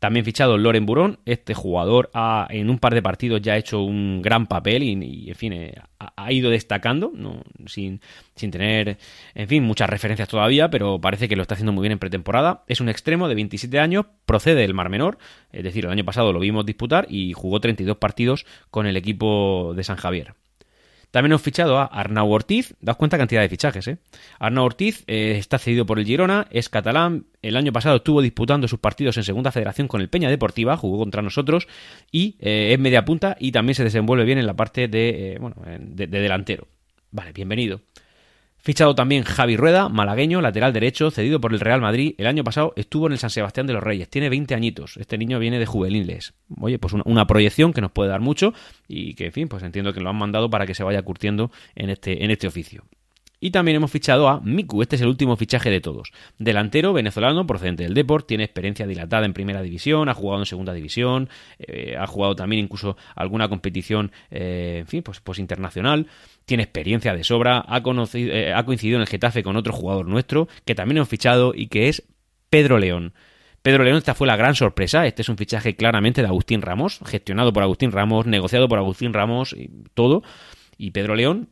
También 0.00 0.24
fichado 0.24 0.58
Loren 0.58 0.86
Burón, 0.86 1.20
este 1.26 1.54
jugador 1.54 2.10
ha, 2.14 2.48
en 2.50 2.68
un 2.68 2.80
par 2.80 2.94
de 2.94 3.02
partidos 3.02 3.40
ya 3.42 3.52
ha 3.52 3.58
hecho 3.58 3.80
un 3.80 4.22
gran 4.22 4.48
papel 4.48 4.82
y, 4.82 5.28
en 5.28 5.34
fin, 5.36 5.52
eh, 5.52 5.74
ha, 6.00 6.32
ido 6.32 6.50
destacando, 6.50 7.12
sin, 7.66 8.00
sin 8.34 8.50
tener, 8.50 8.98
en 9.36 9.46
fin, 9.46 9.62
muchas 9.62 9.88
referencias 9.88 10.28
todavía, 10.28 10.68
pero 10.68 11.00
parece 11.00 11.28
que 11.28 11.36
lo 11.36 11.42
está 11.42 11.54
haciendo 11.54 11.72
muy 11.72 11.82
bien 11.82 11.92
en 11.92 11.98
pretemporada. 12.00 12.64
Es 12.66 12.80
un 12.80 12.88
extremo 12.88 13.28
de 13.28 13.36
27 13.36 13.78
años, 13.78 14.06
procede 14.26 14.62
del 14.62 14.74
Mar 14.74 14.88
Menor, 14.88 15.18
es 15.52 15.62
decir, 15.62 15.84
el 15.84 15.92
año 15.92 16.04
pasado 16.04 16.32
lo 16.32 16.40
vimos 16.40 16.66
disputar 16.66 17.06
y 17.08 17.34
jugó 17.34 17.60
32 17.60 17.98
partidos 17.98 18.46
con 18.72 18.86
el 18.86 18.96
equipo 18.96 19.74
de 19.76 19.84
San 19.84 19.96
Javier. 19.96 20.34
También 21.10 21.32
hemos 21.32 21.42
fichado 21.42 21.78
a 21.78 21.84
Arnau 21.84 22.30
Ortiz. 22.30 22.74
Daos 22.80 22.96
cuenta 22.96 23.18
cantidad 23.18 23.40
de 23.40 23.48
fichajes, 23.48 23.88
¿eh? 23.88 23.98
Arnau 24.38 24.64
Ortiz 24.64 25.04
eh, 25.06 25.36
está 25.38 25.58
cedido 25.58 25.86
por 25.86 25.98
el 25.98 26.06
Girona, 26.06 26.46
es 26.50 26.68
catalán. 26.68 27.26
El 27.42 27.56
año 27.56 27.72
pasado 27.72 27.96
estuvo 27.96 28.22
disputando 28.22 28.68
sus 28.68 28.78
partidos 28.78 29.16
en 29.16 29.24
Segunda 29.24 29.50
Federación 29.50 29.88
con 29.88 30.00
el 30.00 30.08
Peña 30.08 30.30
Deportiva, 30.30 30.76
jugó 30.76 30.98
contra 30.98 31.22
nosotros 31.22 31.66
y 32.12 32.36
eh, 32.40 32.72
es 32.72 32.78
media 32.78 33.04
punta 33.04 33.36
y 33.40 33.52
también 33.52 33.74
se 33.74 33.84
desenvuelve 33.84 34.24
bien 34.24 34.38
en 34.38 34.46
la 34.46 34.54
parte 34.54 34.88
de, 34.88 35.34
eh, 35.34 35.38
bueno, 35.40 35.56
de 35.64 36.06
delantero. 36.06 36.68
Vale, 37.10 37.32
bienvenido. 37.32 37.80
Fichado 38.62 38.94
también 38.94 39.24
Javi 39.24 39.56
Rueda, 39.56 39.88
malagueño, 39.88 40.42
lateral 40.42 40.72
derecho, 40.72 41.10
cedido 41.10 41.40
por 41.40 41.54
el 41.54 41.60
Real 41.60 41.80
Madrid. 41.80 42.14
El 42.18 42.26
año 42.26 42.44
pasado 42.44 42.74
estuvo 42.76 43.06
en 43.06 43.12
el 43.12 43.18
San 43.18 43.30
Sebastián 43.30 43.66
de 43.66 43.72
los 43.72 43.82
Reyes. 43.82 44.10
Tiene 44.10 44.28
20 44.28 44.54
añitos. 44.54 44.98
Este 44.98 45.16
niño 45.16 45.38
viene 45.38 45.58
de 45.58 45.64
juveniles. 45.64 46.34
Oye, 46.60 46.78
pues 46.78 46.92
una, 46.92 47.26
proyección 47.26 47.72
que 47.72 47.80
nos 47.80 47.92
puede 47.92 48.10
dar 48.10 48.20
mucho 48.20 48.52
y 48.86 49.14
que, 49.14 49.26
en 49.26 49.32
fin, 49.32 49.48
pues 49.48 49.62
entiendo 49.62 49.92
que 49.94 50.00
lo 50.00 50.10
han 50.10 50.16
mandado 50.16 50.50
para 50.50 50.66
que 50.66 50.74
se 50.74 50.84
vaya 50.84 51.00
curtiendo 51.02 51.50
en 51.74 51.90
este, 51.90 52.24
en 52.24 52.30
este 52.30 52.46
oficio. 52.46 52.84
Y 53.42 53.52
también 53.52 53.76
hemos 53.76 53.90
fichado 53.90 54.28
a 54.28 54.40
Miku, 54.40 54.82
este 54.82 54.96
es 54.96 55.02
el 55.02 55.08
último 55.08 55.34
fichaje 55.34 55.70
de 55.70 55.80
todos. 55.80 56.12
Delantero 56.38 56.92
venezolano 56.92 57.46
procedente 57.46 57.84
del 57.84 57.94
Deport, 57.94 58.26
tiene 58.26 58.44
experiencia 58.44 58.86
dilatada 58.86 59.24
en 59.24 59.32
primera 59.32 59.62
división, 59.62 60.10
ha 60.10 60.14
jugado 60.14 60.42
en 60.42 60.46
segunda 60.46 60.74
división, 60.74 61.30
eh, 61.58 61.96
ha 61.98 62.06
jugado 62.06 62.36
también 62.36 62.64
incluso 62.64 62.98
alguna 63.16 63.48
competición, 63.48 64.12
eh, 64.30 64.78
en 64.80 64.86
fin, 64.86 65.02
pues, 65.02 65.20
pues 65.20 65.38
internacional 65.38 66.06
tiene 66.44 66.64
experiencia 66.64 67.14
de 67.14 67.24
sobra, 67.24 67.64
ha, 67.66 67.82
eh, 68.14 68.52
ha 68.54 68.64
coincidido 68.64 68.96
en 68.96 69.02
el 69.02 69.08
Getafe 69.08 69.42
con 69.42 69.56
otro 69.56 69.72
jugador 69.72 70.06
nuestro 70.06 70.46
que 70.66 70.74
también 70.74 70.98
hemos 70.98 71.08
fichado 71.08 71.52
y 71.54 71.68
que 71.68 71.88
es 71.88 72.02
Pedro 72.50 72.78
León. 72.78 73.14
Pedro 73.62 73.84
León, 73.84 73.98
esta 73.98 74.14
fue 74.14 74.26
la 74.26 74.36
gran 74.36 74.54
sorpresa. 74.54 75.06
Este 75.06 75.22
es 75.22 75.28
un 75.28 75.36
fichaje 75.36 75.76
claramente 75.76 76.22
de 76.22 76.28
Agustín 76.28 76.62
Ramos, 76.62 77.00
gestionado 77.04 77.52
por 77.52 77.62
Agustín 77.62 77.92
Ramos, 77.92 78.26
negociado 78.26 78.68
por 78.68 78.78
Agustín 78.78 79.12
Ramos 79.12 79.52
y 79.52 79.70
todo. 79.94 80.22
Y 80.78 80.92
Pedro 80.92 81.14
León, 81.14 81.50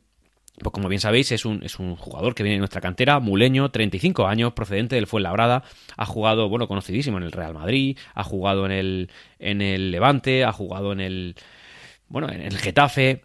pues 0.62 0.72
como 0.72 0.88
bien 0.88 1.00
sabéis, 1.00 1.32
es 1.32 1.44
un, 1.44 1.62
es 1.62 1.78
un 1.78 1.96
jugador 1.96 2.34
que 2.34 2.42
viene 2.42 2.56
de 2.56 2.60
nuestra 2.60 2.80
cantera, 2.80 3.20
muleño, 3.20 3.70
35 3.70 4.26
años, 4.26 4.52
procedente 4.52 4.96
del 4.96 5.06
Fuenlabrada, 5.06 5.62
ha 5.96 6.06
jugado, 6.06 6.48
bueno, 6.48 6.68
conocidísimo 6.68 7.18
en 7.18 7.24
el 7.24 7.32
Real 7.32 7.54
Madrid, 7.54 7.98
ha 8.14 8.24
jugado 8.24 8.66
en 8.66 8.72
el, 8.72 9.10
en 9.38 9.62
el 9.62 9.90
Levante, 9.90 10.44
ha 10.44 10.52
jugado 10.52 10.92
en 10.92 11.00
el, 11.00 11.36
bueno, 12.08 12.30
en 12.30 12.42
el 12.42 12.58
Getafe, 12.58 13.22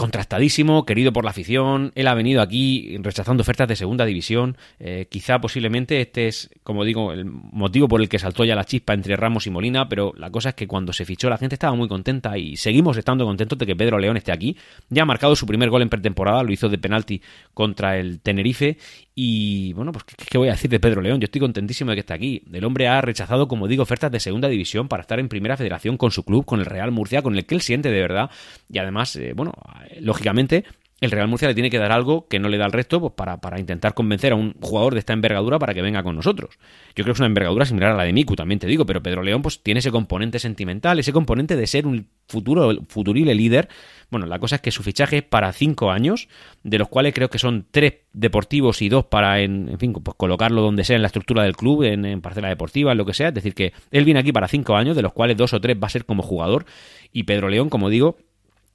contrastadísimo, 0.00 0.86
querido 0.86 1.12
por 1.12 1.24
la 1.24 1.30
afición. 1.30 1.92
Él 1.94 2.08
ha 2.08 2.14
venido 2.14 2.40
aquí 2.40 2.96
rechazando 3.02 3.42
ofertas 3.42 3.68
de 3.68 3.76
segunda 3.76 4.06
división. 4.06 4.56
Eh, 4.78 5.08
quizá 5.10 5.42
posiblemente 5.42 6.00
este 6.00 6.26
es, 6.26 6.48
como 6.62 6.84
digo, 6.84 7.12
el 7.12 7.26
motivo 7.26 7.86
por 7.86 8.00
el 8.00 8.08
que 8.08 8.18
saltó 8.18 8.46
ya 8.46 8.54
la 8.54 8.64
chispa 8.64 8.94
entre 8.94 9.14
Ramos 9.16 9.46
y 9.46 9.50
Molina, 9.50 9.90
pero 9.90 10.14
la 10.16 10.30
cosa 10.30 10.48
es 10.48 10.54
que 10.54 10.66
cuando 10.66 10.94
se 10.94 11.04
fichó 11.04 11.28
la 11.28 11.36
gente 11.36 11.54
estaba 11.54 11.76
muy 11.76 11.86
contenta 11.86 12.38
y 12.38 12.56
seguimos 12.56 12.96
estando 12.96 13.26
contentos 13.26 13.58
de 13.58 13.66
que 13.66 13.76
Pedro 13.76 13.98
León 13.98 14.16
esté 14.16 14.32
aquí. 14.32 14.56
Ya 14.88 15.02
ha 15.02 15.04
marcado 15.06 15.36
su 15.36 15.44
primer 15.44 15.68
gol 15.68 15.82
en 15.82 15.90
pretemporada, 15.90 16.42
lo 16.42 16.50
hizo 16.50 16.70
de 16.70 16.78
penalti 16.78 17.20
contra 17.52 17.98
el 17.98 18.20
Tenerife 18.20 18.78
y 19.14 19.72
bueno, 19.72 19.92
pues 19.92 20.04
¿qué, 20.04 20.38
voy 20.38 20.48
a 20.48 20.52
decir 20.52 20.70
de 20.70 20.80
Pedro 20.80 21.00
León? 21.02 21.20
Yo 21.20 21.24
estoy 21.24 21.40
contentísimo 21.40 21.90
de 21.90 21.96
que 21.96 22.00
esté 22.00 22.14
aquí. 22.14 22.42
El 22.52 22.64
hombre 22.64 22.88
ha 22.88 23.00
rechazado, 23.00 23.48
como 23.48 23.68
digo, 23.68 23.82
ofertas 23.82 24.10
de 24.10 24.20
segunda 24.20 24.48
división 24.48 24.88
para 24.88 25.02
estar 25.02 25.18
en 25.18 25.28
primera 25.28 25.56
federación 25.56 25.96
con 25.96 26.10
su 26.10 26.24
club, 26.24 26.44
con 26.44 26.60
el 26.60 26.66
Real 26.66 26.90
Murcia, 26.90 27.22
con 27.22 27.36
el 27.36 27.44
que 27.44 27.54
él 27.54 27.60
siente 27.60 27.90
de 27.90 28.00
verdad. 28.00 28.30
Y 28.70 28.78
además, 28.78 29.16
eh, 29.16 29.32
bueno, 29.34 29.52
lógicamente, 30.00 30.64
el 31.00 31.10
Real 31.10 31.28
Murcia 31.28 31.48
le 31.48 31.54
tiene 31.54 31.70
que 31.70 31.78
dar 31.78 31.92
algo 31.92 32.28
que 32.28 32.38
no 32.38 32.48
le 32.48 32.58
da 32.58 32.66
al 32.66 32.72
resto 32.72 33.00
pues 33.00 33.14
para, 33.14 33.40
para, 33.40 33.58
intentar 33.58 33.94
convencer 33.94 34.32
a 34.32 34.36
un 34.36 34.54
jugador 34.60 34.92
de 34.92 35.00
esta 35.00 35.14
envergadura 35.14 35.58
para 35.58 35.72
que 35.72 35.80
venga 35.80 36.02
con 36.02 36.14
nosotros. 36.14 36.58
Yo 36.94 37.04
creo 37.04 37.06
que 37.06 37.12
es 37.12 37.20
una 37.20 37.26
envergadura 37.26 37.64
similar 37.64 37.92
a 37.92 37.96
la 37.96 38.04
de 38.04 38.12
Miku, 38.12 38.36
también 38.36 38.58
te 38.58 38.66
digo, 38.66 38.84
pero 38.84 39.02
Pedro 39.02 39.22
León 39.22 39.40
pues 39.40 39.62
tiene 39.62 39.80
ese 39.80 39.90
componente 39.90 40.38
sentimental, 40.38 40.98
ese 40.98 41.12
componente 41.12 41.56
de 41.56 41.66
ser 41.66 41.86
un 41.86 42.06
futuro, 42.28 42.70
futurile 42.88 43.34
líder. 43.34 43.68
Bueno, 44.10 44.26
la 44.26 44.38
cosa 44.38 44.56
es 44.56 44.60
que 44.60 44.70
su 44.70 44.82
fichaje 44.82 45.18
es 45.18 45.22
para 45.22 45.52
cinco 45.52 45.90
años, 45.90 46.28
de 46.64 46.78
los 46.78 46.88
cuales 46.88 47.14
creo 47.14 47.30
que 47.30 47.38
son 47.38 47.66
tres 47.70 47.94
deportivos 48.12 48.82
y 48.82 48.88
dos 48.88 49.06
para, 49.06 49.40
en, 49.40 49.78
fin, 49.78 49.92
pues 49.92 50.16
colocarlo 50.16 50.60
donde 50.60 50.84
sea 50.84 50.96
en 50.96 51.02
la 51.02 51.06
estructura 51.06 51.44
del 51.44 51.56
club, 51.56 51.84
en, 51.84 52.04
en 52.04 52.20
parcela 52.20 52.48
deportiva, 52.48 52.94
lo 52.94 53.06
que 53.06 53.14
sea. 53.14 53.28
Es 53.28 53.34
decir, 53.34 53.54
que 53.54 53.72
él 53.90 54.04
viene 54.04 54.20
aquí 54.20 54.32
para 54.32 54.48
cinco 54.48 54.76
años, 54.76 54.96
de 54.96 55.02
los 55.02 55.12
cuales 55.12 55.36
dos 55.36 55.54
o 55.54 55.60
tres 55.60 55.76
va 55.82 55.86
a 55.86 55.90
ser 55.90 56.04
como 56.04 56.22
jugador. 56.22 56.66
Y 57.12 57.22
Pedro 57.22 57.48
León, 57.48 57.70
como 57.70 57.88
digo, 57.88 58.16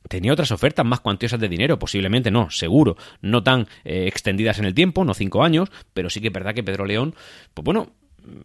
Tenía 0.07 0.33
otras 0.33 0.51
ofertas 0.51 0.85
más 0.85 0.99
cuantiosas 0.99 1.39
de 1.39 1.47
dinero, 1.47 1.79
posiblemente 1.79 2.31
no, 2.31 2.49
seguro, 2.49 2.97
no 3.21 3.43
tan 3.43 3.67
eh, 3.83 4.05
extendidas 4.07 4.59
en 4.59 4.65
el 4.65 4.73
tiempo, 4.73 5.03
no 5.03 5.13
cinco 5.13 5.43
años, 5.43 5.69
pero 5.93 6.09
sí 6.09 6.21
que 6.21 6.27
es 6.27 6.33
verdad 6.33 6.53
que 6.53 6.63
Pedro 6.63 6.85
León, 6.85 7.15
pues 7.53 7.63
bueno, 7.65 7.91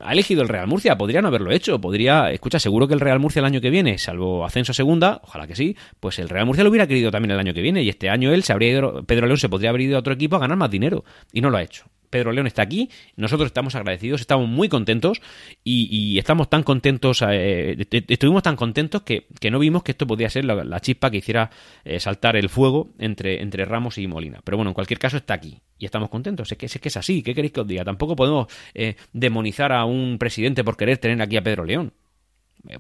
ha 0.01 0.12
elegido 0.12 0.42
el 0.42 0.49
Real 0.49 0.66
Murcia, 0.66 0.96
podría 0.96 1.23
no 1.23 1.29
haberlo 1.29 1.51
hecho, 1.51 1.81
podría, 1.81 2.31
escucha, 2.31 2.59
seguro 2.59 2.87
que 2.87 2.94
el 2.94 3.01
Real 3.01 3.18
Murcia 3.18 3.40
el 3.40 3.46
año 3.46 3.61
que 3.61 3.70
viene, 3.70 3.99
salvo 3.99 4.44
ascenso 4.44 4.73
a 4.73 4.75
segunda, 4.75 5.20
ojalá 5.25 5.46
que 5.46 5.57
sí, 5.57 5.77
pues 6.01 6.18
el 6.18 6.29
Real 6.29 6.46
Murcia 6.46 6.64
lo 6.64 6.70
hubiera 6.70 6.87
querido 6.87 7.11
también 7.11 7.33
el 7.33 7.38
año 7.38 7.55
que 7.55 7.62
viene 7.62 7.83
y 7.83 7.88
este 7.88 8.09
año 8.09 8.33
él 8.33 8.42
se 8.42 8.53
habría 8.53 8.70
ido, 8.70 9.05
Pedro 9.05 9.27
León 9.27 9.38
se 9.38 9.49
podría 9.49 9.70
haber 9.70 9.83
ido 9.83 9.96
a 9.96 10.01
otro 10.01 10.12
equipo 10.12 10.37
a 10.37 10.40
ganar 10.40 10.57
más 10.57 10.70
dinero 10.70 11.05
y 11.33 11.40
no 11.40 11.51
lo 11.51 11.57
ha 11.57 11.62
hecho. 11.62 11.85
Pedro 12.11 12.33
León 12.33 12.46
está 12.46 12.62
aquí, 12.62 12.90
nosotros 13.16 13.46
estamos 13.46 13.75
agradecidos, 13.77 14.20
estamos 14.20 14.49
muy 14.49 14.68
contentos 14.68 15.23
y, 15.64 16.18
estamos 16.18 16.51
tan 16.51 16.64
contentos, 16.64 17.23
eh, 17.29 17.87
estuvimos 18.09 18.42
tan 18.42 18.57
contentos 18.57 19.03
que, 19.03 19.27
no 19.51 19.59
vimos 19.59 19.83
que 19.85 19.92
esto 19.92 20.07
podía 20.07 20.29
ser 20.29 20.44
la, 20.44 20.81
chispa 20.81 21.11
que 21.11 21.18
hiciera 21.18 21.51
eh, 21.85 22.01
saltar 22.01 22.37
el 22.37 22.49
fuego 22.49 22.90
entre, 22.99 23.40
entre 23.42 23.64
Ramos 23.64 23.96
y 23.99 24.07
Molina. 24.07 24.40
Pero 24.44 24.57
bueno, 24.57 24.70
en 24.70 24.75
cualquier 24.75 24.99
caso 24.99 25.16
está 25.16 25.35
aquí 25.35 25.61
y 25.79 25.85
estamos 25.85 26.11
contentos. 26.11 26.51
Es 26.51 26.59
que, 26.59 26.66
es 26.66 26.79
que 26.79 26.88
es 26.88 26.96
así, 26.96 27.23
¿qué 27.23 27.35
queréis 27.35 27.53
que 27.53 27.61
os 27.61 27.66
diga? 27.66 27.85
Tampoco 27.85 28.16
podemos 28.16 28.49
eh, 28.75 28.96
demonizar 29.12 29.73
a 29.73 29.85
un 29.85 30.18
presidente 30.18 30.64
por 30.64 30.77
querer 30.77 30.99
tener 30.99 31.23
aquí 31.23 31.37
a 31.37 31.42
Pedro 31.42 31.64
León. 31.64 31.92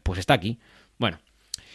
pues 0.02 0.18
está 0.18 0.34
aquí. 0.34 0.58
Bueno, 0.98 1.18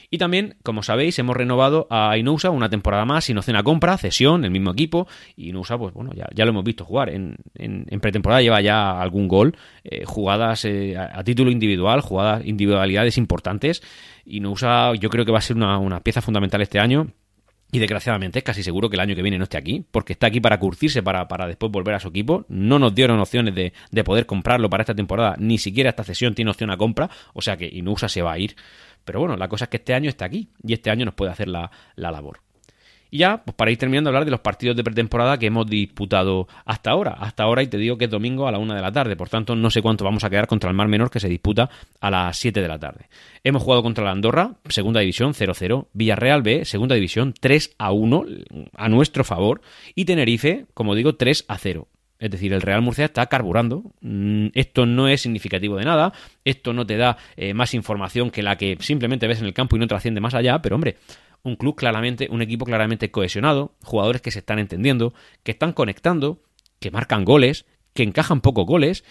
y 0.09 0.17
también, 0.17 0.55
como 0.63 0.83
sabéis, 0.83 1.17
hemos 1.19 1.35
renovado 1.35 1.87
a 1.89 2.17
Inusa 2.17 2.49
una 2.49 2.69
temporada 2.69 3.05
más 3.05 3.25
sin 3.25 3.37
opción 3.37 3.55
a 3.55 3.63
compra, 3.63 3.97
cesión, 3.97 4.45
el 4.45 4.51
mismo 4.51 4.71
equipo. 4.71 5.07
Y 5.35 5.49
Inusa, 5.49 5.77
pues 5.77 5.93
bueno, 5.93 6.11
ya, 6.13 6.27
ya 6.33 6.45
lo 6.45 6.51
hemos 6.51 6.63
visto 6.63 6.85
jugar. 6.85 7.09
En, 7.09 7.35
en, 7.55 7.99
pretemporada 7.99 8.41
lleva 8.41 8.61
ya 8.61 9.01
algún 9.01 9.27
gol, 9.27 9.57
eh, 9.83 10.03
jugadas 10.05 10.65
eh, 10.65 10.95
a, 10.97 11.23
título 11.23 11.51
individual, 11.51 12.01
jugadas, 12.01 12.45
individualidades 12.45 13.17
importantes. 13.17 13.81
Inusa 14.25 14.93
yo 14.95 15.09
creo 15.09 15.25
que 15.25 15.31
va 15.31 15.39
a 15.39 15.41
ser 15.41 15.55
una, 15.55 15.77
una 15.79 16.01
pieza 16.01 16.21
fundamental 16.21 16.61
este 16.61 16.79
año. 16.79 17.07
Y 17.71 17.79
desgraciadamente 17.79 18.39
es 18.39 18.45
casi 18.45 18.63
seguro 18.63 18.89
que 18.89 18.95
el 18.95 19.01
año 19.01 19.15
que 19.15 19.21
viene 19.21 19.37
no 19.37 19.43
esté 19.43 19.57
aquí, 19.57 19.83
porque 19.91 20.13
está 20.13 20.27
aquí 20.27 20.39
para 20.39 20.59
curtirse, 20.59 21.03
para, 21.03 21.27
para 21.27 21.45
después 21.45 21.71
volver 21.71 21.95
a 21.95 21.99
su 21.99 22.07
equipo. 22.07 22.45
No 22.47 22.79
nos 22.79 22.95
dieron 22.95 23.19
opciones 23.19 23.53
de, 23.53 23.73
de, 23.91 24.03
poder 24.03 24.25
comprarlo 24.25 24.69
para 24.69 24.83
esta 24.83 24.95
temporada, 24.95 25.35
ni 25.39 25.57
siquiera 25.57 25.89
esta 25.89 26.03
cesión 26.05 26.35
tiene 26.35 26.51
opción 26.51 26.69
a 26.69 26.77
compra, 26.77 27.09
o 27.33 27.41
sea 27.41 27.57
que 27.57 27.67
Inusa 27.67 28.07
se 28.07 28.21
va 28.21 28.33
a 28.33 28.39
ir. 28.39 28.55
Pero 29.05 29.19
bueno, 29.19 29.37
la 29.37 29.47
cosa 29.47 29.65
es 29.65 29.69
que 29.69 29.77
este 29.77 29.93
año 29.93 30.09
está 30.09 30.25
aquí 30.25 30.49
y 30.63 30.73
este 30.73 30.89
año 30.89 31.05
nos 31.05 31.13
puede 31.13 31.31
hacer 31.31 31.47
la, 31.47 31.71
labor. 31.95 32.39
Y 33.11 33.19
ya, 33.19 33.43
pues 33.45 33.55
para 33.55 33.71
ir 33.71 33.77
terminando, 33.77 34.09
hablar 34.09 34.25
de 34.25 34.31
los 34.31 34.39
partidos 34.39 34.75
de 34.75 34.83
pretemporada 34.83 35.37
que 35.37 35.45
hemos 35.45 35.67
disputado 35.67 36.47
hasta 36.65 36.89
ahora. 36.89 37.11
Hasta 37.11 37.43
ahora, 37.43 37.61
y 37.61 37.67
te 37.67 37.77
digo 37.77 37.97
que 37.97 38.05
es 38.05 38.11
domingo 38.11 38.47
a 38.47 38.51
la 38.51 38.57
una 38.57 38.75
de 38.75 38.81
la 38.81 38.91
tarde, 38.91 39.15
por 39.15 39.29
tanto, 39.29 39.55
no 39.55 39.69
sé 39.69 39.81
cuánto 39.81 40.03
vamos 40.03 40.23
a 40.23 40.29
quedar 40.29 40.47
contra 40.47 40.69
el 40.69 40.75
Mar 40.75 40.87
Menor 40.87 41.11
que 41.11 41.19
se 41.19 41.29
disputa 41.29 41.69
a 42.01 42.11
las 42.11 42.35
7 42.37 42.61
de 42.61 42.67
la 42.67 42.79
tarde. 42.79 43.07
Hemos 43.43 43.61
jugado 43.61 43.83
contra 43.83 44.03
la 44.03 44.11
Andorra, 44.11 44.55
segunda 44.67 44.99
división 44.99 45.33
0-0, 45.33 45.87
Villarreal 45.93 46.41
B, 46.41 46.65
segunda 46.65 46.95
división 46.95 47.33
3-1 47.35 48.69
a 48.75 48.89
nuestro 48.89 49.23
favor, 49.23 49.61
y 49.93 50.05
Tenerife, 50.05 50.65
como 50.73 50.95
digo, 50.95 51.13
3-0. 51.13 51.85
Es 52.25 52.31
decir, 52.31 52.53
el 52.53 52.63
Real 52.63 52.81
Murcia 52.81 53.05
está 53.05 53.27
carburando. 53.27 53.83
Mm, 54.01 54.47
esto 54.55 54.87
no 54.87 55.07
es 55.07 55.21
significativo 55.21 55.77
de 55.77 55.85
nada. 55.85 56.11
Esto 56.43 56.73
no 56.73 56.83
te 56.83 56.97
da 56.97 57.17
eh, 57.37 57.53
más 57.53 57.75
información 57.75 58.31
que 58.31 58.41
la 58.41 58.57
que 58.57 58.77
simplemente 58.79 59.27
ves 59.27 59.41
en 59.41 59.45
el 59.45 59.53
campo 59.53 59.75
y 59.75 59.79
no 59.79 59.85
trasciende 59.85 60.21
más 60.21 60.33
allá. 60.33 60.59
Pero 60.59 60.73
hombre, 60.73 60.97
un 61.43 61.55
club 61.55 61.75
claramente, 61.75 62.27
un 62.31 62.41
equipo 62.41 62.65
claramente 62.65 63.11
cohesionado, 63.11 63.75
jugadores 63.83 64.23
que 64.23 64.31
se 64.31 64.39
están 64.39 64.57
entendiendo, 64.57 65.13
que 65.43 65.51
están 65.51 65.71
conectando, 65.71 66.41
que 66.79 66.89
marcan 66.89 67.25
goles, 67.25 67.67
que 67.93 68.01
encajan 68.01 68.41
pocos 68.41 68.65
goles. 68.65 69.03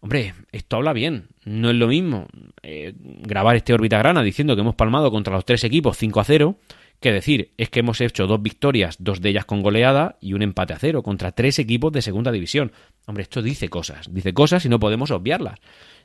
Hombre, 0.00 0.32
esto 0.50 0.76
habla 0.76 0.94
bien. 0.94 1.28
No 1.44 1.68
es 1.68 1.76
lo 1.76 1.88
mismo 1.88 2.28
eh, 2.62 2.94
grabar 2.96 3.56
este 3.56 3.74
órbita 3.74 3.98
grana 3.98 4.22
diciendo 4.22 4.54
que 4.54 4.62
hemos 4.62 4.74
palmado 4.74 5.10
contra 5.10 5.34
los 5.34 5.44
tres 5.44 5.64
equipos 5.64 5.98
5 5.98 6.18
a 6.18 6.24
0 6.24 6.56
que 7.00 7.12
decir, 7.12 7.52
es 7.58 7.68
que 7.70 7.80
hemos 7.80 8.00
hecho 8.00 8.26
dos 8.26 8.40
victorias, 8.42 8.96
dos 8.98 9.20
de 9.20 9.30
ellas 9.30 9.44
con 9.44 9.62
goleada 9.62 10.16
y 10.20 10.32
un 10.32 10.42
empate 10.42 10.72
a 10.72 10.78
cero 10.78 11.02
contra 11.02 11.32
tres 11.32 11.58
equipos 11.58 11.92
de 11.92 12.02
segunda 12.02 12.32
división. 12.32 12.72
Hombre, 13.06 13.22
esto 13.22 13.42
dice 13.42 13.68
cosas, 13.68 14.12
dice 14.12 14.32
cosas 14.32 14.64
y 14.64 14.68
no 14.68 14.78
podemos 14.78 15.10
obviarlas. 15.10 15.58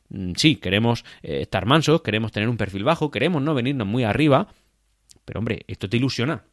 Mm, 0.10 0.34
sí, 0.36 0.58
queremos 0.58 1.06
eh, 1.22 1.42
estar 1.42 1.66
mansos, 1.66 2.02
queremos 2.02 2.32
tener 2.32 2.50
un 2.50 2.58
perfil 2.58 2.84
bajo, 2.84 3.12
queremos 3.12 3.42
no 3.42 3.54
venirnos 3.54 3.88
muy 3.88 4.04
arriba, 4.04 4.48
pero 5.26 5.40
hombre, 5.40 5.64
esto 5.68 5.90
te 5.90 5.98
ilusiona. 5.98 6.44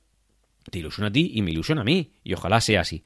Te 0.71 0.79
ilusiona 0.81 1.09
a 1.09 1.13
ti 1.13 1.33
y 1.35 1.43
me 1.43 1.53
ilusiona 1.53 1.83
a 1.83 1.85
mí, 1.85 2.13
y 2.25 2.35
ojalá 2.35 2.61
sea 2.61 2.81
así. 2.81 3.05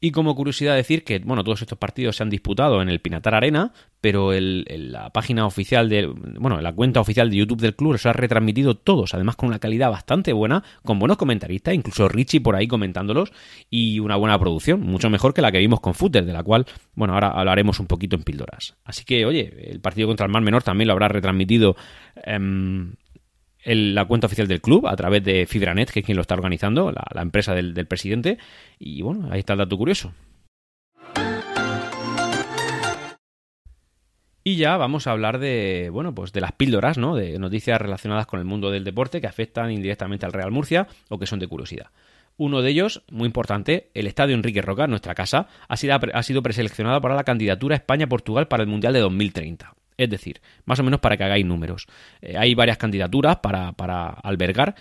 Y 0.00 0.12
como 0.12 0.36
curiosidad 0.36 0.76
decir 0.76 1.02
que, 1.02 1.18
bueno, 1.18 1.42
todos 1.42 1.62
estos 1.62 1.76
partidos 1.76 2.16
se 2.16 2.22
han 2.22 2.30
disputado 2.30 2.80
en 2.80 2.88
el 2.88 3.00
Pinatar 3.00 3.34
Arena, 3.34 3.72
pero 4.00 4.32
el, 4.32 4.64
la 4.92 5.10
página 5.10 5.44
oficial 5.44 5.88
de, 5.88 6.06
bueno, 6.06 6.60
la 6.60 6.72
cuenta 6.72 7.00
oficial 7.00 7.30
de 7.30 7.36
YouTube 7.36 7.60
del 7.60 7.74
club 7.74 7.92
los 7.92 8.06
ha 8.06 8.12
retransmitido 8.12 8.76
todos, 8.76 9.14
además 9.14 9.34
con 9.34 9.48
una 9.48 9.58
calidad 9.58 9.90
bastante 9.90 10.32
buena, 10.32 10.62
con 10.84 11.00
buenos 11.00 11.16
comentaristas, 11.16 11.74
incluso 11.74 12.08
Richie 12.08 12.40
por 12.40 12.54
ahí 12.54 12.68
comentándolos, 12.68 13.32
y 13.70 13.98
una 13.98 14.14
buena 14.14 14.38
producción, 14.38 14.80
mucho 14.82 15.10
mejor 15.10 15.34
que 15.34 15.42
la 15.42 15.50
que 15.50 15.58
vimos 15.58 15.80
con 15.80 15.94
Footer, 15.94 16.24
de 16.24 16.32
la 16.32 16.44
cual, 16.44 16.66
bueno, 16.94 17.14
ahora 17.14 17.30
hablaremos 17.30 17.80
un 17.80 17.86
poquito 17.86 18.14
en 18.14 18.22
píldoras. 18.22 18.76
Así 18.84 19.04
que, 19.04 19.26
oye, 19.26 19.72
el 19.72 19.80
partido 19.80 20.06
contra 20.06 20.26
el 20.26 20.32
Mar 20.32 20.42
Menor 20.42 20.62
también 20.62 20.86
lo 20.86 20.92
habrá 20.92 21.08
retransmitido 21.08 21.74
la 23.76 24.04
cuenta 24.04 24.26
oficial 24.26 24.48
del 24.48 24.60
club 24.60 24.86
a 24.86 24.96
través 24.96 25.22
de 25.24 25.46
Fibranet, 25.46 25.90
que 25.90 26.00
es 26.00 26.06
quien 26.06 26.16
lo 26.16 26.22
está 26.22 26.34
organizando, 26.34 26.92
la, 26.92 27.22
empresa 27.22 27.54
del, 27.54 27.74
del, 27.74 27.86
presidente. 27.86 28.38
Y 28.78 29.02
bueno, 29.02 29.28
ahí 29.30 29.40
está 29.40 29.52
el 29.54 29.60
dato 29.60 29.76
curioso. 29.76 30.12
Y 34.48 34.56
ya 34.56 34.78
vamos 34.78 35.06
a 35.06 35.10
hablar 35.10 35.38
de, 35.38 35.90
bueno, 35.92 36.14
pues 36.14 36.32
de 36.32 36.40
las 36.40 36.52
píldoras, 36.52 36.96
¿no? 36.96 37.14
De 37.14 37.38
noticias 37.38 37.78
relacionadas 37.78 38.26
con 38.26 38.38
el 38.38 38.46
mundo 38.46 38.70
del 38.70 38.82
deporte 38.82 39.20
que 39.20 39.26
afectan 39.26 39.70
indirectamente 39.70 40.24
al 40.24 40.32
Real 40.32 40.50
Murcia 40.50 40.88
o 41.10 41.18
que 41.18 41.26
son 41.26 41.38
de 41.38 41.48
curiosidad. 41.48 41.90
Uno 42.38 42.62
de 42.62 42.70
ellos, 42.70 43.02
muy 43.10 43.26
importante, 43.26 43.90
el 43.92 44.06
Estadio 44.06 44.34
Enrique 44.34 44.62
Roca, 44.62 44.86
nuestra 44.86 45.14
casa, 45.14 45.48
ha 45.68 45.76
sido, 45.76 45.98
ha 46.14 46.22
sido 46.22 46.42
preseleccionado 46.42 47.00
para 47.02 47.14
la 47.14 47.24
candidatura 47.24 47.76
España-Portugal 47.76 48.48
para 48.48 48.62
el 48.62 48.70
Mundial 48.70 48.94
de 48.94 49.00
2030. 49.00 49.74
Es 49.98 50.08
decir, 50.08 50.40
más 50.64 50.78
o 50.78 50.84
menos 50.84 51.00
para 51.00 51.16
que 51.16 51.24
hagáis 51.24 51.44
números. 51.44 51.86
Eh, 52.22 52.36
hay 52.38 52.54
varias 52.54 52.78
candidaturas 52.78 53.38
para, 53.38 54.10
albergar 54.22 54.76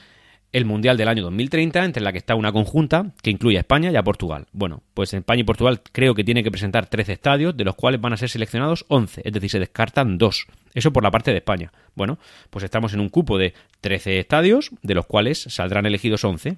el 0.54 0.64
Mundial 0.64 0.96
del 0.96 1.08
año 1.08 1.24
2030, 1.24 1.84
entre 1.84 2.04
la 2.04 2.12
que 2.12 2.20
está 2.20 2.36
una 2.36 2.54
conjunta 2.54 3.14
que 3.22 3.32
incluye 3.32 3.58
a 3.58 3.62
España 3.62 3.92
y 3.92 3.96
a 3.96 4.04
Portugal. 4.04 4.46
Bueno, 4.54 4.84
pues 4.94 5.14
España 5.14 5.42
y 5.42 5.44
Portugal 5.44 5.82
creo 5.92 6.14
que 6.14 6.24
tienen 6.24 6.44
que 6.44 6.52
presentar 6.52 6.86
13 6.86 7.14
estadios, 7.14 7.58
de 7.58 7.66
los 7.66 7.76
cuales 7.76 8.00
van 8.00 8.14
a 8.14 8.18
ser 8.18 8.30
seleccionados 8.30 8.86
11, 8.88 9.24
es 9.26 9.34
decir, 9.34 9.50
se 9.50 9.60
descartan 9.60 10.18
dos. 10.18 10.46
Eso 10.74 10.94
por 10.94 11.04
la 11.04 11.12
parte 11.12 11.32
de 11.32 11.38
España. 11.38 11.74
Bueno, 11.96 12.20
pues 12.50 12.64
estamos 12.64 12.94
en 12.94 13.00
un 13.00 13.10
cupo 13.10 13.38
de 13.38 13.54
13 13.82 14.20
estadios, 14.20 14.70
de 14.84 14.94
los 14.94 15.08
cuales 15.08 15.42
saldrán 15.50 15.86
elegidos 15.88 16.24
11. 16.24 16.58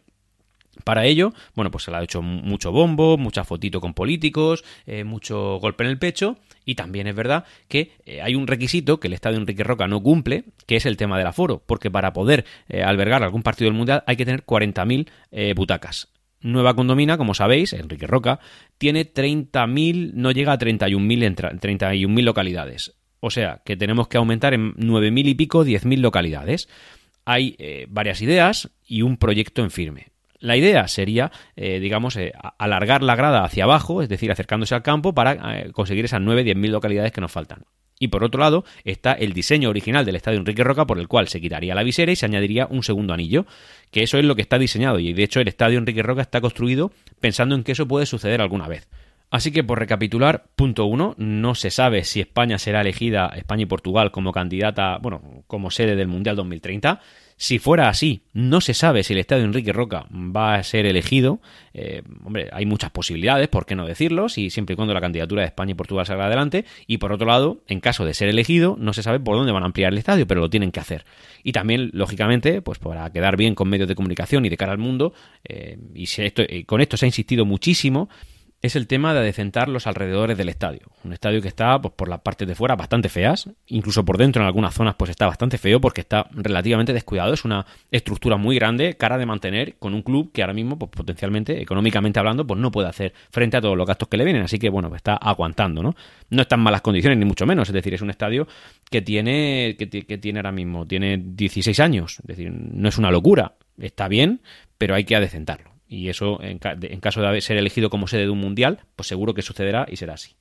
Para 0.84 1.05
ello, 1.05 1.34
bueno, 1.55 1.72
pues 1.72 1.86
se 1.86 1.91
le 1.91 1.97
ha 1.97 2.03
hecho 2.03 2.22
mucho 2.22 2.72
bombo, 2.72 3.18
mucha 3.18 3.43
fotito 3.43 3.82
con 3.82 3.93
políticos, 3.93 4.64
eh, 4.86 5.03
mucho 5.03 5.57
golpe 5.60 5.84
en 5.84 5.89
el 5.89 5.97
pecho 5.97 6.38
y 6.70 6.76
también 6.76 7.07
es 7.07 7.15
verdad 7.15 7.45
que 7.67 7.93
eh, 8.05 8.22
hay 8.22 8.36
un 8.36 8.45
requisito 8.45 8.99
que 8.99 9.07
el 9.07 9.13
Estadio 9.13 9.39
Enrique 9.39 9.63
Roca 9.63 9.88
no 9.88 10.03
cumple, 10.03 10.43
que 10.67 10.76
es 10.76 10.86
el 10.86 10.97
tema 10.97 11.17
del 11.17 11.26
aforo, 11.26 11.63
porque 11.65 11.89
para 11.89 12.13
poder 12.13 12.45
eh, 12.67 12.84
albergar 12.84 13.24
algún 13.24 13.41
partido 13.41 13.72
del 13.72 13.78
Mundial 13.78 14.03
hay 14.05 14.15
que 14.17 14.26
tener 14.26 14.45
40.000 14.45 15.55
butacas. 15.55 16.09
Nueva 16.41 16.76
Condomina, 16.76 17.17
como 17.17 17.34
sabéis, 17.34 17.74
Enrique 17.74 18.05
Roca, 18.05 18.39
tiene 18.78 19.11
30.000, 19.11 20.11
no 20.13 20.30
llega 20.30 20.53
a 20.53 20.59
31.000 20.59 21.59
31 21.59 22.22
localidades. 22.22 22.93
O 23.20 23.32
sea, 23.32 23.63
que 23.65 23.76
tenemos 23.76 24.07
que 24.07 24.17
aumentar 24.17 24.53
en 24.53 24.76
9.000 24.76 25.28
y 25.28 25.34
pico, 25.34 25.65
10.000 25.65 25.97
localidades. 25.97 26.70
Hay 27.26 27.57
varias 27.89 28.22
ideas 28.22 28.70
y 28.86 29.01
un 29.01 29.17
proyecto 29.17 29.63
en 29.63 29.72
firme. 29.72 30.11
La 30.39 30.55
idea 30.55 30.87
sería, 30.87 31.31
eh, 31.55 31.79
digamos, 31.79 32.15
eh, 32.15 32.31
alargar 32.57 33.03
la 33.03 33.15
grada 33.15 33.43
hacia 33.43 33.65
abajo, 33.65 34.01
es 34.01 34.07
decir, 34.07 34.31
acercándose 34.31 34.73
al 34.73 34.83
campo 34.83 35.13
para 35.13 35.59
eh, 35.59 35.71
conseguir 35.71 36.05
esas 36.05 36.21
9-10 36.21 36.55
mil 36.55 36.71
localidades 36.71 37.11
que 37.11 37.21
nos 37.21 37.31
faltan. 37.31 37.65
Y 37.99 38.07
por 38.07 38.23
otro 38.23 38.39
lado 38.39 38.63
está 38.85 39.11
el 39.11 39.33
diseño 39.33 39.69
original 39.69 40.05
del 40.05 40.15
estadio 40.15 40.39
Enrique 40.39 40.63
Roca 40.63 40.87
por 40.87 40.99
el 40.99 41.09
cual 41.09 41.27
se 41.27 41.41
quitaría 41.41 41.75
la 41.75 41.83
visera 41.83 42.13
y 42.13 42.15
se 42.15 42.25
añadiría 42.25 42.65
un 42.69 42.81
segundo 42.81 43.13
anillo, 43.13 43.45
que 43.91 44.03
eso 44.03 44.17
es 44.17 44.23
lo 44.23 44.35
que 44.35 44.41
está 44.41 44.57
diseñado 44.57 44.99
y 44.99 45.11
de 45.11 45.23
hecho 45.23 45.41
el 45.41 45.49
estadio 45.49 45.77
Enrique 45.77 46.01
Roca 46.01 46.21
está 46.21 46.39
construido 46.39 46.93
pensando 47.19 47.55
en 47.55 47.63
que 47.65 47.73
eso 47.73 47.89
puede 47.89 48.05
suceder 48.05 48.39
alguna 48.39 48.69
vez. 48.69 48.87
Así 49.31 49.51
que 49.51 49.63
por 49.63 49.77
recapitular, 49.77 50.45
punto 50.55 50.85
uno, 50.85 51.13
no 51.17 51.53
se 51.53 51.69
sabe 51.69 52.03
si 52.03 52.19
España 52.19 52.57
será 52.57 52.81
elegida, 52.81 53.31
España 53.35 53.63
y 53.63 53.67
Portugal, 53.67 54.11
como 54.11 54.31
candidata, 54.31 54.97
bueno, 54.97 55.43
como 55.45 55.69
sede 55.69 55.95
del 55.95 56.07
Mundial 56.07 56.35
2030. 56.35 56.99
Si 57.41 57.57
fuera 57.57 57.87
así, 57.87 58.23
no 58.33 58.59
se 58.59 58.73
sabe 58.73 59.01
si 59.01 59.13
el 59.13 59.19
estadio 59.19 59.45
Enrique 59.45 59.71
Roca 59.71 60.05
va 60.11 60.55
a 60.55 60.63
ser 60.63 60.85
elegido. 60.85 61.39
Eh, 61.73 62.03
hombre, 62.25 62.49
hay 62.51 62.65
muchas 62.65 62.91
posibilidades, 62.91 63.47
¿por 63.47 63.65
qué 63.65 63.77
no 63.77 63.87
decirlo? 63.87 64.27
Si 64.27 64.49
siempre 64.49 64.73
y 64.73 64.75
cuando 64.75 64.93
la 64.93 64.99
candidatura 64.99 65.43
de 65.43 65.47
España 65.47 65.71
y 65.71 65.75
Portugal 65.75 66.05
salga 66.05 66.25
adelante. 66.25 66.65
Y 66.85 66.97
por 66.97 67.13
otro 67.13 67.27
lado, 67.27 67.61
en 67.67 67.79
caso 67.79 68.03
de 68.03 68.13
ser 68.13 68.27
elegido, 68.27 68.75
no 68.77 68.91
se 68.91 69.03
sabe 69.03 69.21
por 69.21 69.37
dónde 69.37 69.53
van 69.53 69.63
a 69.63 69.67
ampliar 69.67 69.93
el 69.93 69.99
estadio, 69.99 70.27
pero 70.27 70.41
lo 70.41 70.49
tienen 70.49 70.73
que 70.73 70.81
hacer. 70.81 71.05
Y 71.41 71.53
también, 71.53 71.91
lógicamente, 71.93 72.61
pues 72.61 72.77
para 72.77 73.09
quedar 73.09 73.37
bien 73.37 73.55
con 73.55 73.69
medios 73.69 73.87
de 73.87 73.95
comunicación 73.95 74.45
y 74.45 74.49
de 74.49 74.57
cara 74.57 74.73
al 74.73 74.77
mundo, 74.77 75.13
eh, 75.45 75.77
y 75.95 76.03
esto, 76.03 76.41
eh, 76.41 76.65
con 76.65 76.81
esto 76.81 76.97
se 76.97 77.05
ha 77.05 77.07
insistido 77.07 77.45
muchísimo, 77.45 78.09
es 78.62 78.76
el 78.76 78.88
tema 78.88 79.14
de 79.14 79.20
adecentar 79.20 79.70
los 79.70 79.88
alrededores 79.88 80.38
del 80.38 80.49
estadio. 80.49 80.82
Un 81.03 81.14
estadio 81.14 81.41
que 81.41 81.47
está 81.47 81.82
pues, 81.82 81.93
por 81.93 82.10
las 82.10 82.20
partes 82.20 82.47
de 82.47 82.55
fuera 82.55 82.76
bastante 82.76 83.07
feas, 83.07 83.49
incluso 83.68 84.03
por 84.03 84.18
dentro 84.18 84.41
en 84.41 84.47
algunas 84.47 84.74
zonas 84.74 84.95
pues 84.95 85.10
está 85.10 85.28
bastante 85.28 85.57
feo 85.57 85.80
porque 85.80 86.01
está 86.01 86.28
relativamente 86.32 86.91
descuidado, 86.91 87.34
es 87.34 87.45
una 87.45 87.66
estructura 87.89 88.36
muy 88.36 88.55
grande, 88.55 88.97
cara 88.97 89.18
de 89.18 89.26
mantener 89.26 89.76
con 89.78 89.93
un 89.93 90.01
club 90.01 90.32
que 90.34 90.41
ahora 90.41 90.53
mismo 90.53 90.78
pues 90.78 90.91
potencialmente, 90.91 91.62
económicamente 91.62 92.20
hablando, 92.20 92.45
pues 92.45 92.60
no 92.60 92.70
puede 92.72 92.89
hacer 92.89 93.14
frente 93.32 93.55
a 93.55 93.62
todos 93.62 93.78
los 93.78 93.88
gastos 93.88 94.10
que 94.10 94.18
le 94.18 94.26
vienen, 94.26 94.43
así 94.43 94.60
que 94.60 94.70
bueno, 94.70 94.93
está 94.93 95.16
aguantando, 95.16 95.82
¿no? 95.82 95.95
No 96.30 96.41
está 96.41 96.55
en 96.55 96.62
malas 96.62 96.82
condiciones 96.82 97.18
ni 97.18 97.26
mucho 97.26 97.45
menos, 97.45 97.70
es 97.70 97.74
decir, 97.74 97.93
es 97.93 98.01
un 98.01 98.10
estadio 98.10 98.47
que 98.91 99.01
tiene 99.01 99.78
que, 99.78 99.89
que 99.89 100.18
tiene 100.18 100.39
ahora 100.39 100.51
mismo 100.51 100.86
tiene 100.86 101.18
16 101.18 101.80
años, 101.80 102.18
es 102.20 102.28
decir, 102.28 102.51
no 102.51 102.89
es 102.89 102.97
una 102.97 103.10
locura, 103.10 103.53
está 103.78 104.10
bien, 104.10 104.41
pero 104.78 104.95
hay 104.95 105.05
que 105.05 105.16
adecentarlo. 105.16 105.78
Y 105.89 106.09
eso, 106.09 106.39
en, 106.41 106.59
caso 106.59 107.21
de 107.21 107.41
ser 107.41 107.57
elegido 107.57 107.89
como 107.89 108.07
sede 108.07 108.21
de 108.21 108.29
un 108.29 108.39
mundial, 108.39 108.79
pues 108.95 109.07
seguro 109.07 109.33
que 109.33 109.41
sucederá 109.41 109.87
y 109.89 109.95
será 109.95 110.13
así. 110.13 110.35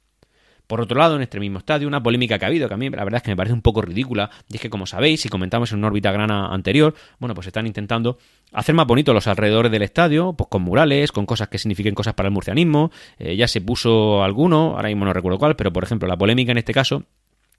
Por 0.67 0.83
otro 0.83 0.99
lado, 0.99 1.17
en 1.17 1.23
este 1.23 1.41
mismo 1.41 1.59
estadio, 1.59 1.89
una 1.89 2.03
polémica 2.03 2.39
que 2.39 2.45
ha 2.45 2.49
habido, 2.49 2.69
que 2.69 2.75
a 2.75 2.77
mí 2.77 2.91
la 2.91 3.03
verdad 3.03 3.17
es 3.17 3.23
que 3.23 3.31
me 3.31 3.37
parece 3.37 3.55
un 3.55 3.63
poco 3.63 3.81
ridícula, 3.81 4.29
y 4.51 4.57
es 4.57 4.61
que, 4.61 4.69
como 4.69 4.85
sabéis, 4.85 5.23
si 5.23 5.31
comentamos 5.31 5.73
en 5.73 5.79
una 5.79 5.87
órbita 5.87 6.13
grana 6.13 6.49
anterior, 6.53 6.95
bueno, 7.19 7.35
pues 7.35 7.47
están 7.47 7.67
intentando 7.67 8.19
hacer 8.53 8.75
más 8.75 8.87
bonito 8.87 9.15
los 9.15 9.27
alrededores 9.27 9.73
del 9.73 9.81
estadio, 9.81 10.35
pues 10.35 10.49
con 10.51 10.61
murales, 10.61 11.11
con 11.11 11.25
cosas 11.25 11.49
que 11.49 11.57
signifiquen 11.57 11.95
cosas 11.95 12.13
para 12.13 12.27
el 12.27 12.35
murcianismo. 12.35 12.91
Eh, 13.19 13.35
ya 13.35 13.49
se 13.49 13.63
puso 13.63 14.23
alguno, 14.23 14.77
ahora 14.77 14.89
mismo 14.89 15.07
no 15.07 15.15
recuerdo 15.15 15.39
cuál, 15.39 15.57
pero 15.57 15.73
por 15.73 15.85
ejemplo, 15.85 16.07
la 16.07 16.19
polémica 16.19 16.53
en 16.53 16.59
este 16.59 16.75
caso 16.75 17.05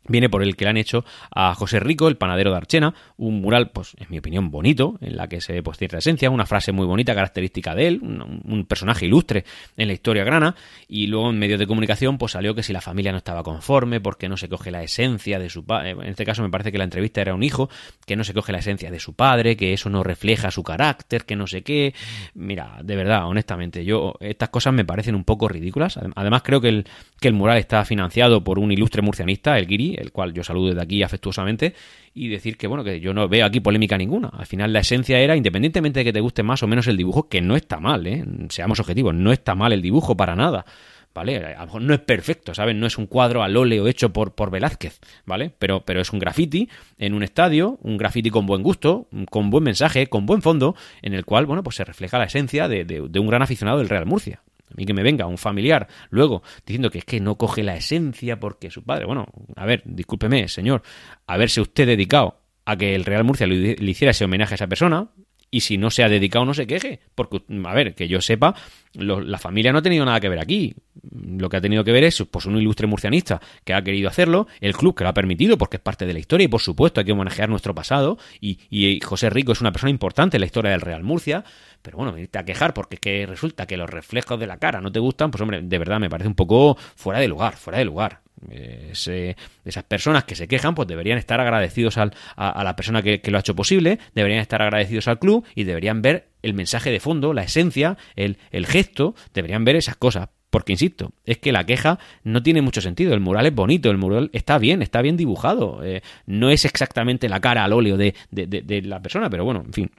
viene 0.10 0.30
por 0.30 0.43
el 0.43 0.55
que 0.55 0.66
le 0.66 0.72
han 0.72 0.78
hecho 0.78 1.05
a 1.32 1.53
José 1.55 1.80
Rico, 1.80 2.07
el 2.07 2.18
panadero 2.18 2.51
de 2.51 2.57
Archena, 2.57 2.93
un 3.18 3.41
mural, 3.41 3.72
pues 3.72 3.95
en 3.97 4.07
mi 4.10 4.20
opinión, 4.20 4.51
bonito, 4.51 4.97
en 5.01 5.16
la 5.16 5.28
que 5.28 5.39
se 5.39 5.64
pues, 5.64 5.78
cierta 5.78 5.99
esencia, 5.99 6.30
una 6.30 6.45
frase 6.45 6.72
muy 6.72 6.86
bonita, 6.86 7.16
característica 7.16 7.76
de 7.76 7.88
él, 7.88 7.99
un, 8.01 8.66
personaje 8.68 9.05
ilustre 9.05 9.45
en 9.78 9.88
la 9.88 9.93
historia 9.93 10.24
grana, 10.24 10.55
y 10.88 11.07
luego 11.07 11.30
en 11.30 11.39
medios 11.39 11.60
de 11.60 11.66
comunicación 11.66 12.18
pues 12.18 12.34
salió 12.34 12.53
que 12.53 12.62
si 12.62 12.74
la 12.74 12.82
familia 12.82 13.12
no 13.12 13.18
estaba 13.18 13.41
conforme, 13.41 14.01
porque 14.01 14.30
no 14.30 14.38
se 14.38 14.49
coge 14.49 14.70
la 14.70 14.84
esencia 14.84 15.39
de 15.39 15.49
su 15.49 15.66
padre, 15.66 15.91
en 15.91 16.03
este 16.03 16.26
caso 16.26 16.43
me 16.43 16.49
parece 16.49 16.72
que 16.72 16.78
la 16.78 16.84
entrevista 16.84 17.22
era 17.22 17.34
un 17.34 17.43
hijo, 17.43 17.70
que 18.05 18.16
no 18.16 18.24
se 18.24 18.34
coge 18.34 18.51
la 18.51 18.60
esencia 18.60 18.91
de 18.91 18.99
su 18.99 19.14
padre, 19.14 19.55
que 19.55 19.74
eso 19.74 19.89
no 19.89 20.03
refleja 20.03 20.51
su 20.51 20.64
carácter, 20.64 21.26
que 21.26 21.36
no 21.36 21.47
sé 21.47 21.62
qué, 21.64 21.93
mira, 22.34 22.80
de 22.84 22.95
verdad, 22.95 23.28
honestamente, 23.28 23.86
yo, 23.86 24.14
estas 24.20 24.49
cosas 24.49 24.74
me 24.74 24.86
parecen 24.86 25.16
un 25.16 25.24
poco 25.24 25.47
ridículas, 25.47 25.99
además 26.16 26.41
creo 26.43 26.62
que 26.62 26.70
el, 26.70 26.86
que 27.20 27.28
el 27.28 27.34
mural 27.34 27.57
está 27.57 27.86
financiado 27.86 28.43
por 28.43 28.60
un 28.60 28.72
ilustre 28.72 29.01
murcianista, 29.01 29.57
el 29.57 29.68
Guiri, 29.68 29.95
el 29.99 30.11
cual 30.11 30.33
yo 30.33 30.43
saludo 30.43 30.69
desde 30.69 30.81
aquí 30.81 31.03
afectuosamente, 31.03 31.73
y 32.13 32.27
decir 32.27 32.57
que, 32.57 32.67
bueno, 32.67 32.83
que 32.83 32.99
yo 32.99 33.13
no 33.13 33.27
veo 33.27 33.45
aquí 33.45 33.59
polémica 33.59 33.97
ninguna. 33.97 34.29
Al 34.29 34.45
final 34.45 34.73
la 34.73 34.79
esencia 34.79 35.19
era, 35.19 35.35
independientemente 35.35 35.99
de 35.99 36.05
que 36.05 36.13
te 36.13 36.21
guste 36.21 36.43
más 36.43 36.63
o 36.63 36.67
menos 36.67 36.87
el 36.87 36.97
dibujo, 36.97 37.29
que 37.29 37.41
no 37.41 37.55
está 37.55 37.79
mal, 37.79 38.07
¿eh? 38.07 38.25
Seamos 38.49 38.79
objetivos, 38.79 39.13
no 39.13 39.31
está 39.31 39.55
mal 39.55 39.73
el 39.73 39.81
dibujo 39.81 40.15
para 40.15 40.35
nada. 40.35 40.65
¿Vale? 41.11 41.37
A 41.37 41.61
lo 41.61 41.65
mejor 41.65 41.81
no 41.81 41.93
es 41.95 41.99
perfecto, 41.99 42.53
¿sabes? 42.53 42.75
No 42.75 42.85
es 42.85 42.97
un 42.97 43.07
cuadro 43.07 43.41
al 43.41 43.57
óleo 43.57 43.87
hecho 43.87 44.13
por, 44.13 44.35
por 44.35 44.51
Velázquez, 44.51 44.99
¿vale? 45.25 45.51
Pero, 45.57 45.83
pero 45.83 45.99
es 46.01 46.13
un 46.13 46.19
graffiti 46.19 46.69
en 46.99 47.15
un 47.15 47.23
estadio, 47.23 47.79
un 47.81 47.97
graffiti 47.97 48.29
con 48.29 48.45
buen 48.45 48.61
gusto, 48.61 49.07
con 49.31 49.49
buen 49.49 49.63
mensaje, 49.63 50.07
con 50.07 50.27
buen 50.27 50.43
fondo, 50.43 50.75
en 51.01 51.15
el 51.15 51.25
cual, 51.25 51.47
bueno, 51.47 51.63
pues 51.63 51.77
se 51.77 51.83
refleja 51.83 52.19
la 52.19 52.25
esencia 52.25 52.67
de, 52.67 52.85
de 52.85 53.19
un 53.19 53.27
gran 53.27 53.41
aficionado 53.41 53.79
del 53.79 53.89
Real 53.89 54.05
Murcia. 54.05 54.43
A 54.72 54.76
mí 54.76 54.86
que 54.86 54.93
me 54.93 55.03
venga 55.03 55.26
un 55.26 55.38
familiar 55.38 55.88
luego 56.09 56.43
diciendo 56.65 56.89
que 56.89 56.99
es 56.99 57.05
que 57.05 57.20
no 57.20 57.38
coge 57.38 57.63
la 57.63 57.76
esencia 57.76 58.39
porque 58.39 58.70
su 58.70 58.84
padre. 58.84 59.05
Bueno, 59.05 59.26
a 59.55 59.65
ver, 59.65 59.82
discúlpeme, 59.86 60.47
señor, 60.47 60.84
haberse 61.28 61.61
usted 61.61 61.88
dedicado 61.88 62.39
a 62.65 62.78
que 62.78 62.95
el 62.95 63.05
Real 63.05 63.24
Murcia 63.24 63.47
le, 63.47 63.76
hiciera 63.80 64.11
ese 64.11 64.26
homenaje 64.26 64.53
a 64.53 64.55
esa 64.55 64.67
persona, 64.67 65.09
y 65.51 65.61
si 65.61 65.77
no 65.77 65.89
se 65.89 66.03
ha 66.03 66.09
dedicado 66.09 66.45
no 66.45 66.53
se 66.53 66.67
queje, 66.67 66.99
porque, 67.15 67.41
a 67.65 67.73
ver, 67.73 67.95
que 67.95 68.07
yo 68.07 68.21
sepa, 68.21 68.55
la 68.93 69.37
familia 69.37 69.71
no 69.71 69.79
ha 69.79 69.81
tenido 69.81 70.05
nada 70.05 70.19
que 70.19 70.29
ver 70.29 70.39
aquí. 70.39 70.75
Lo 71.11 71.49
que 71.49 71.57
ha 71.57 71.61
tenido 71.61 71.83
que 71.83 71.91
ver 71.91 72.03
es 72.03 72.23
pues, 72.29 72.45
un 72.45 72.57
ilustre 72.57 72.87
murcianista 72.87 73.39
que 73.63 73.73
ha 73.73 73.81
querido 73.83 74.09
hacerlo, 74.09 74.47
el 74.59 74.75
club 74.75 74.95
que 74.95 75.03
lo 75.03 75.09
ha 75.09 75.13
permitido 75.13 75.57
porque 75.57 75.77
es 75.77 75.83
parte 75.83 76.05
de 76.05 76.13
la 76.13 76.19
historia 76.19 76.45
y 76.45 76.47
por 76.47 76.61
supuesto 76.61 76.99
hay 76.99 77.05
que 77.05 77.11
homenajear 77.11 77.49
nuestro 77.49 77.73
pasado 77.73 78.17
y, 78.41 78.59
y 78.69 78.99
José 78.99 79.29
Rico 79.29 79.51
es 79.51 79.61
una 79.61 79.71
persona 79.71 79.89
importante 79.89 80.37
en 80.37 80.41
la 80.41 80.47
historia 80.47 80.71
del 80.71 80.81
Real 80.81 81.03
Murcia, 81.03 81.43
pero 81.81 81.97
bueno, 81.97 82.11
venirte 82.11 82.39
a 82.39 82.45
quejar 82.45 82.73
porque 82.73 82.95
es 82.95 83.01
que 83.01 83.25
resulta 83.25 83.65
que 83.65 83.77
los 83.77 83.89
reflejos 83.89 84.39
de 84.39 84.47
la 84.47 84.57
cara 84.57 84.81
no 84.81 84.91
te 84.91 84.99
gustan, 84.99 85.31
pues 85.31 85.41
hombre, 85.41 85.61
de 85.61 85.77
verdad 85.77 85.99
me 85.99 86.09
parece 86.09 86.27
un 86.27 86.35
poco 86.35 86.77
fuera 86.95 87.19
de 87.19 87.27
lugar, 87.27 87.55
fuera 87.55 87.79
de 87.79 87.85
lugar. 87.85 88.21
Esas 88.51 89.83
personas 89.83 90.23
que 90.23 90.35
se 90.35 90.47
quejan, 90.47 90.75
pues 90.75 90.87
deberían 90.87 91.17
estar 91.17 91.39
agradecidos 91.39 91.97
al, 91.97 92.13
a, 92.35 92.63
la 92.63 92.75
persona 92.75 93.01
que, 93.01 93.21
lo 93.25 93.37
ha 93.37 93.41
hecho 93.41 93.55
posible, 93.55 93.99
deberían 94.15 94.39
estar 94.41 94.61
agradecidos 94.61 95.07
al 95.07 95.19
club 95.19 95.45
y 95.55 95.63
deberían 95.63 96.01
ver 96.01 96.27
el 96.41 96.53
mensaje 96.53 96.91
de 96.91 96.99
fondo, 96.99 97.33
la 97.33 97.43
esencia, 97.43 97.97
el, 98.15 98.37
el 98.51 98.65
gesto, 98.65 99.15
deberían 99.33 99.65
ver 99.65 99.75
esas 99.75 99.95
cosas. 99.95 100.29
Porque, 100.49 100.71
insisto, 100.71 101.11
es 101.25 101.37
que 101.37 101.51
la 101.51 101.65
queja 101.65 101.99
no 102.23 102.41
tiene 102.41 102.61
mucho 102.61 102.81
sentido. 102.81 103.13
El 103.13 103.19
mural 103.19 103.45
es 103.45 103.53
bonito, 103.53 103.91
el 103.91 103.97
mural 103.97 104.31
está 104.33 104.57
bien, 104.57 104.81
está 104.81 105.01
bien 105.01 105.15
dibujado. 105.15 105.83
Eh, 105.83 106.01
no 106.25 106.49
es 106.49 106.65
exactamente 106.65 107.29
la 107.29 107.39
cara 107.39 107.63
al 107.63 107.73
óleo 107.73 107.97
de, 107.97 108.15
de, 108.31 108.81
la 108.81 108.99
persona, 108.99 109.29
pero 109.29 109.45
bueno, 109.45 109.61
en 109.63 109.73
fin. 109.73 109.91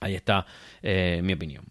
Ahí 0.00 0.14
está 0.14 0.46
eh, 0.82 1.20
mi 1.22 1.34
opinión. 1.34 1.64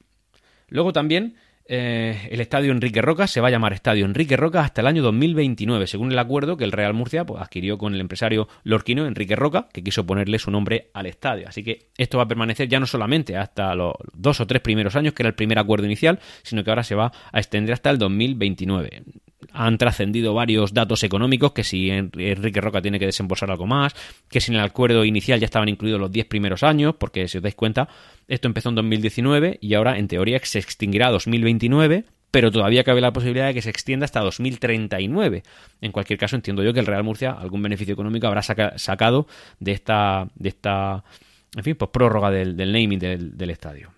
Luego 0.69 0.93
también 0.93 1.35
eh, 1.67 2.27
el 2.31 2.39
estadio 2.39 2.71
Enrique 2.71 3.01
Roca 3.01 3.27
se 3.27 3.41
va 3.41 3.49
a 3.49 3.51
llamar 3.51 3.73
Estadio 3.73 4.05
Enrique 4.05 4.37
Roca 4.37 4.61
hasta 4.61 4.81
el 4.81 4.87
año 4.87 5.03
2029, 5.03 5.87
según 5.87 6.11
el 6.11 6.19
acuerdo 6.19 6.55
que 6.57 6.63
el 6.63 6.71
Real 6.71 6.93
Murcia 6.93 7.25
pues, 7.25 7.41
adquirió 7.41 7.77
con 7.77 7.93
el 7.93 8.01
empresario 8.01 8.47
lorquino 8.63 9.05
Enrique 9.05 9.35
Roca, 9.35 9.67
que 9.73 9.83
quiso 9.83 10.05
ponerle 10.05 10.39
su 10.39 10.49
nombre 10.49 10.89
al 10.93 11.07
estadio. 11.07 11.47
Así 11.47 11.63
que 11.63 11.89
esto 11.97 12.17
va 12.17 12.23
a 12.23 12.27
permanecer 12.27 12.69
ya 12.69 12.79
no 12.79 12.85
solamente 12.85 13.35
hasta 13.35 13.75
los 13.75 13.93
dos 14.13 14.39
o 14.39 14.47
tres 14.47 14.61
primeros 14.61 14.95
años, 14.95 15.13
que 15.13 15.23
era 15.23 15.29
el 15.29 15.35
primer 15.35 15.59
acuerdo 15.59 15.85
inicial, 15.85 16.19
sino 16.43 16.63
que 16.63 16.69
ahora 16.69 16.83
se 16.83 16.95
va 16.95 17.11
a 17.31 17.37
extender 17.39 17.73
hasta 17.73 17.89
el 17.89 17.97
2029 17.97 19.03
han 19.51 19.77
trascendido 19.77 20.33
varios 20.33 20.73
datos 20.73 21.03
económicos, 21.03 21.51
que 21.51 21.63
si 21.63 21.89
Enrique 21.89 22.61
Roca 22.61 22.81
tiene 22.81 22.99
que 22.99 23.05
desembolsar 23.05 23.51
algo 23.51 23.67
más, 23.67 23.95
que 24.29 24.41
si 24.41 24.51
en 24.51 24.57
el 24.57 24.65
acuerdo 24.65 25.05
inicial 25.05 25.39
ya 25.39 25.45
estaban 25.45 25.69
incluidos 25.69 25.99
los 25.99 26.11
10 26.11 26.25
primeros 26.27 26.63
años, 26.63 26.95
porque 26.97 27.27
si 27.27 27.37
os 27.37 27.43
dais 27.43 27.55
cuenta, 27.55 27.87
esto 28.27 28.47
empezó 28.47 28.69
en 28.69 28.75
2019 28.75 29.59
y 29.61 29.73
ahora 29.75 29.97
en 29.97 30.07
teoría 30.07 30.39
se 30.43 30.59
extinguirá 30.59 31.07
a 31.07 31.11
2029, 31.11 32.05
pero 32.31 32.51
todavía 32.51 32.83
cabe 32.83 33.01
la 33.01 33.13
posibilidad 33.13 33.47
de 33.47 33.53
que 33.53 33.61
se 33.61 33.69
extienda 33.69 34.05
hasta 34.05 34.19
2039. 34.21 35.43
En 35.81 35.91
cualquier 35.91 36.19
caso, 36.19 36.35
entiendo 36.35 36.63
yo 36.63 36.73
que 36.73 36.79
el 36.79 36.85
Real 36.85 37.03
Murcia 37.03 37.31
algún 37.31 37.61
beneficio 37.61 37.93
económico 37.93 38.27
habrá 38.27 38.41
sacado 38.41 39.27
de 39.59 39.71
esta, 39.71 40.27
de 40.35 40.49
esta, 40.49 41.03
en 41.55 41.63
fin, 41.63 41.75
pues 41.75 41.89
prórroga 41.91 42.29
del, 42.31 42.57
naming 42.57 42.99
del 42.99 43.49
estadio. 43.49 43.96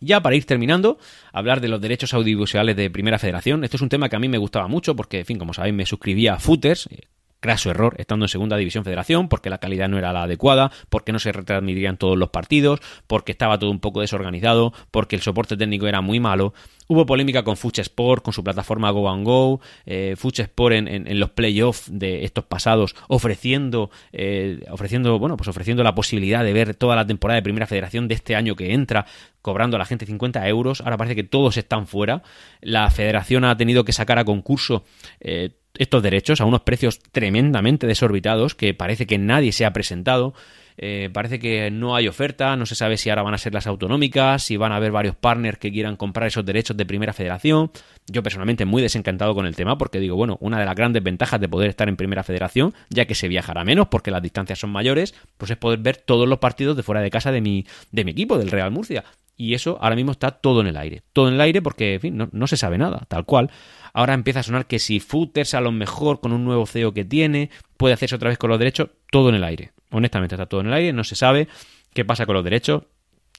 Ya 0.00 0.20
para 0.20 0.36
ir 0.36 0.44
terminando, 0.44 0.98
hablar 1.32 1.60
de 1.60 1.68
los 1.68 1.80
derechos 1.80 2.12
audiovisuales 2.14 2.76
de 2.76 2.90
Primera 2.90 3.18
Federación. 3.18 3.64
Esto 3.64 3.76
es 3.76 3.82
un 3.82 3.88
tema 3.88 4.08
que 4.08 4.16
a 4.16 4.18
mí 4.18 4.28
me 4.28 4.38
gustaba 4.38 4.68
mucho 4.68 4.94
porque, 4.94 5.20
en 5.20 5.26
fin, 5.26 5.38
como 5.38 5.54
sabéis, 5.54 5.74
me 5.74 5.86
suscribía 5.86 6.34
a 6.34 6.38
Footers, 6.38 6.88
eh, 6.90 7.08
craso 7.40 7.70
error 7.70 7.94
estando 7.98 8.24
en 8.24 8.28
segunda 8.28 8.56
división 8.56 8.84
federación 8.84 9.28
porque 9.28 9.50
la 9.50 9.58
calidad 9.58 9.88
no 9.88 9.98
era 9.98 10.12
la 10.12 10.24
adecuada, 10.24 10.70
porque 10.88 11.12
no 11.12 11.18
se 11.18 11.32
retransmitirían 11.32 11.96
todos 11.96 12.16
los 12.16 12.30
partidos, 12.30 12.80
porque 13.06 13.32
estaba 13.32 13.58
todo 13.58 13.70
un 13.70 13.80
poco 13.80 14.00
desorganizado, 14.00 14.72
porque 14.90 15.16
el 15.16 15.22
soporte 15.22 15.56
técnico 15.56 15.86
era 15.86 16.00
muy 16.00 16.20
malo. 16.20 16.54
Hubo 16.88 17.04
polémica 17.04 17.42
con 17.42 17.56
Fuch 17.56 17.80
Sport, 17.80 18.22
con 18.22 18.32
su 18.32 18.44
plataforma 18.44 18.90
Go 18.90 19.10
and 19.10 19.24
Go, 19.24 19.60
eh, 19.86 20.14
Sport 20.16 20.74
en, 20.74 21.18
los 21.18 21.30
playoffs 21.30 21.88
de 21.90 22.24
estos 22.24 22.44
pasados 22.44 22.94
ofreciendo, 23.08 23.90
eh, 24.12 24.60
ofreciendo, 24.70 25.18
bueno, 25.18 25.36
pues 25.36 25.48
ofreciendo 25.48 25.82
la 25.82 25.94
posibilidad 25.94 26.44
de 26.44 26.52
ver 26.52 26.74
toda 26.74 26.94
la 26.94 27.06
temporada 27.06 27.36
de 27.36 27.42
Primera 27.42 27.66
Federación 27.66 28.06
de 28.06 28.14
este 28.14 28.36
año 28.36 28.54
que 28.54 28.72
entra, 28.72 29.06
cobrando 29.42 29.76
a 29.76 29.78
la 29.78 29.84
gente 29.84 30.06
50 30.06 30.46
euros. 30.48 30.80
Ahora 30.80 30.96
parece 30.96 31.16
que 31.16 31.24
todos 31.24 31.56
están 31.56 31.86
fuera. 31.86 32.22
La 32.60 32.88
Federación 32.90 33.44
ha 33.44 33.56
tenido 33.56 33.84
que 33.84 33.92
sacar 33.92 34.18
a 34.18 34.24
concurso 34.24 34.84
eh, 35.20 35.50
estos 35.78 36.02
derechos 36.02 36.40
a 36.40 36.44
unos 36.44 36.62
precios 36.62 37.00
tremendamente 37.00 37.86
desorbitados 37.86 38.54
que 38.54 38.74
parece 38.74 39.06
que 39.06 39.18
nadie 39.18 39.52
se 39.52 39.64
ha 39.64 39.72
presentado. 39.72 40.34
Eh, 40.78 41.08
parece 41.10 41.38
que 41.38 41.70
no 41.70 41.96
hay 41.96 42.06
oferta, 42.06 42.54
no 42.56 42.66
se 42.66 42.74
sabe 42.74 42.98
si 42.98 43.08
ahora 43.08 43.22
van 43.22 43.32
a 43.32 43.38
ser 43.38 43.54
las 43.54 43.66
autonómicas, 43.66 44.42
si 44.42 44.58
van 44.58 44.72
a 44.72 44.76
haber 44.76 44.92
varios 44.92 45.16
partners 45.16 45.58
que 45.58 45.72
quieran 45.72 45.96
comprar 45.96 46.26
esos 46.26 46.44
derechos 46.44 46.76
de 46.76 46.84
primera 46.84 47.14
federación. 47.14 47.70
Yo 48.08 48.22
personalmente 48.22 48.66
muy 48.66 48.82
desencantado 48.82 49.34
con 49.34 49.46
el 49.46 49.56
tema 49.56 49.78
porque 49.78 50.00
digo, 50.00 50.16
bueno, 50.16 50.36
una 50.40 50.58
de 50.58 50.66
las 50.66 50.74
grandes 50.74 51.02
ventajas 51.02 51.40
de 51.40 51.48
poder 51.48 51.70
estar 51.70 51.88
en 51.88 51.96
primera 51.96 52.22
federación, 52.22 52.74
ya 52.90 53.06
que 53.06 53.14
se 53.14 53.28
viajará 53.28 53.64
menos 53.64 53.88
porque 53.88 54.10
las 54.10 54.22
distancias 54.22 54.58
son 54.58 54.70
mayores, 54.70 55.14
pues 55.38 55.50
es 55.50 55.56
poder 55.56 55.78
ver 55.78 55.96
todos 55.96 56.28
los 56.28 56.38
partidos 56.38 56.76
de 56.76 56.82
fuera 56.82 57.00
de 57.00 57.10
casa 57.10 57.32
de 57.32 57.40
mi, 57.40 57.64
de 57.90 58.04
mi 58.04 58.10
equipo, 58.10 58.38
del 58.38 58.50
Real 58.50 58.70
Murcia. 58.70 59.04
Y 59.36 59.54
eso 59.54 59.78
ahora 59.80 59.96
mismo 59.96 60.12
está 60.12 60.30
todo 60.30 60.60
en 60.60 60.66
el 60.66 60.76
aire. 60.76 61.02
Todo 61.12 61.28
en 61.28 61.34
el 61.34 61.40
aire 61.40 61.60
porque, 61.60 61.94
en 61.94 62.00
fin, 62.00 62.16
no, 62.16 62.28
no 62.32 62.46
se 62.46 62.56
sabe 62.56 62.78
nada, 62.78 63.04
tal 63.08 63.24
cual. 63.24 63.50
Ahora 63.92 64.14
empieza 64.14 64.40
a 64.40 64.42
sonar 64.42 64.66
que 64.66 64.78
si 64.78 65.00
Footers 65.00 65.54
a 65.54 65.60
lo 65.60 65.72
mejor 65.72 66.20
con 66.20 66.32
un 66.32 66.44
nuevo 66.44 66.66
CEO 66.66 66.92
que 66.92 67.04
tiene 67.04 67.50
puede 67.76 67.94
hacerse 67.94 68.16
otra 68.16 68.28
vez 68.28 68.38
con 68.38 68.50
los 68.50 68.58
derechos, 68.58 68.90
todo 69.10 69.28
en 69.28 69.36
el 69.36 69.44
aire. 69.44 69.72
Honestamente 69.90 70.34
está 70.34 70.46
todo 70.46 70.60
en 70.60 70.68
el 70.68 70.72
aire, 70.72 70.92
no 70.92 71.04
se 71.04 71.16
sabe 71.16 71.48
qué 71.92 72.04
pasa 72.04 72.26
con 72.26 72.34
los 72.34 72.44
derechos. 72.44 72.84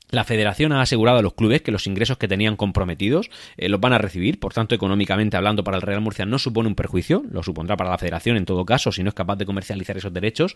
La 0.10 0.24
federación 0.24 0.72
ha 0.72 0.82
asegurado 0.82 1.20
a 1.20 1.22
los 1.22 1.34
clubes 1.34 1.62
que 1.62 1.72
los 1.72 1.86
ingresos 1.86 2.18
que 2.18 2.30
tenían 2.30 2.56
comprometidos 2.56 3.30
eh, 3.58 3.68
los 3.68 3.82
van 3.82 3.92
a 3.92 3.98
recibir, 3.98 4.40
por 4.40 4.54
tanto, 4.54 4.74
económicamente 4.74 5.36
hablando, 5.36 5.66
para 5.66 5.78
el 5.78 5.82
Real 5.82 6.00
Murcia 6.00 6.26
no 6.26 6.40
supone 6.40 6.70
un 6.70 6.76
perjuicio, 6.76 7.24
lo 7.30 7.44
supondrá 7.44 7.76
para 7.76 7.90
la 7.90 7.98
federación 7.98 8.38
en 8.38 8.46
todo 8.46 8.66
caso, 8.66 8.94
si 8.94 9.04
no 9.04 9.10
es 9.10 9.16
capaz 9.16 9.36
de 9.36 9.46
comercializar 9.46 9.98
esos 9.98 10.14
derechos, 10.14 10.56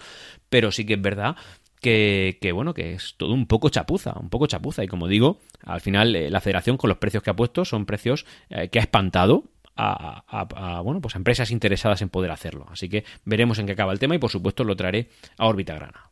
pero 0.49 0.71
sí 0.71 0.85
que 0.85 0.93
es 0.93 1.01
verdad 1.01 1.35
que, 1.81 2.51
bueno, 2.53 2.73
que 2.73 2.93
es 2.93 3.15
todo 3.17 3.33
un 3.33 3.47
poco 3.47 3.69
chapuza, 3.69 4.13
un 4.19 4.29
poco 4.29 4.47
chapuza. 4.47 4.83
Y 4.83 4.87
como 4.87 5.07
digo, 5.07 5.39
al 5.63 5.81
final 5.81 6.15
eh, 6.15 6.29
la 6.29 6.39
federación 6.39 6.77
con 6.77 6.89
los 6.89 6.97
precios 6.97 7.23
que 7.23 7.31
ha 7.31 7.35
puesto 7.35 7.65
son 7.65 7.85
precios 7.85 8.25
eh, 8.49 8.69
que 8.69 8.79
ha 8.79 8.83
espantado 8.83 9.45
a, 9.75 10.81
bueno, 10.83 11.01
pues 11.01 11.15
empresas 11.15 11.49
interesadas 11.49 12.03
en 12.03 12.09
poder 12.09 12.29
hacerlo. 12.29 12.67
Así 12.69 12.87
que 12.87 13.03
veremos 13.25 13.57
en 13.57 13.65
qué 13.65 13.71
acaba 13.71 13.91
el 13.91 13.99
tema 13.99 14.13
y 14.13 14.19
por 14.19 14.29
supuesto 14.29 14.63
lo 14.63 14.75
traeré 14.75 15.09
a 15.37 15.47
órbita 15.47 15.73
grana. 15.73 16.11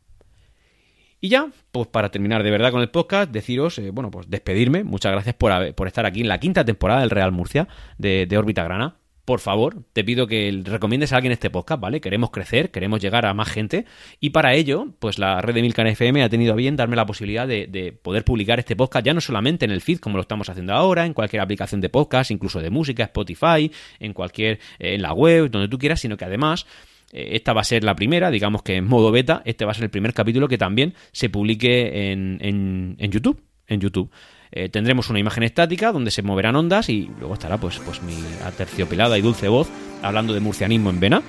Y 1.20 1.28
ya, 1.28 1.48
pues 1.70 1.86
para 1.86 2.10
terminar 2.10 2.42
de 2.42 2.50
verdad 2.50 2.72
con 2.72 2.80
el 2.80 2.88
podcast, 2.88 3.30
deciros, 3.30 3.78
eh, 3.78 3.90
bueno, 3.90 4.10
pues 4.10 4.28
despedirme. 4.28 4.82
Muchas 4.82 5.12
gracias 5.12 5.36
por, 5.36 5.74
por, 5.74 5.86
estar 5.86 6.04
aquí 6.04 6.22
en 6.22 6.28
la 6.28 6.40
quinta 6.40 6.64
temporada 6.64 7.00
del 7.00 7.10
Real 7.10 7.30
Murcia 7.30 7.68
de, 7.96 8.26
de 8.26 8.38
órbita 8.38 8.64
grana 8.64 8.96
por 9.30 9.38
favor, 9.38 9.84
te 9.92 10.02
pido 10.02 10.26
que 10.26 10.60
recomiendes 10.64 11.12
a 11.12 11.16
alguien 11.16 11.30
este 11.30 11.50
podcast, 11.50 11.80
¿vale? 11.80 12.00
Queremos 12.00 12.32
crecer, 12.32 12.72
queremos 12.72 13.00
llegar 13.00 13.26
a 13.26 13.32
más 13.32 13.48
gente 13.48 13.84
y 14.18 14.30
para 14.30 14.54
ello, 14.54 14.88
pues 14.98 15.20
la 15.20 15.40
red 15.40 15.54
de 15.54 15.62
Milcar 15.62 15.86
FM 15.86 16.24
ha 16.24 16.28
tenido 16.28 16.54
a 16.54 16.56
bien 16.56 16.74
darme 16.74 16.96
la 16.96 17.06
posibilidad 17.06 17.46
de, 17.46 17.96
poder 18.02 18.24
publicar 18.24 18.58
este 18.58 18.74
podcast 18.74 19.06
ya 19.06 19.14
no 19.14 19.20
solamente 19.20 19.64
en 19.64 19.70
el 19.70 19.82
feed 19.82 20.00
como 20.00 20.16
lo 20.16 20.22
estamos 20.22 20.48
haciendo 20.48 20.72
ahora, 20.72 21.06
en 21.06 21.14
cualquier 21.14 21.42
aplicación 21.42 21.80
de 21.80 21.88
podcast, 21.88 22.32
incluso 22.32 22.60
de 22.60 22.70
música, 22.70 23.04
Spotify, 23.04 23.70
en 24.00 24.12
cualquier, 24.14 24.58
eh, 24.80 24.94
en 24.94 25.02
la 25.02 25.12
web, 25.12 25.48
donde 25.48 25.68
tú 25.68 25.78
quieras, 25.78 26.00
sino 26.00 26.16
que 26.16 26.24
además 26.24 26.66
eh, 27.12 27.28
esta 27.34 27.52
va 27.52 27.60
a 27.60 27.64
ser 27.64 27.84
la 27.84 27.94
primera, 27.94 28.32
digamos 28.32 28.64
que 28.64 28.74
en 28.74 28.88
modo 28.88 29.12
beta, 29.12 29.42
este 29.44 29.64
va 29.64 29.70
a 29.70 29.74
ser 29.74 29.84
el 29.84 29.90
primer 29.90 30.12
capítulo 30.12 30.48
que 30.48 30.58
también 30.58 30.94
se 31.12 31.30
publique 31.30 32.10
en, 32.10 32.96
en 32.98 33.12
YouTube. 33.12 33.40
En 33.68 33.80
YouTube. 33.80 34.10
Eh, 34.52 34.68
tendremos 34.68 35.10
una 35.10 35.20
imagen 35.20 35.44
estática 35.44 35.92
donde 35.92 36.10
se 36.10 36.22
moverán 36.22 36.56
ondas 36.56 36.88
y 36.88 37.08
luego 37.18 37.34
estará 37.34 37.58
pues, 37.58 37.80
pues 37.84 38.02
mi 38.02 38.16
aterciopelada 38.44 39.16
y 39.16 39.22
dulce 39.22 39.48
voz 39.48 39.68
hablando 40.02 40.32
de 40.32 40.40
murcianismo 40.40 40.90
en 40.90 40.98
vena 40.98 41.22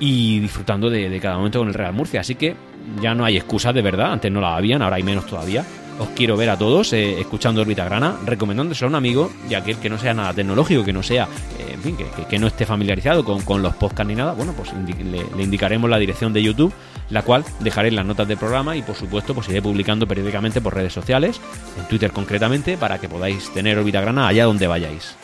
y 0.00 0.40
disfrutando 0.40 0.90
de, 0.90 1.18
cada 1.20 1.36
momento 1.36 1.60
con 1.60 1.68
el 1.68 1.74
Real 1.74 1.92
Murcia. 1.92 2.20
Así 2.20 2.34
que 2.34 2.56
ya 3.00 3.14
no 3.14 3.24
hay 3.24 3.36
excusas 3.36 3.74
de 3.74 3.82
verdad, 3.82 4.12
antes 4.12 4.30
no 4.32 4.40
la 4.40 4.56
habían, 4.56 4.82
ahora 4.82 4.96
hay 4.96 5.02
menos 5.02 5.26
todavía. 5.26 5.64
Os 5.98 6.08
quiero 6.08 6.36
ver 6.36 6.50
a 6.50 6.58
todos 6.58 6.92
eh, 6.92 7.18
escuchando 7.20 7.62
Orbita 7.62 7.84
Grana, 7.86 8.16
recomendándoselo 8.26 8.88
a 8.88 8.90
un 8.90 8.94
amigo 8.96 9.32
y 9.48 9.54
aquel 9.54 9.78
que 9.78 9.88
no 9.88 9.96
sea 9.96 10.12
nada 10.12 10.34
tecnológico, 10.34 10.84
que 10.84 10.92
no 10.92 11.02
sea, 11.02 11.24
eh, 11.58 11.72
en 11.72 11.80
fin, 11.80 11.96
que, 12.28 12.38
no 12.38 12.48
esté 12.48 12.66
familiarizado 12.66 13.24
con, 13.24 13.62
los 13.62 13.74
podcasts 13.76 14.06
ni 14.06 14.14
nada, 14.14 14.32
bueno, 14.32 14.52
pues 14.52 14.72
le 14.74 15.42
indicaremos 15.42 15.88
la 15.88 15.98
dirección 15.98 16.34
de 16.34 16.42
YouTube 16.42 16.74
la 17.10 17.22
cual 17.22 17.44
dejaré 17.60 17.88
en 17.88 17.96
las 17.96 18.06
notas 18.06 18.28
del 18.28 18.38
programa 18.38 18.76
y 18.76 18.82
por 18.82 18.96
supuesto 18.96 19.34
pues 19.34 19.48
iré 19.48 19.62
publicando 19.62 20.06
periódicamente 20.06 20.60
por 20.60 20.74
redes 20.74 20.92
sociales, 20.92 21.40
en 21.78 21.86
Twitter 21.88 22.12
concretamente, 22.12 22.76
para 22.76 22.98
que 22.98 23.08
podáis 23.08 23.52
tener 23.52 23.78
órbita 23.78 24.00
grana 24.00 24.28
allá 24.28 24.44
donde 24.44 24.66
vayáis. 24.66 25.16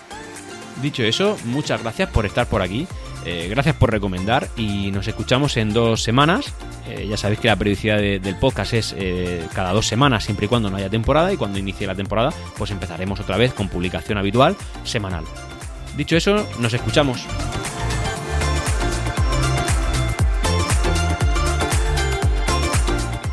Dicho 0.80 1.02
eso, 1.02 1.36
muchas 1.44 1.82
gracias 1.82 2.08
por 2.08 2.26
estar 2.26 2.46
por 2.46 2.62
aquí, 2.62 2.86
eh, 3.24 3.48
gracias 3.50 3.76
por 3.76 3.90
recomendar 3.90 4.48
y 4.56 4.90
nos 4.90 5.06
escuchamos 5.06 5.56
en 5.56 5.72
dos 5.72 6.02
semanas. 6.02 6.52
Eh, 6.88 7.06
ya 7.08 7.16
sabéis 7.16 7.40
que 7.40 7.48
la 7.48 7.56
periodicidad 7.56 7.98
del 7.98 8.36
podcast 8.36 8.72
es 8.72 8.94
eh, 8.98 9.46
cada 9.54 9.72
dos 9.72 9.86
semanas, 9.86 10.24
siempre 10.24 10.46
y 10.46 10.48
cuando 10.48 10.70
no 10.70 10.76
haya 10.76 10.90
temporada 10.90 11.32
y 11.32 11.36
cuando 11.36 11.58
inicie 11.58 11.86
la 11.86 11.94
temporada 11.94 12.30
pues 12.56 12.70
empezaremos 12.70 13.20
otra 13.20 13.36
vez 13.36 13.52
con 13.52 13.68
publicación 13.68 14.18
habitual 14.18 14.56
semanal. 14.84 15.24
Dicho 15.96 16.16
eso, 16.16 16.48
nos 16.58 16.72
escuchamos. 16.72 17.26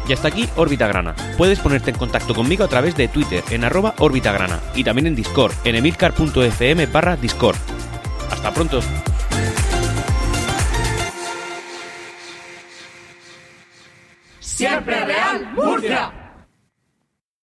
Y 0.10 0.14
hasta 0.14 0.30
aquí 0.30 0.49
Órbita 0.55 0.88
Grana. 0.88 1.16
Puedes 1.38 1.60
ponerte 1.60 1.91
en 1.91 1.97
contacto 1.97 2.34
conmigo 2.34 2.64
a 2.64 2.68
través 2.68 2.95
de 2.97 3.07
Twitter 3.07 3.43
en 3.51 3.64
arroba 3.64 3.93
Grana 3.95 4.60
y 4.74 4.84
también 4.84 5.05
en 5.05 5.16
Discord 5.16 5.53
en 5.64 5.76
emilcar.fm 5.76 6.88
barra 6.88 7.16
Discord. 7.16 7.57
Hasta 8.32 8.51
pronto. 8.51 8.82
Siempre 14.39 15.05
Real 15.05 15.53
Murcia. 15.53 16.28